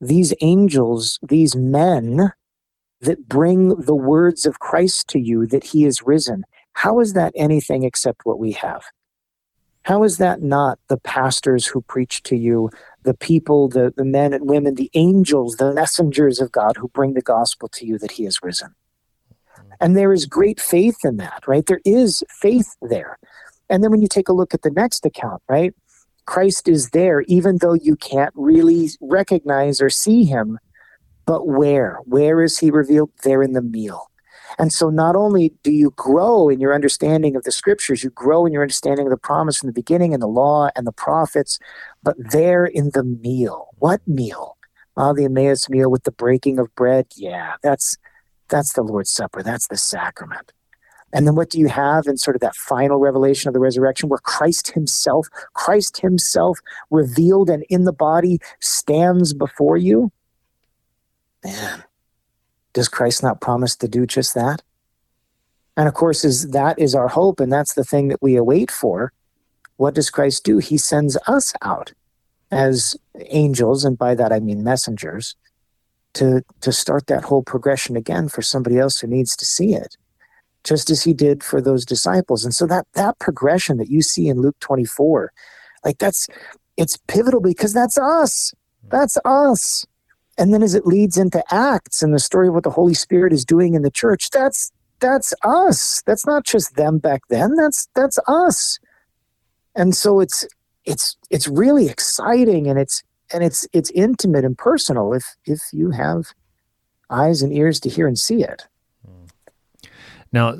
these 0.00 0.32
angels, 0.40 1.18
these 1.22 1.54
men 1.54 2.32
that 3.02 3.28
bring 3.28 3.68
the 3.80 3.94
words 3.94 4.46
of 4.46 4.58
Christ 4.58 5.08
to 5.08 5.18
you 5.18 5.46
that 5.48 5.64
he 5.64 5.84
is 5.84 6.02
risen, 6.02 6.44
how 6.76 7.00
is 7.00 7.14
that 7.14 7.32
anything 7.34 7.84
except 7.84 8.26
what 8.26 8.38
we 8.38 8.52
have? 8.52 8.84
How 9.84 10.02
is 10.02 10.18
that 10.18 10.42
not 10.42 10.78
the 10.88 10.98
pastors 10.98 11.66
who 11.66 11.80
preach 11.80 12.22
to 12.24 12.36
you, 12.36 12.68
the 13.02 13.14
people, 13.14 13.68
the, 13.68 13.94
the 13.96 14.04
men 14.04 14.34
and 14.34 14.46
women, 14.46 14.74
the 14.74 14.90
angels, 14.92 15.56
the 15.56 15.72
messengers 15.72 16.38
of 16.38 16.52
God 16.52 16.76
who 16.76 16.88
bring 16.88 17.14
the 17.14 17.22
gospel 17.22 17.68
to 17.68 17.86
you 17.86 17.96
that 17.98 18.10
He 18.10 18.24
has 18.24 18.42
risen? 18.42 18.74
And 19.80 19.96
there 19.96 20.12
is 20.12 20.26
great 20.26 20.60
faith 20.60 20.98
in 21.02 21.16
that, 21.16 21.44
right? 21.46 21.64
There 21.64 21.80
is 21.86 22.22
faith 22.28 22.76
there. 22.82 23.18
And 23.70 23.82
then 23.82 23.90
when 23.90 24.02
you 24.02 24.08
take 24.08 24.28
a 24.28 24.34
look 24.34 24.52
at 24.52 24.60
the 24.60 24.70
next 24.70 25.06
account, 25.06 25.42
right? 25.48 25.74
Christ 26.26 26.68
is 26.68 26.90
there, 26.90 27.22
even 27.22 27.56
though 27.62 27.74
you 27.74 27.96
can't 27.96 28.34
really 28.36 28.90
recognize 29.00 29.80
or 29.80 29.88
see 29.88 30.24
him. 30.24 30.58
But 31.24 31.46
where? 31.46 32.00
Where 32.04 32.42
is 32.42 32.58
he 32.58 32.70
revealed? 32.70 33.12
There 33.24 33.42
in 33.42 33.54
the 33.54 33.62
meal. 33.62 34.10
And 34.58 34.72
so 34.72 34.90
not 34.90 35.16
only 35.16 35.52
do 35.62 35.70
you 35.70 35.92
grow 35.96 36.48
in 36.48 36.60
your 36.60 36.74
understanding 36.74 37.36
of 37.36 37.44
the 37.44 37.52
scriptures, 37.52 38.02
you 38.02 38.10
grow 38.10 38.46
in 38.46 38.52
your 38.52 38.62
understanding 38.62 39.06
of 39.06 39.10
the 39.10 39.16
promise 39.16 39.58
from 39.58 39.68
the 39.68 39.72
beginning 39.72 40.14
and 40.14 40.22
the 40.22 40.28
law 40.28 40.68
and 40.76 40.86
the 40.86 40.92
prophets, 40.92 41.58
but 42.02 42.16
there 42.18 42.64
in 42.64 42.90
the 42.94 43.04
meal. 43.04 43.68
What 43.78 44.06
meal? 44.06 44.56
Ah, 44.96 45.12
the 45.12 45.24
Emmaus 45.24 45.68
meal 45.68 45.90
with 45.90 46.04
the 46.04 46.12
breaking 46.12 46.58
of 46.58 46.74
bread. 46.74 47.06
Yeah, 47.16 47.54
that's 47.62 47.98
that's 48.48 48.72
the 48.72 48.82
Lord's 48.82 49.10
Supper. 49.10 49.42
That's 49.42 49.68
the 49.68 49.76
sacrament. 49.76 50.52
And 51.12 51.26
then 51.26 51.34
what 51.34 51.50
do 51.50 51.58
you 51.58 51.68
have 51.68 52.06
in 52.06 52.16
sort 52.16 52.36
of 52.36 52.40
that 52.40 52.56
final 52.56 52.98
revelation 52.98 53.48
of 53.48 53.54
the 53.54 53.60
resurrection 53.60 54.08
where 54.08 54.18
Christ 54.18 54.72
himself, 54.72 55.28
Christ 55.54 55.98
himself 56.00 56.58
revealed 56.90 57.48
and 57.48 57.64
in 57.70 57.84
the 57.84 57.92
body 57.92 58.38
stands 58.60 59.32
before 59.32 59.76
you? 59.76 60.10
Man, 61.44 61.84
does 62.76 62.88
Christ 62.88 63.22
not 63.22 63.40
promise 63.40 63.74
to 63.76 63.88
do 63.88 64.04
just 64.04 64.34
that? 64.34 64.60
And 65.78 65.88
of 65.88 65.94
course, 65.94 66.26
is 66.26 66.50
that 66.50 66.78
is 66.78 66.94
our 66.94 67.08
hope, 67.08 67.40
and 67.40 67.50
that's 67.50 67.72
the 67.72 67.84
thing 67.84 68.08
that 68.08 68.20
we 68.20 68.36
await 68.36 68.70
for. 68.70 69.14
What 69.78 69.94
does 69.94 70.10
Christ 70.10 70.44
do? 70.44 70.58
He 70.58 70.76
sends 70.76 71.16
us 71.26 71.54
out 71.62 71.94
as 72.50 72.94
angels, 73.30 73.82
and 73.82 73.96
by 73.96 74.14
that 74.16 74.30
I 74.30 74.40
mean 74.40 74.62
messengers, 74.62 75.36
to 76.14 76.42
to 76.60 76.70
start 76.70 77.06
that 77.06 77.24
whole 77.24 77.42
progression 77.42 77.96
again 77.96 78.28
for 78.28 78.42
somebody 78.42 78.78
else 78.78 79.00
who 79.00 79.06
needs 79.06 79.34
to 79.36 79.46
see 79.46 79.74
it, 79.74 79.96
just 80.62 80.90
as 80.90 81.02
he 81.02 81.14
did 81.14 81.42
for 81.42 81.62
those 81.62 81.86
disciples. 81.86 82.44
And 82.44 82.54
so 82.54 82.66
that 82.66 82.86
that 82.92 83.18
progression 83.18 83.78
that 83.78 83.88
you 83.88 84.02
see 84.02 84.28
in 84.28 84.42
Luke 84.42 84.60
24, 84.60 85.32
like 85.82 85.96
that's 85.96 86.28
it's 86.76 86.98
pivotal 87.08 87.40
because 87.40 87.72
that's 87.72 87.96
us. 87.96 88.52
That's 88.90 89.16
us. 89.24 89.86
And 90.38 90.52
then 90.52 90.62
as 90.62 90.74
it 90.74 90.86
leads 90.86 91.16
into 91.16 91.42
Acts 91.50 92.02
and 92.02 92.12
the 92.12 92.18
story 92.18 92.48
of 92.48 92.54
what 92.54 92.64
the 92.64 92.70
Holy 92.70 92.94
Spirit 92.94 93.32
is 93.32 93.44
doing 93.44 93.74
in 93.74 93.82
the 93.82 93.90
church, 93.90 94.30
that's 94.30 94.70
that's 95.00 95.34
us. 95.42 96.02
That's 96.06 96.26
not 96.26 96.44
just 96.44 96.76
them 96.76 96.98
back 96.98 97.22
then. 97.28 97.56
That's 97.56 97.88
that's 97.94 98.18
us. 98.26 98.78
And 99.74 99.94
so 99.94 100.20
it's 100.20 100.46
it's 100.84 101.16
it's 101.30 101.48
really 101.48 101.88
exciting 101.88 102.66
and 102.66 102.78
it's 102.78 103.02
and 103.32 103.42
it's 103.42 103.66
it's 103.72 103.90
intimate 103.90 104.44
and 104.44 104.56
personal 104.56 105.12
if 105.12 105.24
if 105.44 105.60
you 105.72 105.90
have 105.90 106.26
eyes 107.10 107.42
and 107.42 107.52
ears 107.52 107.80
to 107.80 107.88
hear 107.88 108.06
and 108.06 108.18
see 108.18 108.42
it. 108.42 108.66
Hmm. 109.04 109.88
Now, 110.32 110.58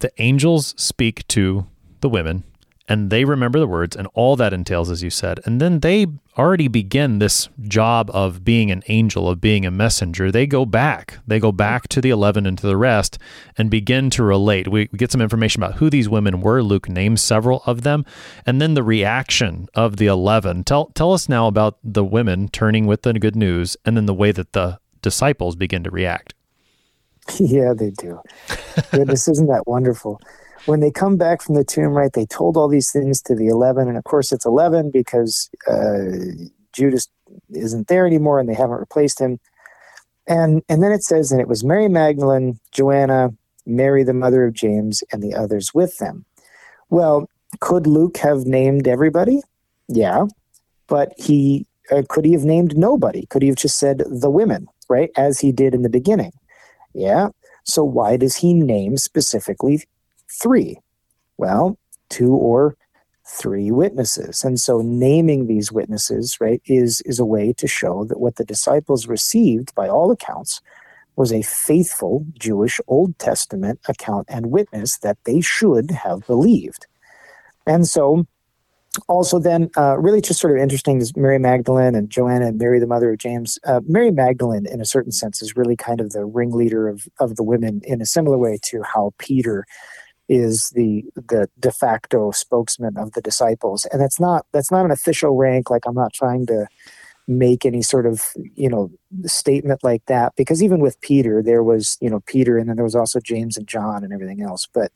the 0.00 0.12
angels 0.18 0.74
speak 0.76 1.26
to 1.28 1.66
the 2.00 2.08
women 2.08 2.44
and 2.90 3.08
they 3.08 3.24
remember 3.24 3.60
the 3.60 3.68
words 3.68 3.94
and 3.94 4.08
all 4.14 4.34
that 4.34 4.52
entails, 4.52 4.90
as 4.90 5.00
you 5.00 5.10
said. 5.10 5.38
And 5.44 5.60
then 5.60 5.78
they 5.78 6.08
already 6.36 6.66
begin 6.66 7.20
this 7.20 7.48
job 7.62 8.10
of 8.12 8.44
being 8.44 8.72
an 8.72 8.82
angel, 8.88 9.28
of 9.28 9.40
being 9.40 9.64
a 9.64 9.70
messenger. 9.70 10.32
They 10.32 10.44
go 10.44 10.66
back. 10.66 11.18
They 11.24 11.38
go 11.38 11.52
back 11.52 11.86
to 11.86 12.00
the 12.00 12.10
11 12.10 12.46
and 12.46 12.58
to 12.58 12.66
the 12.66 12.76
rest 12.76 13.16
and 13.56 13.70
begin 13.70 14.10
to 14.10 14.24
relate. 14.24 14.66
We, 14.66 14.88
get 14.88 15.12
some 15.12 15.20
information 15.20 15.62
about 15.62 15.76
who 15.76 15.88
these 15.88 16.08
women 16.08 16.40
were. 16.40 16.64
Luke 16.64 16.88
names 16.88 17.22
several 17.22 17.62
of 17.64 17.82
them. 17.82 18.04
And 18.44 18.60
then 18.60 18.74
the 18.74 18.82
reaction 18.82 19.68
of 19.72 19.98
the 19.98 20.06
11. 20.06 20.64
Tell, 20.64 20.86
tell 20.86 21.12
us 21.12 21.28
now 21.28 21.46
about 21.46 21.78
the 21.84 22.04
women 22.04 22.48
turning 22.48 22.88
with 22.88 23.02
the 23.02 23.12
good 23.12 23.36
news 23.36 23.76
and 23.84 23.96
then 23.96 24.06
the 24.06 24.14
way 24.14 24.32
that 24.32 24.52
the 24.52 24.80
disciples 25.00 25.54
begin 25.54 25.84
to 25.84 25.90
react. 25.90 26.34
Yeah, 27.38 27.74
they 27.74 27.90
do. 27.90 28.20
Goodness, 28.90 29.28
isn't 29.28 29.46
that 29.46 29.68
wonderful? 29.68 30.20
When 30.66 30.80
they 30.80 30.90
come 30.90 31.16
back 31.16 31.42
from 31.42 31.54
the 31.54 31.64
tomb, 31.64 31.92
right, 31.92 32.12
they 32.12 32.26
told 32.26 32.56
all 32.56 32.68
these 32.68 32.90
things 32.90 33.22
to 33.22 33.34
the 33.34 33.46
11. 33.46 33.88
And 33.88 33.96
of 33.96 34.04
course, 34.04 34.32
it's 34.32 34.46
11 34.46 34.90
because 34.90 35.50
uh, 35.66 36.44
Judas 36.72 37.08
isn't 37.50 37.88
there 37.88 38.06
anymore 38.06 38.38
and 38.38 38.48
they 38.48 38.54
haven't 38.54 38.78
replaced 38.78 39.20
him. 39.20 39.38
And, 40.26 40.62
and 40.68 40.82
then 40.82 40.92
it 40.92 41.02
says, 41.02 41.32
and 41.32 41.40
it 41.40 41.48
was 41.48 41.64
Mary 41.64 41.88
Magdalene, 41.88 42.60
Joanna, 42.72 43.30
Mary, 43.66 44.04
the 44.04 44.14
mother 44.14 44.44
of 44.44 44.54
James, 44.54 45.02
and 45.12 45.22
the 45.22 45.34
others 45.34 45.74
with 45.74 45.98
them. 45.98 46.24
Well, 46.88 47.28
could 47.60 47.86
Luke 47.86 48.18
have 48.18 48.46
named 48.46 48.86
everybody? 48.86 49.40
Yeah. 49.88 50.26
But 50.86 51.12
he 51.16 51.66
uh, 51.90 52.02
could 52.08 52.24
he 52.24 52.32
have 52.32 52.44
named 52.44 52.76
nobody? 52.76 53.26
Could 53.26 53.42
he 53.42 53.48
have 53.48 53.56
just 53.56 53.78
said 53.78 54.02
the 54.06 54.30
women, 54.30 54.68
right? 54.88 55.10
As 55.16 55.40
he 55.40 55.50
did 55.52 55.74
in 55.74 55.82
the 55.82 55.88
beginning? 55.88 56.32
Yeah. 56.94 57.28
So 57.64 57.84
why 57.84 58.16
does 58.16 58.36
he 58.36 58.54
name 58.54 58.96
specifically 58.96 59.82
three? 60.30 60.78
Well, 61.36 61.78
two 62.08 62.34
or 62.34 62.76
three 63.26 63.70
witnesses. 63.70 64.44
And 64.44 64.60
so 64.60 64.82
naming 64.82 65.46
these 65.46 65.70
witnesses, 65.70 66.38
right, 66.40 66.60
is 66.66 67.00
is 67.02 67.18
a 67.18 67.24
way 67.24 67.52
to 67.54 67.66
show 67.66 68.04
that 68.04 68.20
what 68.20 68.36
the 68.36 68.44
disciples 68.44 69.06
received 69.06 69.74
by 69.74 69.88
all 69.88 70.10
accounts 70.10 70.60
was 71.16 71.32
a 71.32 71.42
faithful 71.42 72.24
Jewish 72.38 72.80
Old 72.88 73.18
Testament 73.18 73.80
account 73.88 74.26
and 74.28 74.50
witness 74.50 74.98
that 74.98 75.18
they 75.24 75.40
should 75.40 75.90
have 75.90 76.26
believed. 76.26 76.86
And 77.66 77.86
so 77.86 78.26
also 79.08 79.38
then 79.38 79.70
uh, 79.76 79.96
really 79.98 80.20
just 80.20 80.40
sort 80.40 80.56
of 80.56 80.62
interesting 80.62 81.00
is 81.00 81.16
mary 81.16 81.38
magdalene 81.38 81.94
and 81.94 82.10
joanna 82.10 82.48
and 82.48 82.58
mary 82.58 82.80
the 82.80 82.86
mother 82.86 83.12
of 83.12 83.18
james 83.18 83.58
uh, 83.64 83.80
mary 83.86 84.10
magdalene 84.10 84.66
in 84.66 84.80
a 84.80 84.84
certain 84.84 85.12
sense 85.12 85.40
is 85.40 85.56
really 85.56 85.76
kind 85.76 86.00
of 86.00 86.10
the 86.10 86.24
ringleader 86.24 86.88
of, 86.88 87.06
of 87.20 87.36
the 87.36 87.42
women 87.42 87.80
in 87.84 88.02
a 88.02 88.06
similar 88.06 88.36
way 88.36 88.58
to 88.62 88.82
how 88.82 89.12
peter 89.18 89.64
is 90.30 90.70
the 90.70 91.04
the 91.16 91.50
de 91.58 91.72
facto 91.72 92.30
spokesman 92.30 92.96
of 92.96 93.12
the 93.12 93.20
disciples. 93.20 93.84
And 93.86 94.00
that's 94.00 94.20
not 94.20 94.46
that's 94.52 94.70
not 94.70 94.84
an 94.84 94.92
official 94.92 95.36
rank. 95.36 95.68
Like 95.70 95.82
i'm 95.86 95.94
not 95.94 96.14
trying 96.14 96.46
to 96.46 96.66
make 97.26 97.66
any 97.66 97.82
sort 97.82 98.06
of 98.06 98.22
you 98.54 98.68
know 98.68 98.90
statement 99.26 99.84
like 99.84 100.04
that 100.06 100.32
because 100.36 100.62
even 100.62 100.80
with 100.80 101.00
peter 101.00 101.42
there 101.42 101.62
was 101.62 101.96
you 102.00 102.10
know 102.10 102.20
peter 102.26 102.58
and 102.58 102.68
then 102.68 102.76
there 102.76 102.84
was 102.84 102.96
also 102.96 103.20
james 103.20 103.56
and 103.56 103.66
john 103.66 104.04
and 104.04 104.12
everything 104.12 104.40
else. 104.40 104.68
But 104.72 104.92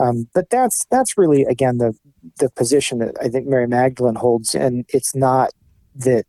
um, 0.00 0.28
but 0.32 0.48
that's 0.48 0.86
that's 0.90 1.18
really 1.18 1.42
again 1.44 1.76
the 1.76 1.94
the 2.38 2.50
position 2.50 2.98
that 3.00 3.14
i 3.22 3.28
think 3.28 3.46
mary 3.46 3.68
magdalene 3.68 4.14
holds. 4.14 4.54
And 4.54 4.86
it's 4.88 5.14
not 5.14 5.50
that 5.94 6.24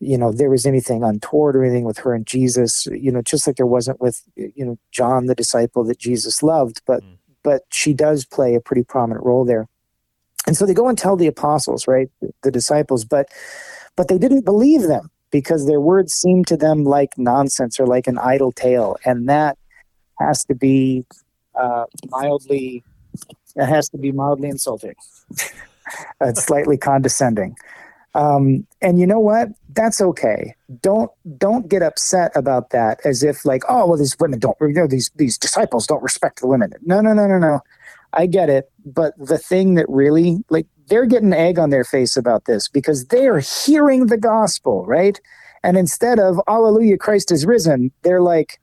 you 0.00 0.16
know 0.16 0.32
there 0.32 0.50
was 0.50 0.64
anything 0.64 1.02
untoward 1.04 1.56
or 1.56 1.62
anything 1.62 1.84
with 1.84 1.98
her 1.98 2.14
and 2.14 2.26
jesus. 2.26 2.86
You 2.86 3.12
know 3.12 3.20
just 3.20 3.46
like 3.46 3.56
there 3.56 3.66
wasn't 3.66 4.00
with 4.00 4.22
you 4.34 4.64
know 4.64 4.78
john 4.92 5.26
the 5.26 5.34
disciple 5.34 5.84
that 5.84 5.98
jesus 5.98 6.42
loved 6.42 6.80
but 6.86 7.02
mm 7.02 7.15
but 7.46 7.62
she 7.70 7.94
does 7.94 8.24
play 8.24 8.56
a 8.56 8.60
pretty 8.60 8.82
prominent 8.82 9.24
role 9.24 9.44
there. 9.44 9.68
And 10.48 10.56
so 10.56 10.66
they 10.66 10.74
go 10.74 10.88
and 10.88 10.98
tell 10.98 11.14
the 11.14 11.28
apostles, 11.28 11.86
right, 11.86 12.10
the 12.42 12.50
disciples, 12.50 13.04
but 13.04 13.28
but 13.94 14.08
they 14.08 14.18
didn't 14.18 14.44
believe 14.44 14.82
them 14.82 15.12
because 15.30 15.64
their 15.68 15.80
words 15.80 16.12
seemed 16.12 16.48
to 16.48 16.56
them 16.56 16.82
like 16.82 17.16
nonsense 17.16 17.78
or 17.78 17.86
like 17.86 18.08
an 18.08 18.18
idle 18.18 18.50
tale, 18.50 18.96
and 19.04 19.28
that 19.28 19.56
has 20.18 20.44
to 20.46 20.56
be 20.56 21.04
uh, 21.54 21.84
mildly 22.10 22.82
it 23.54 23.66
has 23.66 23.88
to 23.90 23.98
be 23.98 24.10
mildly 24.10 24.48
insulting, 24.48 24.96
it's 26.20 26.42
slightly 26.42 26.76
condescending. 26.76 27.56
Um, 28.16 28.66
and 28.80 28.98
you 28.98 29.06
know 29.06 29.20
what? 29.20 29.50
That's 29.74 30.00
okay. 30.00 30.54
Don't 30.80 31.10
don't 31.36 31.68
get 31.68 31.82
upset 31.82 32.32
about 32.34 32.70
that 32.70 32.98
as 33.04 33.22
if 33.22 33.44
like, 33.44 33.62
oh 33.68 33.86
well, 33.86 33.98
these 33.98 34.16
women 34.18 34.38
don't, 34.38 34.56
you 34.60 34.72
know, 34.72 34.86
these 34.86 35.10
these 35.16 35.36
disciples 35.36 35.86
don't 35.86 36.02
respect 36.02 36.40
the 36.40 36.46
women. 36.46 36.72
No, 36.82 37.02
no, 37.02 37.12
no, 37.12 37.26
no, 37.26 37.38
no. 37.38 37.60
I 38.14 38.24
get 38.24 38.48
it, 38.48 38.70
but 38.86 39.12
the 39.18 39.36
thing 39.36 39.74
that 39.74 39.84
really 39.90 40.38
like 40.48 40.66
they're 40.86 41.04
getting 41.04 41.34
egg 41.34 41.58
on 41.58 41.68
their 41.68 41.84
face 41.84 42.16
about 42.16 42.46
this 42.46 42.68
because 42.68 43.06
they 43.08 43.26
are 43.26 43.40
hearing 43.40 44.06
the 44.06 44.16
gospel, 44.16 44.86
right? 44.86 45.20
And 45.62 45.76
instead 45.76 46.18
of 46.18 46.40
Alleluia, 46.48 46.96
Christ 46.96 47.30
is 47.30 47.44
risen, 47.44 47.90
they're 48.02 48.22
like, 48.22 48.58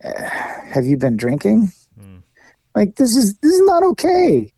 eh, 0.00 0.28
Have 0.72 0.86
you 0.86 0.96
been 0.96 1.18
drinking? 1.18 1.72
Mm. 2.00 2.22
Like 2.74 2.96
this 2.96 3.16
is 3.16 3.36
this 3.38 3.52
is 3.52 3.66
not 3.66 3.82
okay. 3.82 4.50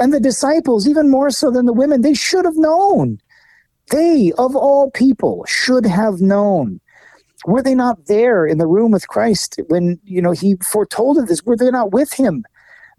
And 0.00 0.12
the 0.12 0.18
disciples, 0.18 0.88
even 0.88 1.08
more 1.08 1.30
so 1.30 1.52
than 1.52 1.66
the 1.66 1.72
women, 1.72 2.00
they 2.00 2.14
should 2.14 2.44
have 2.44 2.56
known. 2.56 3.20
They, 3.92 4.32
of 4.38 4.56
all 4.56 4.90
people, 4.90 5.44
should 5.46 5.86
have 5.86 6.20
known. 6.20 6.80
Were 7.44 7.62
they 7.62 7.74
not 7.74 8.06
there 8.06 8.46
in 8.46 8.58
the 8.58 8.66
room 8.66 8.90
with 8.90 9.08
Christ 9.08 9.60
when, 9.68 10.00
you 10.04 10.22
know, 10.22 10.32
he 10.32 10.56
foretold 10.64 11.18
of 11.18 11.28
this? 11.28 11.44
Were 11.44 11.56
they 11.56 11.70
not 11.70 11.92
with 11.92 12.14
him? 12.14 12.44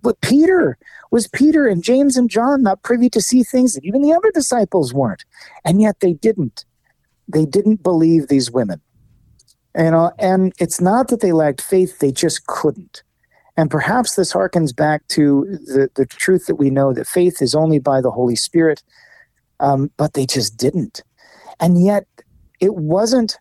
But 0.03 0.21
Peter, 0.21 0.77
was 1.11 1.27
Peter 1.27 1.67
and 1.67 1.83
James 1.83 2.15
and 2.15 2.29
John 2.29 2.61
not 2.61 2.83
privy 2.83 3.09
to 3.09 3.21
see 3.21 3.41
things 3.43 3.73
that 3.73 3.83
even 3.83 4.01
the 4.01 4.13
other 4.13 4.31
disciples 4.31 4.93
weren't? 4.93 5.25
And 5.65 5.81
yet 5.81 5.99
they 5.99 6.13
didn't. 6.13 6.65
They 7.27 7.45
didn't 7.45 7.81
believe 7.81 8.27
these 8.27 8.51
women. 8.51 8.81
And, 9.73 9.95
uh, 9.95 10.11
and 10.19 10.53
it's 10.59 10.79
not 10.79 11.07
that 11.07 11.21
they 11.21 11.31
lacked 11.31 11.61
faith, 11.61 11.99
they 11.99 12.11
just 12.11 12.45
couldn't. 12.45 13.01
And 13.57 13.71
perhaps 13.71 14.15
this 14.15 14.33
harkens 14.33 14.75
back 14.75 15.07
to 15.09 15.45
the, 15.65 15.89
the 15.95 16.05
truth 16.05 16.45
that 16.47 16.55
we 16.55 16.69
know 16.69 16.93
that 16.93 17.07
faith 17.07 17.41
is 17.41 17.55
only 17.55 17.79
by 17.79 18.01
the 18.01 18.11
Holy 18.11 18.35
Spirit 18.35 18.83
um, 19.64 19.89
but 19.97 20.14
they 20.14 20.26
just 20.26 20.57
didn't. 20.57 21.01
And 21.59 21.84
yet, 21.84 22.05
it 22.59 22.76
wasn't 22.76 23.39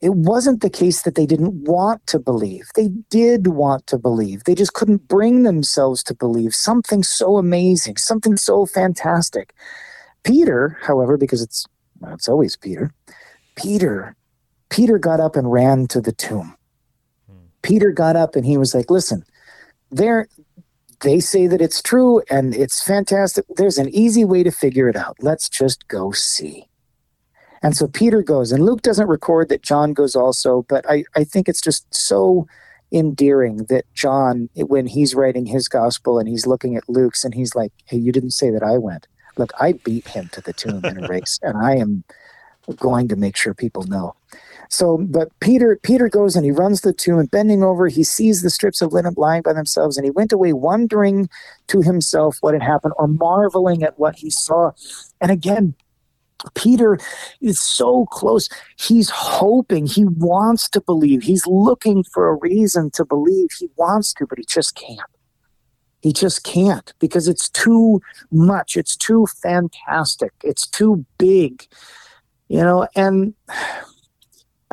it 0.00 0.14
wasn't 0.14 0.60
the 0.60 0.70
case 0.70 1.02
that 1.02 1.14
they 1.14 1.24
didn't 1.24 1.54
want 1.64 2.06
to 2.08 2.18
believe. 2.18 2.68
They 2.74 2.88
did 3.08 3.46
want 3.46 3.86
to 3.86 3.98
believe. 3.98 4.44
They 4.44 4.54
just 4.54 4.74
couldn't 4.74 5.08
bring 5.08 5.44
themselves 5.44 6.02
to 6.04 6.14
believe 6.14 6.54
something 6.54 7.02
so 7.02 7.38
amazing, 7.38 7.96
something 7.96 8.36
so 8.36 8.66
fantastic. 8.66 9.54
Peter, 10.22 10.78
however, 10.82 11.16
because 11.16 11.40
it's 11.40 11.66
well, 12.00 12.12
it's 12.12 12.28
always 12.28 12.56
Peter, 12.56 12.92
Peter, 13.56 14.14
Peter 14.68 14.98
got 14.98 15.20
up 15.20 15.36
and 15.36 15.50
ran 15.50 15.86
to 15.88 16.00
the 16.00 16.12
tomb. 16.12 16.54
Hmm. 17.28 17.46
Peter 17.62 17.90
got 17.90 18.14
up 18.14 18.36
and 18.36 18.44
he 18.44 18.58
was 18.58 18.74
like, 18.74 18.90
"Listen, 18.90 19.24
there 19.90 20.28
they 21.04 21.20
say 21.20 21.46
that 21.46 21.60
it's 21.60 21.80
true 21.80 22.22
and 22.30 22.54
it's 22.54 22.82
fantastic. 22.82 23.44
There's 23.56 23.78
an 23.78 23.88
easy 23.90 24.24
way 24.24 24.42
to 24.42 24.50
figure 24.50 24.88
it 24.88 24.96
out. 24.96 25.16
Let's 25.20 25.48
just 25.48 25.86
go 25.86 26.10
see. 26.10 26.66
And 27.62 27.76
so 27.76 27.86
Peter 27.86 28.22
goes, 28.22 28.52
and 28.52 28.64
Luke 28.64 28.82
doesn't 28.82 29.08
record 29.08 29.48
that 29.48 29.62
John 29.62 29.92
goes 29.92 30.16
also, 30.16 30.66
but 30.68 30.84
I, 30.88 31.04
I 31.14 31.24
think 31.24 31.48
it's 31.48 31.62
just 31.62 31.94
so 31.94 32.46
endearing 32.92 33.66
that 33.68 33.84
John, 33.94 34.48
when 34.56 34.86
he's 34.86 35.14
writing 35.14 35.46
his 35.46 35.68
gospel 35.68 36.18
and 36.18 36.28
he's 36.28 36.46
looking 36.46 36.76
at 36.76 36.88
Luke's 36.88 37.24
and 37.24 37.34
he's 37.34 37.54
like, 37.54 37.72
hey, 37.86 37.96
you 37.96 38.12
didn't 38.12 38.32
say 38.32 38.50
that 38.50 38.62
I 38.62 38.78
went. 38.78 39.06
Look, 39.36 39.52
I 39.60 39.72
beat 39.72 40.08
him 40.08 40.28
to 40.32 40.40
the 40.40 40.52
tomb 40.52 40.84
in 40.84 41.02
a 41.02 41.08
race, 41.08 41.40
and 41.42 41.56
I 41.56 41.74
am 41.76 42.04
going 42.76 43.08
to 43.08 43.16
make 43.16 43.36
sure 43.36 43.52
people 43.52 43.82
know. 43.84 44.14
So, 44.70 44.98
but 44.98 45.28
Peter 45.40 45.78
Peter 45.82 46.08
goes 46.08 46.36
and 46.36 46.44
he 46.44 46.50
runs 46.50 46.80
the 46.80 46.92
tomb 46.92 47.18
and 47.18 47.30
bending 47.30 47.62
over, 47.62 47.88
he 47.88 48.04
sees 48.04 48.42
the 48.42 48.50
strips 48.50 48.82
of 48.82 48.92
linen 48.92 49.14
lying 49.16 49.42
by 49.42 49.52
themselves, 49.52 49.96
and 49.96 50.04
he 50.04 50.10
went 50.10 50.32
away 50.32 50.52
wondering 50.52 51.28
to 51.68 51.80
himself 51.80 52.38
what 52.40 52.54
had 52.54 52.62
happened 52.62 52.94
or 52.96 53.06
marveling 53.06 53.82
at 53.82 53.98
what 53.98 54.16
he 54.16 54.30
saw. 54.30 54.72
And 55.20 55.30
again, 55.30 55.74
Peter 56.54 56.98
is 57.40 57.58
so 57.58 58.06
close. 58.06 58.48
He's 58.78 59.08
hoping, 59.10 59.86
he 59.86 60.04
wants 60.04 60.68
to 60.70 60.80
believe, 60.80 61.22
he's 61.22 61.46
looking 61.46 62.04
for 62.04 62.28
a 62.28 62.34
reason 62.34 62.90
to 62.92 63.04
believe. 63.04 63.50
He 63.58 63.70
wants 63.76 64.12
to, 64.14 64.26
but 64.26 64.38
he 64.38 64.44
just 64.44 64.74
can't. 64.74 65.00
He 66.00 66.12
just 66.12 66.44
can't 66.44 66.92
because 66.98 67.28
it's 67.28 67.48
too 67.48 68.02
much. 68.30 68.76
It's 68.76 68.94
too 68.94 69.26
fantastic. 69.40 70.32
It's 70.42 70.66
too 70.66 71.06
big, 71.16 71.66
you 72.48 72.58
know, 72.58 72.86
and 72.94 73.32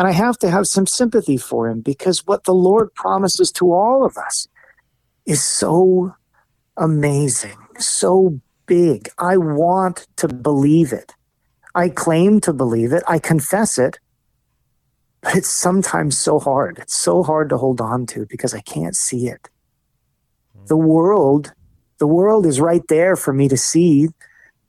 and 0.02 0.08
I 0.08 0.14
have 0.14 0.40
to 0.40 0.50
have 0.50 0.66
some 0.66 0.88
sympathy 0.88 1.38
for 1.38 1.70
him 1.70 1.82
because 1.82 2.26
what 2.26 2.46
the 2.46 2.56
Lord 2.56 2.92
promises 2.96 3.52
to 3.52 3.72
all 3.72 4.04
of 4.04 4.18
us 4.18 4.48
is 5.28 5.44
so 5.44 6.16
amazing, 6.76 7.56
so 7.78 8.42
big. 8.66 9.10
I 9.20 9.38
want 9.38 10.08
to 10.16 10.28
believe 10.28 10.92
it. 10.92 11.14
I 11.76 11.90
claim 11.90 12.40
to 12.40 12.52
believe 12.52 12.94
it. 12.94 13.04
I 13.08 13.20
confess 13.20 13.78
it. 13.78 14.00
But 15.22 15.36
it's 15.36 15.52
sometimes 15.52 16.18
so 16.18 16.40
hard. 16.40 16.80
It's 16.80 16.96
so 16.96 17.22
hard 17.22 17.50
to 17.50 17.58
hold 17.58 17.80
on 17.80 18.08
to 18.08 18.26
because 18.26 18.56
I 18.56 18.62
can't 18.62 18.96
see 18.96 19.28
it 19.28 19.50
hmm. 20.58 20.66
the 20.66 20.78
world 20.78 21.54
the 22.00 22.08
world 22.08 22.48
is 22.48 22.60
right 22.60 22.88
there 22.90 23.16
for 23.16 23.34
me 23.34 23.48
to 23.48 23.56
see 23.56 24.08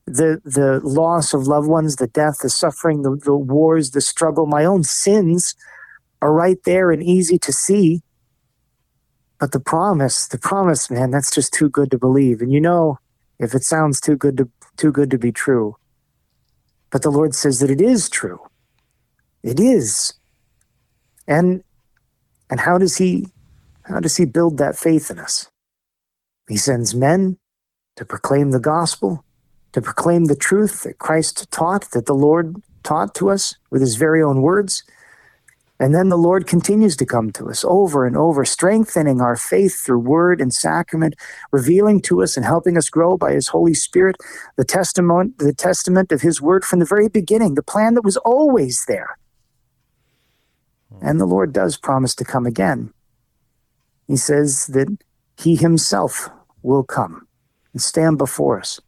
the 0.07 0.41
the 0.45 0.81
loss 0.83 1.33
of 1.33 1.47
loved 1.47 1.69
ones 1.69 1.97
the 1.97 2.09
death 2.09 2.39
the 2.43 2.51
suffering 2.51 3.03
the, 3.03 3.17
the 3.25 3.37
wars 3.37 3.93
the 3.93 4.01
struggle 4.01 4.47
my 4.47 4.65
own 4.65 4.83
sins 4.83 5.55
are 6.21 6.33
right 6.33 6.59
there 6.65 6.91
and 6.91 7.03
easy 7.03 7.39
to 7.39 7.53
see. 7.53 8.03
But 9.39 9.53
the 9.53 9.61
promise 9.61 10.27
the 10.29 10.39
promise 10.39 10.91
man 10.91 11.11
that's 11.11 11.35
just 11.35 11.53
too 11.53 11.69
good 11.69 11.91
to 11.91 11.99
believe. 11.99 12.41
And 12.41 12.53
you 12.53 12.61
know 12.61 12.99
if 13.39 13.55
it 13.55 13.65
sounds 13.65 14.01
too 14.01 14.17
good 14.17 14.37
to 14.39 14.51
too 14.77 14.93
good 14.93 15.11
to 15.11 15.19
be 15.19 15.33
true 15.33 15.77
but 16.93 17.03
the 17.03 17.11
lord 17.11 17.35
says 17.35 17.59
that 17.59 17.71
it 17.71 17.81
is 17.81 18.09
true. 18.09 18.39
It 19.43 19.59
is. 19.59 20.13
And 21.27 21.65
and 22.51 22.61
how 22.61 22.79
does 22.79 22.99
he 22.99 23.27
how 23.85 23.99
does 23.99 24.19
he 24.19 24.27
build 24.27 24.59
that 24.59 24.79
faith 24.79 25.11
in 25.11 25.19
us? 25.19 25.51
He 26.49 26.57
sends 26.57 26.95
men 26.95 27.39
to 27.97 28.05
proclaim 28.05 28.51
the 28.51 28.61
gospel, 28.61 29.25
to 29.73 29.83
proclaim 29.83 30.27
the 30.27 30.37
truth 30.37 30.83
that 30.83 30.99
Christ 30.99 31.51
taught, 31.51 31.91
that 31.93 32.07
the 32.07 32.15
Lord 32.15 32.57
taught 32.83 33.15
to 33.17 33.31
us 33.31 33.55
with 33.71 33.81
his 33.81 33.97
very 33.97 34.23
own 34.23 34.43
words. 34.43 34.83
And 35.81 35.95
then 35.95 36.11
the 36.11 36.19
Lord 36.19 36.47
continues 36.47 36.97
to 36.99 37.07
come 37.07 37.33
to 37.33 37.51
us 37.51 37.65
over 37.65 38.07
and 38.07 38.17
over, 38.17 38.45
strengthening 38.45 39.21
our 39.21 39.35
faith 39.35 39.81
through 39.81 39.99
word 39.99 40.41
and 40.41 40.55
sacrament, 40.55 41.15
revealing 41.51 42.01
to 42.03 42.23
us 42.23 42.37
and 42.37 42.47
helping 42.47 42.77
us 42.77 42.89
grow 42.89 43.17
by 43.17 43.33
his 43.33 43.49
Holy 43.49 43.75
Spirit 43.75 44.17
the 44.57 44.65
testament, 44.65 45.39
the 45.39 45.53
testament 45.53 46.13
of 46.13 46.21
his 46.21 46.41
word 46.41 46.65
from 46.65 46.79
the 46.79 46.85
very 46.85 47.09
beginning, 47.09 47.55
the 47.55 47.65
plan 47.65 47.95
that 47.95 48.05
was 48.05 48.17
always 48.19 48.85
there. 48.87 49.19
And 51.01 51.21
the 51.21 51.27
Lord 51.27 51.53
does 51.53 51.77
promise 51.77 52.15
to 52.17 52.25
come 52.25 52.47
again. 52.47 52.93
He 54.07 54.17
says 54.17 54.69
that 54.69 54.87
he 55.37 55.57
himself 55.57 56.31
will 56.63 56.85
come 56.85 57.27
and 57.73 57.83
stand 57.83 58.19
before 58.19 58.61
us, 58.61 58.79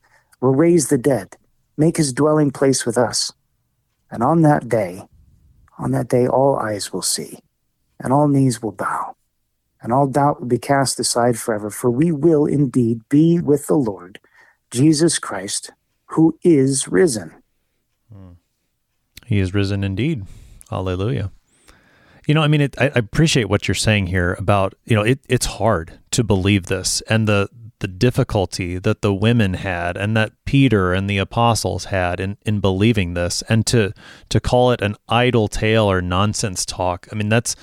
will 0.45 0.55
raise 0.55 0.89
the 0.89 0.99
dead, 0.99 1.37
make 1.79 1.97
his 1.97 2.13
dwelling 2.13 2.51
place 2.51 2.85
with 2.85 2.99
us. 2.99 3.33
And 4.11 4.23
on 4.23 4.43
that 4.43 4.69
day, 4.69 5.03
on 5.79 5.91
that 5.93 6.09
day, 6.09 6.29
all 6.29 6.57
eyes 6.57 6.93
will 6.93 7.03
see, 7.03 7.39
and 7.99 8.13
all 8.13 8.29
knees 8.29 8.63
will 8.63 8.73
bow, 8.73 9.17
and 9.81 9.91
all 9.91 10.07
doubt 10.07 10.41
will 10.41 10.47
be 10.47 10.59
cast 10.59 11.01
aside 11.01 11.39
forever, 11.39 11.71
for 11.71 11.91
we 11.91 12.13
will 12.13 12.45
indeed 12.45 13.01
be 13.09 13.41
with 13.41 13.67
the 13.67 13.75
Lord, 13.75 14.21
Jesus 14.71 15.19
Christ, 15.19 15.73
who 16.09 16.39
is 16.45 16.89
risen. 16.89 17.35
He 19.27 19.39
is 19.39 19.55
risen 19.55 19.83
indeed. 19.83 20.25
Hallelujah. 20.69 21.33
You 22.27 22.35
know, 22.35 22.43
I 22.43 22.49
mean, 22.49 22.61
it, 22.61 22.77
I, 22.79 22.87
I 22.87 22.99
appreciate 22.99 23.49
what 23.49 23.67
you're 23.67 23.75
saying 23.75 24.09
here 24.09 24.35
about 24.35 24.75
you 24.85 24.95
know 24.95 25.03
it, 25.03 25.21
it's 25.27 25.47
hard 25.47 26.01
to 26.11 26.23
believe 26.23 26.67
this 26.67 27.01
and 27.09 27.27
the 27.27 27.49
the 27.85 27.89
difficulty 27.89 28.79
that 28.79 29.03
the 29.03 29.13
women 29.13 29.53
had 29.53 29.95
and 29.99 30.17
that 30.17 30.33
Peter 30.47 30.95
and 30.95 31.11
the 31.11 31.19
apostles 31.19 31.85
had 31.87 32.19
in, 32.19 32.39
in 32.47 32.59
believing 32.59 33.13
this 33.13 33.43
and 33.47 33.67
to 33.67 33.93
to 34.31 34.41
call 34.41 34.73
it 34.73 34.81
an 34.81 34.97
idle 35.07 35.49
tale 35.49 35.85
or 35.85 36.01
nonsense 36.01 36.65
talk. 36.65 37.07
I 37.13 37.15
mean, 37.15 37.29
that's 37.29 37.55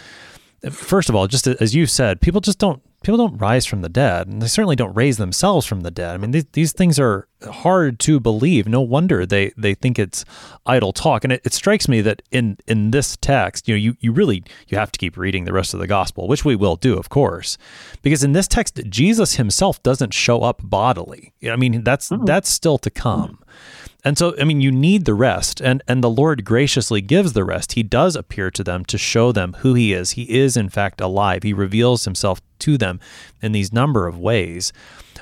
first 0.69 1.09
of 1.09 1.15
all, 1.15 1.25
just 1.25 1.47
as 1.47 1.73
you 1.73 1.87
said, 1.87 2.21
people 2.21 2.39
just 2.39 2.59
don't 2.59 2.83
people 3.03 3.17
don't 3.17 3.37
rise 3.37 3.65
from 3.65 3.81
the 3.81 3.89
dead, 3.89 4.27
and 4.27 4.41
they 4.41 4.47
certainly 4.47 4.75
don't 4.75 4.95
raise 4.95 5.17
themselves 5.17 5.65
from 5.65 5.81
the 5.81 5.91
dead. 5.91 6.13
I 6.13 6.17
mean, 6.17 6.31
these, 6.31 6.45
these 6.53 6.71
things 6.71 6.99
are 6.99 7.27
hard 7.43 7.99
to 7.99 8.19
believe. 8.19 8.67
No 8.67 8.81
wonder 8.81 9.25
they 9.25 9.51
they 9.57 9.73
think 9.73 9.97
it's 9.97 10.23
idle 10.65 10.93
talk. 10.93 11.23
And 11.23 11.33
it, 11.33 11.41
it 11.43 11.53
strikes 11.53 11.87
me 11.87 12.01
that 12.01 12.21
in 12.31 12.57
in 12.67 12.91
this 12.91 13.17
text, 13.17 13.67
you 13.67 13.73
know, 13.73 13.79
you 13.79 13.97
you 13.99 14.11
really 14.11 14.43
you 14.67 14.77
have 14.77 14.91
to 14.91 14.99
keep 14.99 15.17
reading 15.17 15.45
the 15.45 15.53
rest 15.53 15.73
of 15.73 15.79
the 15.79 15.87
gospel, 15.87 16.27
which 16.27 16.45
we 16.45 16.55
will 16.55 16.75
do, 16.75 16.97
of 16.97 17.09
course, 17.09 17.57
because 18.01 18.23
in 18.23 18.33
this 18.33 18.47
text, 18.47 18.79
Jesus 18.89 19.35
himself 19.35 19.81
doesn't 19.83 20.13
show 20.13 20.43
up 20.43 20.61
bodily. 20.63 21.33
I 21.43 21.55
mean, 21.55 21.83
that's 21.83 22.11
oh. 22.11 22.21
that's 22.23 22.49
still 22.49 22.77
to 22.79 22.89
come. 22.89 23.39
And 24.03 24.17
so, 24.17 24.35
I 24.39 24.45
mean, 24.45 24.61
you 24.61 24.71
need 24.71 25.05
the 25.05 25.13
rest, 25.13 25.61
and 25.61 25.83
and 25.87 26.03
the 26.03 26.09
Lord 26.09 26.43
graciously 26.43 27.01
gives 27.01 27.33
the 27.33 27.43
rest. 27.43 27.73
He 27.73 27.83
does 27.83 28.15
appear 28.15 28.49
to 28.51 28.63
them 28.63 28.83
to 28.85 28.97
show 28.97 29.31
them 29.31 29.55
who 29.59 29.75
He 29.75 29.93
is. 29.93 30.11
He 30.11 30.23
is, 30.23 30.57
in 30.57 30.69
fact, 30.69 31.01
alive. 31.01 31.43
He 31.43 31.53
reveals 31.53 32.05
Himself 32.05 32.41
to 32.59 32.77
them 32.77 32.99
in 33.41 33.51
these 33.51 33.71
number 33.71 34.07
of 34.07 34.17
ways. 34.17 34.73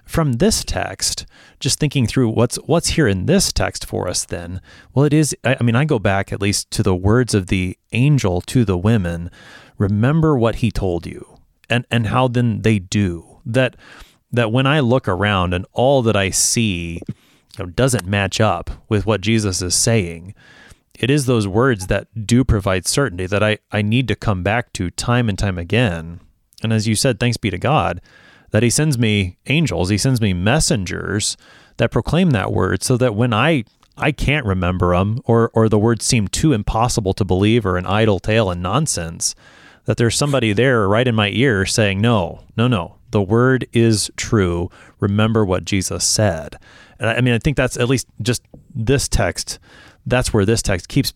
From 0.06 0.34
this 0.34 0.64
text, 0.64 1.26
just 1.60 1.80
thinking 1.80 2.08
through 2.08 2.30
what's 2.30 2.56
what's 2.58 2.90
here 2.90 3.08
in 3.08 3.26
this 3.26 3.52
text 3.52 3.86
for 3.86 4.08
us, 4.08 4.24
then, 4.24 4.62
well, 4.94 5.06
it 5.06 5.14
is. 5.14 5.36
I 5.44 5.62
mean, 5.62 5.76
I 5.76 5.84
go 5.84 6.00
back 6.00 6.32
at 6.32 6.42
least 6.42 6.72
to 6.72 6.84
the 6.84 6.96
words 6.96 7.34
of 7.34 7.48
the 7.48 7.78
angel 7.92 8.40
to 8.42 8.64
the 8.64 8.78
women. 8.78 9.30
Remember 9.78 10.38
what 10.38 10.56
he 10.56 10.72
told 10.72 11.06
you, 11.06 11.40
and 11.70 11.86
and 11.92 12.08
how 12.08 12.30
then 12.30 12.62
they 12.62 12.80
do 12.80 13.42
that. 13.46 13.76
That 14.32 14.52
when 14.52 14.68
I 14.68 14.80
look 14.80 15.08
around 15.08 15.56
and 15.56 15.66
all 15.74 16.04
that 16.04 16.16
I 16.16 16.30
see 16.30 17.02
know, 17.58 17.66
doesn't 17.66 18.06
match 18.06 18.40
up 18.40 18.70
with 18.88 19.06
what 19.06 19.22
Jesus 19.22 19.62
is 19.62 19.76
saying, 19.76 20.36
it 21.00 21.10
is 21.10 21.26
those 21.26 21.48
words 21.48 21.88
that 21.88 22.28
do 22.28 22.44
provide 22.44 22.86
certainty 22.86 23.26
that 23.26 23.42
I, 23.42 23.60
I 23.72 23.82
need 23.82 24.08
to 24.10 24.16
come 24.16 24.44
back 24.44 24.74
to 24.74 24.90
time 24.90 25.30
and 25.30 25.40
time 25.40 25.58
again. 25.58 26.20
And 26.62 26.74
as 26.74 26.88
you 26.88 26.96
said, 26.96 27.20
thanks 27.20 27.38
be 27.38 27.50
to 27.50 27.58
God 27.58 28.02
that 28.52 28.64
He 28.64 28.70
sends 28.70 28.98
me 28.98 29.38
angels, 29.48 29.90
He 29.90 29.98
sends 29.98 30.20
me 30.20 30.34
messengers 30.34 31.38
that 31.78 31.92
proclaim 31.92 32.32
that 32.32 32.52
word 32.52 32.84
so 32.84 32.98
that 32.98 33.16
when 33.16 33.34
I 33.34 33.64
I 33.98 34.12
can't 34.12 34.46
remember 34.46 34.96
them 34.96 35.22
or 35.26 35.52
or 35.54 35.70
the 35.70 35.80
words 35.80 36.06
seem 36.06 36.28
too 36.28 36.54
impossible 36.54 37.14
to 37.14 37.26
believe 37.26 37.66
or 37.66 37.78
an 37.78 37.86
idle 37.86 38.20
tale 38.20 38.50
and 38.50 38.62
nonsense, 38.62 39.36
that 39.86 39.98
there's 39.98 40.18
somebody 40.18 40.54
there 40.54 40.88
right 40.88 41.08
in 41.08 41.16
my 41.16 41.30
ear 41.30 41.66
saying, 41.66 42.02
No, 42.02 42.44
no, 42.56 42.68
no. 42.68 42.99
The 43.12 43.22
word 43.22 43.68
is 43.74 44.12
true. 44.18 44.70
Remember 45.00 45.46
what 45.46 45.66
Jesus 45.66 46.04
said. 46.06 46.58
And 47.00 47.10
I 47.10 47.22
mean, 47.22 47.34
I 47.34 47.40
think 47.40 47.58
that's 47.58 47.78
at 47.78 47.90
least 47.90 48.08
just 48.22 48.44
this 48.74 49.08
text. 49.08 49.60
That's 50.06 50.34
where 50.34 50.46
this 50.46 50.62
text 50.62 50.90
keeps 50.90 51.14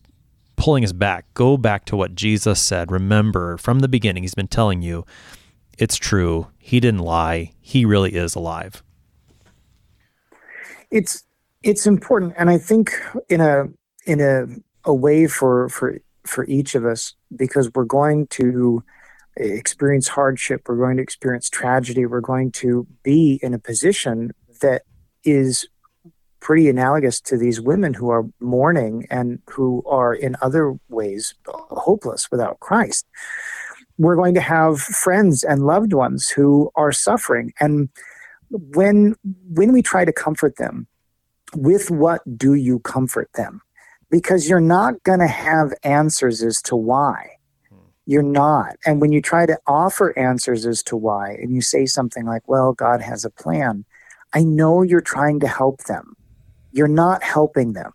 pulling 0.56 0.84
us 0.84 0.92
back. 0.92 1.26
Go 1.34 1.56
back 1.56 1.84
to 1.86 1.96
what 1.96 2.14
Jesus 2.14 2.60
said. 2.60 2.90
Remember, 2.90 3.56
from 3.58 3.80
the 3.80 3.88
beginning, 3.88 4.22
he's 4.22 4.34
been 4.34 4.48
telling 4.48 4.82
you 4.82 5.04
it's 5.78 5.96
true. 5.96 6.48
He 6.58 6.80
didn't 6.80 7.00
lie. 7.00 7.52
He 7.60 7.84
really 7.84 8.14
is 8.14 8.34
alive. 8.34 8.82
It's 10.90 11.24
it's 11.62 11.86
important, 11.86 12.34
and 12.36 12.50
I 12.50 12.58
think 12.58 12.92
in 13.28 13.40
a 13.40 13.64
in 14.06 14.20
a 14.20 14.46
a 14.84 14.94
way 14.94 15.26
for 15.26 15.68
for 15.68 15.98
for 16.24 16.44
each 16.44 16.74
of 16.74 16.84
us 16.84 17.14
because 17.34 17.70
we're 17.74 17.84
going 17.84 18.26
to 18.28 18.82
experience 19.36 20.08
hardship, 20.08 20.62
we're 20.66 20.76
going 20.76 20.96
to 20.96 21.02
experience 21.02 21.48
tragedy, 21.48 22.06
we're 22.06 22.20
going 22.20 22.52
to 22.52 22.86
be 23.02 23.38
in 23.42 23.54
a 23.54 23.58
position 23.58 24.32
that 24.60 24.82
is 25.24 25.66
pretty 26.40 26.68
analogous 26.68 27.20
to 27.22 27.38
these 27.38 27.60
women 27.60 27.94
who 27.94 28.10
are 28.10 28.26
mourning 28.38 29.06
and 29.10 29.40
who 29.48 29.82
are 29.86 30.12
in 30.12 30.36
other 30.42 30.78
ways 30.90 31.34
hopeless 31.46 32.30
without 32.30 32.60
Christ. 32.60 33.06
We're 33.96 34.16
going 34.16 34.34
to 34.34 34.40
have 34.40 34.78
friends 34.78 35.42
and 35.42 35.66
loved 35.66 35.94
ones 35.94 36.28
who 36.28 36.70
are 36.76 36.92
suffering. 36.92 37.54
And 37.60 37.88
when 38.50 39.14
when 39.48 39.72
we 39.72 39.80
try 39.80 40.04
to 40.04 40.12
comfort 40.12 40.56
them, 40.56 40.86
with 41.54 41.90
what 41.90 42.20
do 42.36 42.54
you 42.54 42.78
comfort 42.80 43.30
them? 43.34 43.62
Because 44.10 44.48
you're 44.48 44.60
not 44.60 45.02
going 45.02 45.20
to 45.20 45.26
have 45.26 45.72
answers 45.82 46.42
as 46.42 46.60
to 46.62 46.76
why. 46.76 47.33
You're 48.06 48.22
not. 48.22 48.76
And 48.84 49.00
when 49.00 49.12
you 49.12 49.22
try 49.22 49.46
to 49.46 49.58
offer 49.66 50.16
answers 50.18 50.66
as 50.66 50.82
to 50.84 50.96
why, 50.96 51.32
and 51.32 51.54
you 51.54 51.60
say 51.60 51.86
something 51.86 52.26
like, 52.26 52.46
well, 52.46 52.72
God 52.72 53.00
has 53.00 53.24
a 53.24 53.30
plan, 53.30 53.84
I 54.32 54.42
know 54.42 54.82
you're 54.82 55.00
trying 55.00 55.40
to 55.40 55.48
help 55.48 55.84
them 55.84 56.16
you're 56.74 56.88
not 56.88 57.22
helping 57.22 57.72
them 57.72 57.92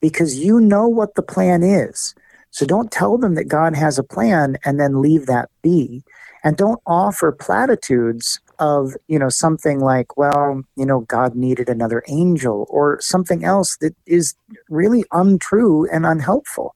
because 0.00 0.38
you 0.38 0.60
know 0.60 0.86
what 0.86 1.14
the 1.14 1.22
plan 1.22 1.62
is. 1.62 2.14
So 2.50 2.66
don't 2.66 2.92
tell 2.92 3.16
them 3.16 3.34
that 3.34 3.48
God 3.48 3.74
has 3.74 3.98
a 3.98 4.04
plan 4.04 4.58
and 4.64 4.78
then 4.78 5.00
leave 5.00 5.26
that 5.26 5.48
be. 5.62 6.04
And 6.44 6.56
don't 6.56 6.80
offer 6.86 7.32
platitudes 7.32 8.40
of, 8.58 8.94
you 9.08 9.18
know, 9.18 9.28
something 9.28 9.80
like, 9.80 10.16
well, 10.16 10.62
you 10.76 10.84
know, 10.84 11.00
God 11.00 11.34
needed 11.34 11.68
another 11.68 12.02
angel 12.08 12.66
or 12.68 13.00
something 13.00 13.44
else 13.44 13.76
that 13.78 13.94
is 14.06 14.34
really 14.68 15.04
untrue 15.12 15.88
and 15.90 16.04
unhelpful. 16.04 16.74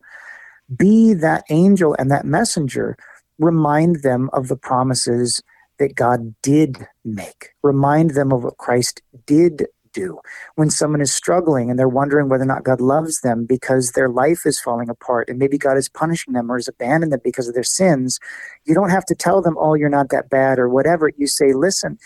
Be 0.75 1.15
that 1.15 1.45
angel 1.51 1.95
and 1.99 2.11
that 2.11 2.25
messenger. 2.25 2.97
Remind 3.39 4.03
them 4.03 4.31
of 4.33 4.49
the 4.49 4.57
promises 4.57 5.43
that 5.79 5.95
God 5.95 6.35
did 6.43 6.87
make. 7.05 7.51
Remind 7.63 8.11
them 8.11 8.33
of 8.33 8.45
what 8.45 8.59
Christ 8.59 9.03
did 9.27 9.67
do. 9.93 10.19
When 10.57 10.71
someone 10.71 11.01
is 11.01 11.13
struggling 11.13 11.71
and 11.71 11.79
they're 11.79 11.89
wondering 11.89 12.29
whether 12.29 12.43
or 12.43 12.47
not 12.47 12.65
God 12.65 12.81
loves 12.81 13.21
them 13.21 13.47
because 13.47 13.93
their 13.93 14.09
life 14.09 14.45
is 14.45 14.61
falling 14.61 14.91
apart 14.91 15.29
and 15.29 15.39
maybe 15.39 15.57
God 15.57 15.77
is 15.77 15.89
punishing 15.89 16.35
them 16.35 16.51
or 16.51 16.59
has 16.59 16.69
abandoned 16.69 17.13
them 17.13 17.21
because 17.25 17.49
of 17.49 17.55
their 17.55 17.63
sins, 17.63 18.19
you 18.65 18.75
don't 18.75 18.91
have 18.91 19.07
to 19.07 19.15
tell 19.15 19.41
them, 19.41 19.57
oh, 19.59 19.75
you're 19.75 19.89
not 19.89 20.11
that 20.11 20.29
bad 20.29 20.59
or 20.59 20.69
whatever. 20.69 21.11
You 21.17 21.27
say, 21.27 21.53
listen, 21.55 21.99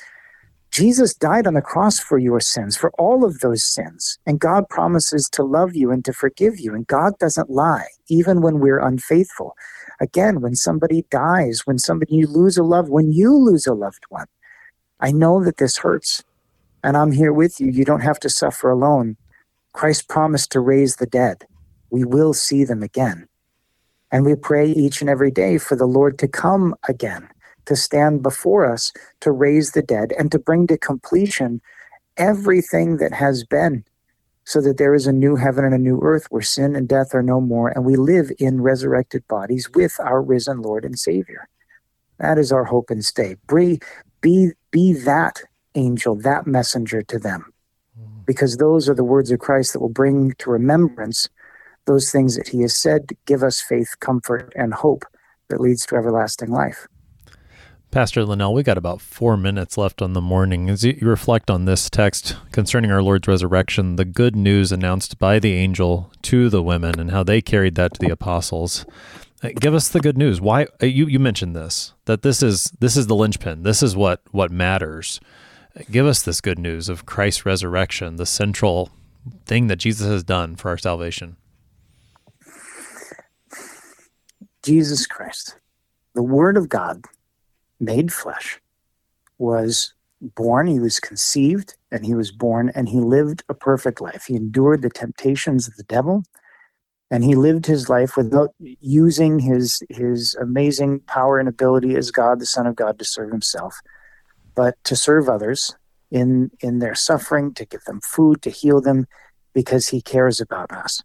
Jesus 0.78 1.12
died 1.12 1.48
on 1.48 1.54
the 1.54 1.60
cross 1.60 1.98
for 1.98 2.18
your 2.18 2.38
sins, 2.38 2.76
for 2.76 2.92
all 2.98 3.24
of 3.24 3.40
those 3.40 3.64
sins. 3.64 4.16
And 4.26 4.38
God 4.38 4.68
promises 4.68 5.28
to 5.30 5.42
love 5.42 5.74
you 5.74 5.90
and 5.90 6.04
to 6.04 6.12
forgive 6.12 6.60
you. 6.60 6.72
And 6.72 6.86
God 6.86 7.14
doesn't 7.18 7.50
lie, 7.50 7.88
even 8.08 8.42
when 8.42 8.60
we're 8.60 8.78
unfaithful. 8.78 9.56
Again, 10.00 10.40
when 10.40 10.54
somebody 10.54 11.04
dies, 11.10 11.62
when 11.64 11.80
somebody 11.80 12.14
you 12.14 12.28
lose 12.28 12.56
a 12.56 12.62
loved, 12.62 12.90
when 12.90 13.10
you 13.10 13.34
lose 13.36 13.66
a 13.66 13.74
loved 13.74 14.04
one, 14.08 14.28
I 15.00 15.10
know 15.10 15.42
that 15.42 15.56
this 15.56 15.78
hurts. 15.78 16.22
And 16.84 16.96
I'm 16.96 17.10
here 17.10 17.32
with 17.32 17.58
you. 17.58 17.72
You 17.72 17.84
don't 17.84 18.02
have 18.02 18.20
to 18.20 18.30
suffer 18.30 18.70
alone. 18.70 19.16
Christ 19.72 20.08
promised 20.08 20.52
to 20.52 20.60
raise 20.60 20.94
the 20.94 21.06
dead. 21.06 21.44
We 21.90 22.04
will 22.04 22.34
see 22.34 22.62
them 22.62 22.84
again. 22.84 23.26
And 24.12 24.24
we 24.24 24.36
pray 24.36 24.70
each 24.70 25.00
and 25.00 25.10
every 25.10 25.32
day 25.32 25.58
for 25.58 25.74
the 25.74 25.86
Lord 25.86 26.20
to 26.20 26.28
come 26.28 26.76
again 26.88 27.30
to 27.68 27.76
stand 27.76 28.22
before 28.22 28.64
us 28.66 28.92
to 29.20 29.30
raise 29.30 29.72
the 29.72 29.82
dead 29.82 30.12
and 30.18 30.32
to 30.32 30.38
bring 30.38 30.66
to 30.66 30.78
completion 30.78 31.60
everything 32.16 32.96
that 32.96 33.12
has 33.12 33.44
been, 33.44 33.84
so 34.44 34.62
that 34.62 34.78
there 34.78 34.94
is 34.94 35.06
a 35.06 35.12
new 35.12 35.36
heaven 35.36 35.64
and 35.66 35.74
a 35.74 35.78
new 35.78 36.00
earth 36.02 36.26
where 36.30 36.42
sin 36.42 36.74
and 36.74 36.88
death 36.88 37.14
are 37.14 37.22
no 37.22 37.40
more, 37.40 37.68
and 37.68 37.84
we 37.84 37.96
live 37.96 38.32
in 38.38 38.62
resurrected 38.62 39.22
bodies 39.28 39.68
with 39.74 40.00
our 40.00 40.22
risen 40.22 40.62
Lord 40.62 40.84
and 40.86 40.98
Savior. 40.98 41.46
That 42.18 42.38
is 42.38 42.50
our 42.50 42.64
hope 42.64 42.88
and 42.88 43.04
stay. 43.04 43.36
Be, 43.46 43.78
be, 44.22 44.52
be 44.70 44.94
that 44.94 45.42
angel, 45.74 46.16
that 46.16 46.46
messenger 46.46 47.02
to 47.02 47.18
them, 47.18 47.52
mm. 48.00 48.24
because 48.24 48.56
those 48.56 48.88
are 48.88 48.94
the 48.94 49.04
words 49.04 49.30
of 49.30 49.38
Christ 49.40 49.74
that 49.74 49.80
will 49.80 49.90
bring 49.90 50.32
to 50.38 50.50
remembrance 50.50 51.28
those 51.84 52.10
things 52.10 52.34
that 52.36 52.48
he 52.48 52.62
has 52.62 52.74
said, 52.74 53.10
give 53.26 53.42
us 53.42 53.60
faith, 53.60 53.94
comfort, 54.00 54.52
and 54.56 54.72
hope 54.72 55.04
that 55.48 55.60
leads 55.60 55.84
to 55.86 55.96
everlasting 55.96 56.50
life. 56.50 56.88
Pastor 57.90 58.26
Linnell, 58.26 58.52
we 58.52 58.62
got 58.62 58.76
about 58.76 59.00
four 59.00 59.38
minutes 59.38 59.78
left 59.78 60.02
on 60.02 60.12
the 60.12 60.20
morning. 60.20 60.68
As 60.68 60.84
you 60.84 60.98
reflect 61.00 61.50
on 61.50 61.64
this 61.64 61.88
text 61.88 62.36
concerning 62.52 62.90
our 62.90 63.02
Lord's 63.02 63.26
resurrection, 63.26 63.96
the 63.96 64.04
good 64.04 64.36
news 64.36 64.70
announced 64.70 65.18
by 65.18 65.38
the 65.38 65.54
angel 65.54 66.12
to 66.22 66.50
the 66.50 66.62
women 66.62 67.00
and 67.00 67.10
how 67.10 67.24
they 67.24 67.40
carried 67.40 67.76
that 67.76 67.94
to 67.94 68.00
the 68.00 68.12
apostles, 68.12 68.84
uh, 69.42 69.48
give 69.58 69.72
us 69.72 69.88
the 69.88 70.00
good 70.00 70.18
news. 70.18 70.38
Why 70.38 70.66
uh, 70.82 70.86
you 70.86 71.06
you 71.06 71.18
mentioned 71.18 71.56
this 71.56 71.94
that 72.04 72.20
this 72.20 72.42
is 72.42 72.64
this 72.78 72.94
is 72.94 73.06
the 73.06 73.14
linchpin. 73.14 73.62
This 73.62 73.82
is 73.82 73.96
what 73.96 74.20
what 74.32 74.50
matters. 74.50 75.18
Give 75.90 76.04
us 76.04 76.20
this 76.20 76.42
good 76.42 76.58
news 76.58 76.90
of 76.90 77.06
Christ's 77.06 77.46
resurrection, 77.46 78.16
the 78.16 78.26
central 78.26 78.90
thing 79.46 79.68
that 79.68 79.76
Jesus 79.76 80.06
has 80.06 80.22
done 80.22 80.56
for 80.56 80.68
our 80.68 80.78
salvation. 80.78 81.36
Jesus 84.62 85.06
Christ, 85.06 85.56
the 86.14 86.22
Word 86.22 86.58
of 86.58 86.68
God 86.68 87.02
made 87.80 88.12
flesh, 88.12 88.60
was 89.38 89.94
born, 90.20 90.66
he 90.66 90.80
was 90.80 91.00
conceived, 91.00 91.76
and 91.92 92.04
he 92.04 92.14
was 92.14 92.32
born, 92.32 92.70
and 92.74 92.88
he 92.88 92.98
lived 92.98 93.44
a 93.48 93.54
perfect 93.54 94.00
life. 94.00 94.24
He 94.26 94.36
endured 94.36 94.82
the 94.82 94.90
temptations 94.90 95.68
of 95.68 95.76
the 95.76 95.84
devil, 95.84 96.24
and 97.10 97.24
he 97.24 97.34
lived 97.34 97.66
his 97.66 97.88
life 97.88 98.16
without 98.16 98.54
using 98.58 99.38
his 99.38 99.82
his 99.88 100.34
amazing 100.34 101.00
power 101.00 101.38
and 101.38 101.48
ability 101.48 101.94
as 101.96 102.10
God, 102.10 102.40
the 102.40 102.46
Son 102.46 102.66
of 102.66 102.76
God, 102.76 102.98
to 102.98 103.04
serve 103.04 103.30
himself, 103.30 103.76
but 104.54 104.74
to 104.84 104.96
serve 104.96 105.28
others 105.28 105.74
in 106.10 106.50
in 106.60 106.80
their 106.80 106.94
suffering, 106.94 107.54
to 107.54 107.64
give 107.64 107.84
them 107.84 108.00
food, 108.02 108.42
to 108.42 108.50
heal 108.50 108.80
them, 108.80 109.06
because 109.54 109.88
he 109.88 110.02
cares 110.02 110.40
about 110.40 110.72
us. 110.72 111.02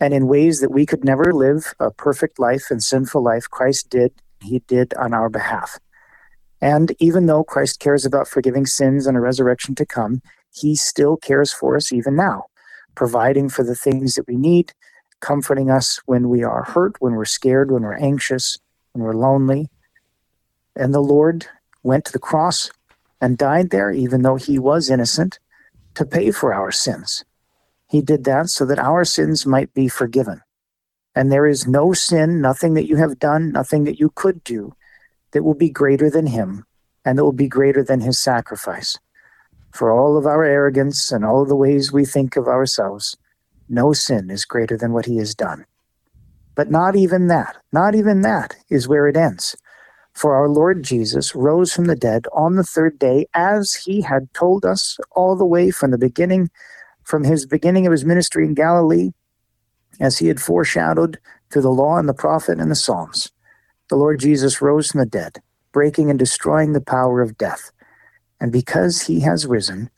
And 0.00 0.14
in 0.14 0.26
ways 0.26 0.60
that 0.60 0.72
we 0.72 0.86
could 0.86 1.04
never 1.04 1.32
live 1.32 1.74
a 1.78 1.90
perfect 1.90 2.38
life 2.38 2.70
and 2.70 2.82
sinful 2.82 3.22
life, 3.22 3.48
Christ 3.50 3.90
did, 3.90 4.12
he 4.42 4.60
did 4.60 4.94
on 4.94 5.12
our 5.12 5.28
behalf. 5.28 5.78
And 6.60 6.94
even 6.98 7.26
though 7.26 7.44
Christ 7.44 7.80
cares 7.80 8.04
about 8.04 8.28
forgiving 8.28 8.66
sins 8.66 9.06
and 9.06 9.16
a 9.16 9.20
resurrection 9.20 9.74
to 9.76 9.86
come, 9.86 10.20
he 10.52 10.76
still 10.76 11.16
cares 11.16 11.52
for 11.52 11.76
us 11.76 11.92
even 11.92 12.16
now, 12.16 12.46
providing 12.94 13.48
for 13.48 13.64
the 13.64 13.74
things 13.74 14.14
that 14.14 14.26
we 14.28 14.36
need, 14.36 14.72
comforting 15.20 15.70
us 15.70 16.00
when 16.06 16.28
we 16.28 16.42
are 16.42 16.64
hurt, 16.64 16.96
when 17.00 17.14
we're 17.14 17.24
scared, 17.24 17.70
when 17.70 17.82
we're 17.82 17.96
anxious, 17.96 18.58
when 18.92 19.04
we're 19.04 19.14
lonely. 19.14 19.68
And 20.76 20.92
the 20.92 21.00
Lord 21.00 21.46
went 21.82 22.04
to 22.06 22.12
the 22.12 22.18
cross 22.18 22.70
and 23.20 23.38
died 23.38 23.70
there, 23.70 23.90
even 23.90 24.22
though 24.22 24.36
he 24.36 24.58
was 24.58 24.90
innocent, 24.90 25.38
to 25.94 26.04
pay 26.04 26.30
for 26.30 26.52
our 26.52 26.70
sins. 26.70 27.24
He 27.88 28.02
did 28.02 28.24
that 28.24 28.48
so 28.48 28.64
that 28.66 28.78
our 28.78 29.04
sins 29.04 29.46
might 29.46 29.72
be 29.74 29.88
forgiven. 29.88 30.42
And 31.14 31.32
there 31.32 31.46
is 31.46 31.66
no 31.66 31.92
sin, 31.92 32.40
nothing 32.40 32.74
that 32.74 32.86
you 32.86 32.96
have 32.96 33.18
done, 33.18 33.50
nothing 33.50 33.84
that 33.84 33.98
you 33.98 34.12
could 34.14 34.44
do 34.44 34.74
that 35.32 35.42
will 35.42 35.54
be 35.54 35.70
greater 35.70 36.10
than 36.10 36.26
him 36.26 36.64
and 37.04 37.18
that 37.18 37.24
will 37.24 37.32
be 37.32 37.48
greater 37.48 37.82
than 37.82 38.00
his 38.00 38.18
sacrifice. 38.18 38.98
For 39.72 39.90
all 39.90 40.16
of 40.16 40.26
our 40.26 40.44
arrogance 40.44 41.12
and 41.12 41.24
all 41.24 41.44
the 41.44 41.56
ways 41.56 41.92
we 41.92 42.04
think 42.04 42.36
of 42.36 42.48
ourselves, 42.48 43.16
no 43.68 43.92
sin 43.92 44.30
is 44.30 44.44
greater 44.44 44.76
than 44.76 44.92
what 44.92 45.06
he 45.06 45.16
has 45.18 45.34
done. 45.34 45.64
But 46.54 46.70
not 46.70 46.96
even 46.96 47.28
that, 47.28 47.56
not 47.72 47.94
even 47.94 48.22
that 48.22 48.56
is 48.68 48.88
where 48.88 49.08
it 49.08 49.16
ends. 49.16 49.56
For 50.12 50.34
our 50.34 50.48
Lord 50.48 50.82
Jesus 50.82 51.34
rose 51.34 51.72
from 51.72 51.84
the 51.84 51.96
dead 51.96 52.26
on 52.32 52.56
the 52.56 52.64
third 52.64 52.98
day, 52.98 53.26
as 53.32 53.74
he 53.74 54.00
had 54.00 54.32
told 54.34 54.64
us 54.64 54.98
all 55.12 55.36
the 55.36 55.46
way 55.46 55.70
from 55.70 55.92
the 55.92 55.98
beginning, 55.98 56.50
from 57.04 57.24
his 57.24 57.46
beginning 57.46 57.86
of 57.86 57.92
his 57.92 58.04
ministry 58.04 58.44
in 58.44 58.54
Galilee, 58.54 59.12
as 60.00 60.18
he 60.18 60.26
had 60.26 60.40
foreshadowed 60.40 61.18
through 61.50 61.62
the 61.62 61.70
law 61.70 61.96
and 61.96 62.08
the 62.08 62.14
prophet 62.14 62.58
and 62.58 62.70
the 62.70 62.76
Psalms 62.76 63.30
the 63.90 63.96
Lord 63.96 64.20
Jesus 64.20 64.62
rose 64.62 64.90
from 64.90 65.00
the 65.00 65.06
dead, 65.06 65.42
breaking 65.72 66.08
and 66.08 66.18
destroying 66.18 66.72
the 66.72 66.80
power 66.80 67.20
of 67.20 67.36
death. 67.36 67.72
And 68.40 68.50
because 68.50 69.02
he 69.02 69.20
has 69.20 69.46
risen, 69.46 69.90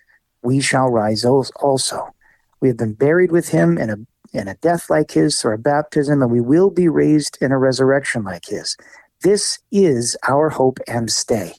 we 0.43 0.61
shall 0.61 0.88
rise 0.88 1.24
also. 1.24 2.12
We 2.61 2.68
have 2.68 2.76
been 2.76 2.95
buried 2.95 3.30
with 3.30 3.51
him 3.51 3.78
in 3.78 3.90
a, 3.90 3.97
in 4.32 4.49
a 4.49 4.57
death 4.57 4.90
like 4.90 5.12
his 5.12 5.40
through 5.40 5.53
our 5.53 5.57
baptism, 5.57 6.22
and 6.22 6.32
we 6.32 6.40
will 6.40 6.70
be 6.70 6.88
raised 6.88 7.38
in 7.40 7.53
a 7.53 7.59
resurrection 7.59 8.24
like 8.24 8.47
his. 8.47 8.76
This 9.22 9.61
is 9.70 10.16
our 10.28 10.49
hope 10.49 10.80
and 10.88 11.11
stay. 11.11 11.53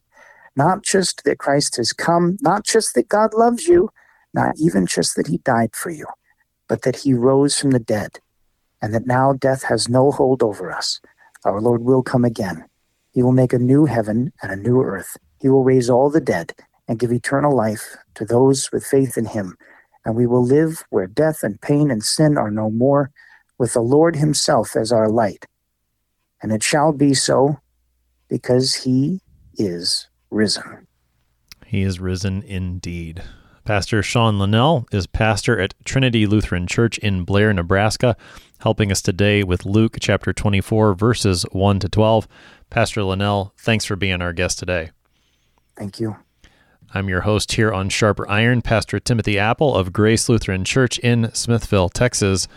Not 0.55 0.83
just 0.83 1.23
that 1.23 1.39
Christ 1.39 1.77
has 1.77 1.93
come, 1.93 2.37
not 2.41 2.65
just 2.65 2.93
that 2.95 3.07
God 3.07 3.33
loves 3.33 3.67
you, 3.67 3.89
not 4.33 4.55
even 4.59 4.85
just 4.85 5.15
that 5.15 5.27
he 5.27 5.37
died 5.37 5.75
for 5.75 5.89
you, 5.89 6.05
but 6.67 6.81
that 6.81 6.97
he 6.97 7.13
rose 7.13 7.57
from 7.57 7.71
the 7.71 7.79
dead, 7.79 8.19
and 8.81 8.93
that 8.93 9.07
now 9.07 9.33
death 9.33 9.63
has 9.63 9.87
no 9.87 10.11
hold 10.11 10.43
over 10.43 10.71
us. 10.71 10.99
Our 11.45 11.61
Lord 11.61 11.83
will 11.83 12.03
come 12.03 12.25
again. 12.25 12.65
He 13.11 13.21
will 13.21 13.31
make 13.31 13.53
a 13.53 13.59
new 13.59 13.85
heaven 13.85 14.31
and 14.41 14.51
a 14.51 14.55
new 14.55 14.81
earth. 14.81 15.17
He 15.41 15.49
will 15.49 15.63
raise 15.63 15.89
all 15.89 16.09
the 16.09 16.21
dead 16.21 16.53
and 16.87 16.99
give 16.99 17.11
eternal 17.11 17.55
life 17.55 17.95
to 18.15 18.25
those 18.25 18.71
with 18.71 18.85
faith 18.85 19.17
in 19.17 19.25
him. 19.25 19.55
And 20.05 20.15
we 20.15 20.25
will 20.25 20.43
live 20.43 20.83
where 20.89 21.07
death 21.07 21.43
and 21.43 21.61
pain 21.61 21.91
and 21.91 22.03
sin 22.03 22.37
are 22.37 22.51
no 22.51 22.69
more, 22.69 23.11
with 23.57 23.73
the 23.73 23.81
Lord 23.81 24.15
himself 24.15 24.75
as 24.75 24.91
our 24.91 25.09
light. 25.09 25.45
And 26.41 26.51
it 26.51 26.63
shall 26.63 26.91
be 26.91 27.13
so 27.13 27.59
because 28.27 28.73
he 28.75 29.21
is 29.57 30.07
risen. 30.31 30.87
He 31.65 31.83
is 31.83 31.99
risen 31.99 32.41
indeed. 32.43 33.23
Pastor 33.65 34.03
Sean 34.03 34.39
Linnell 34.39 34.85
is 34.91 35.07
pastor 35.07 35.59
at 35.59 35.73
Trinity 35.85 36.25
Lutheran 36.27 36.67
Church 36.67 36.97
in 36.97 37.23
Blair, 37.23 37.53
Nebraska 37.53 38.17
helping 38.63 38.91
us 38.91 39.01
today 39.01 39.43
with 39.43 39.65
Luke 39.65 39.97
chapter 39.99 40.31
24, 40.31 40.93
verses 40.93 41.43
1 41.51 41.79
to 41.79 41.89
12. 41.89 42.29
Pastor 42.69 43.03
Linnell, 43.03 43.53
thanks 43.57 43.83
for 43.83 43.97
being 43.97 44.21
our 44.21 44.31
guest 44.31 44.57
today. 44.57 44.91
Thank 45.77 45.99
you. 45.99 46.15
I'm 46.93 47.09
your 47.09 47.21
host 47.21 47.51
here 47.53 47.73
on 47.73 47.89
Sharper 47.89 48.25
Iron, 48.29 48.61
Pastor 48.61 49.01
Timothy 49.01 49.37
Appel 49.37 49.75
of 49.75 49.91
Grace 49.91 50.29
Lutheran 50.29 50.63
Church 50.63 50.97
in 50.99 51.29
Smithville, 51.33 51.89
Texas. 51.89 52.47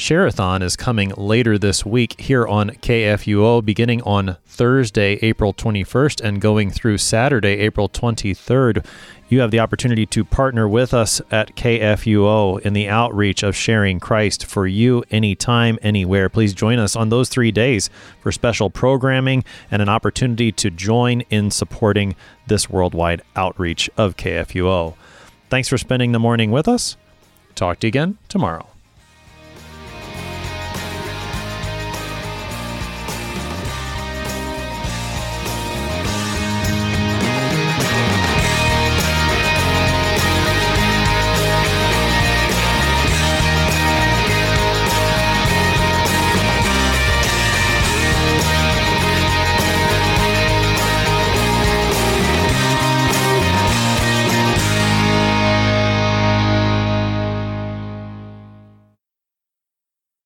Share-a-thon 0.00 0.62
is 0.62 0.76
coming 0.76 1.10
later 1.18 1.58
this 1.58 1.84
week 1.84 2.18
here 2.18 2.46
on 2.46 2.70
KFUO, 2.70 3.62
beginning 3.62 4.00
on 4.04 4.38
Thursday, 4.46 5.18
April 5.20 5.52
21st, 5.52 6.22
and 6.22 6.40
going 6.40 6.70
through 6.70 6.96
Saturday, 6.96 7.58
April 7.58 7.86
23rd. 7.86 8.82
You 9.28 9.40
have 9.40 9.50
the 9.50 9.60
opportunity 9.60 10.06
to 10.06 10.24
partner 10.24 10.66
with 10.66 10.94
us 10.94 11.20
at 11.30 11.54
KFUO 11.54 12.60
in 12.60 12.72
the 12.72 12.88
outreach 12.88 13.42
of 13.42 13.54
sharing 13.54 14.00
Christ 14.00 14.46
for 14.46 14.66
you 14.66 15.04
anytime, 15.10 15.78
anywhere. 15.82 16.30
Please 16.30 16.54
join 16.54 16.78
us 16.78 16.96
on 16.96 17.10
those 17.10 17.28
three 17.28 17.52
days 17.52 17.90
for 18.22 18.32
special 18.32 18.70
programming 18.70 19.44
and 19.70 19.82
an 19.82 19.90
opportunity 19.90 20.50
to 20.50 20.70
join 20.70 21.20
in 21.28 21.50
supporting 21.50 22.16
this 22.46 22.70
worldwide 22.70 23.20
outreach 23.36 23.90
of 23.98 24.16
KFUO. 24.16 24.94
Thanks 25.50 25.68
for 25.68 25.76
spending 25.76 26.12
the 26.12 26.18
morning 26.18 26.50
with 26.50 26.68
us. 26.68 26.96
Talk 27.54 27.80
to 27.80 27.86
you 27.86 27.90
again 27.90 28.16
tomorrow. 28.30 28.66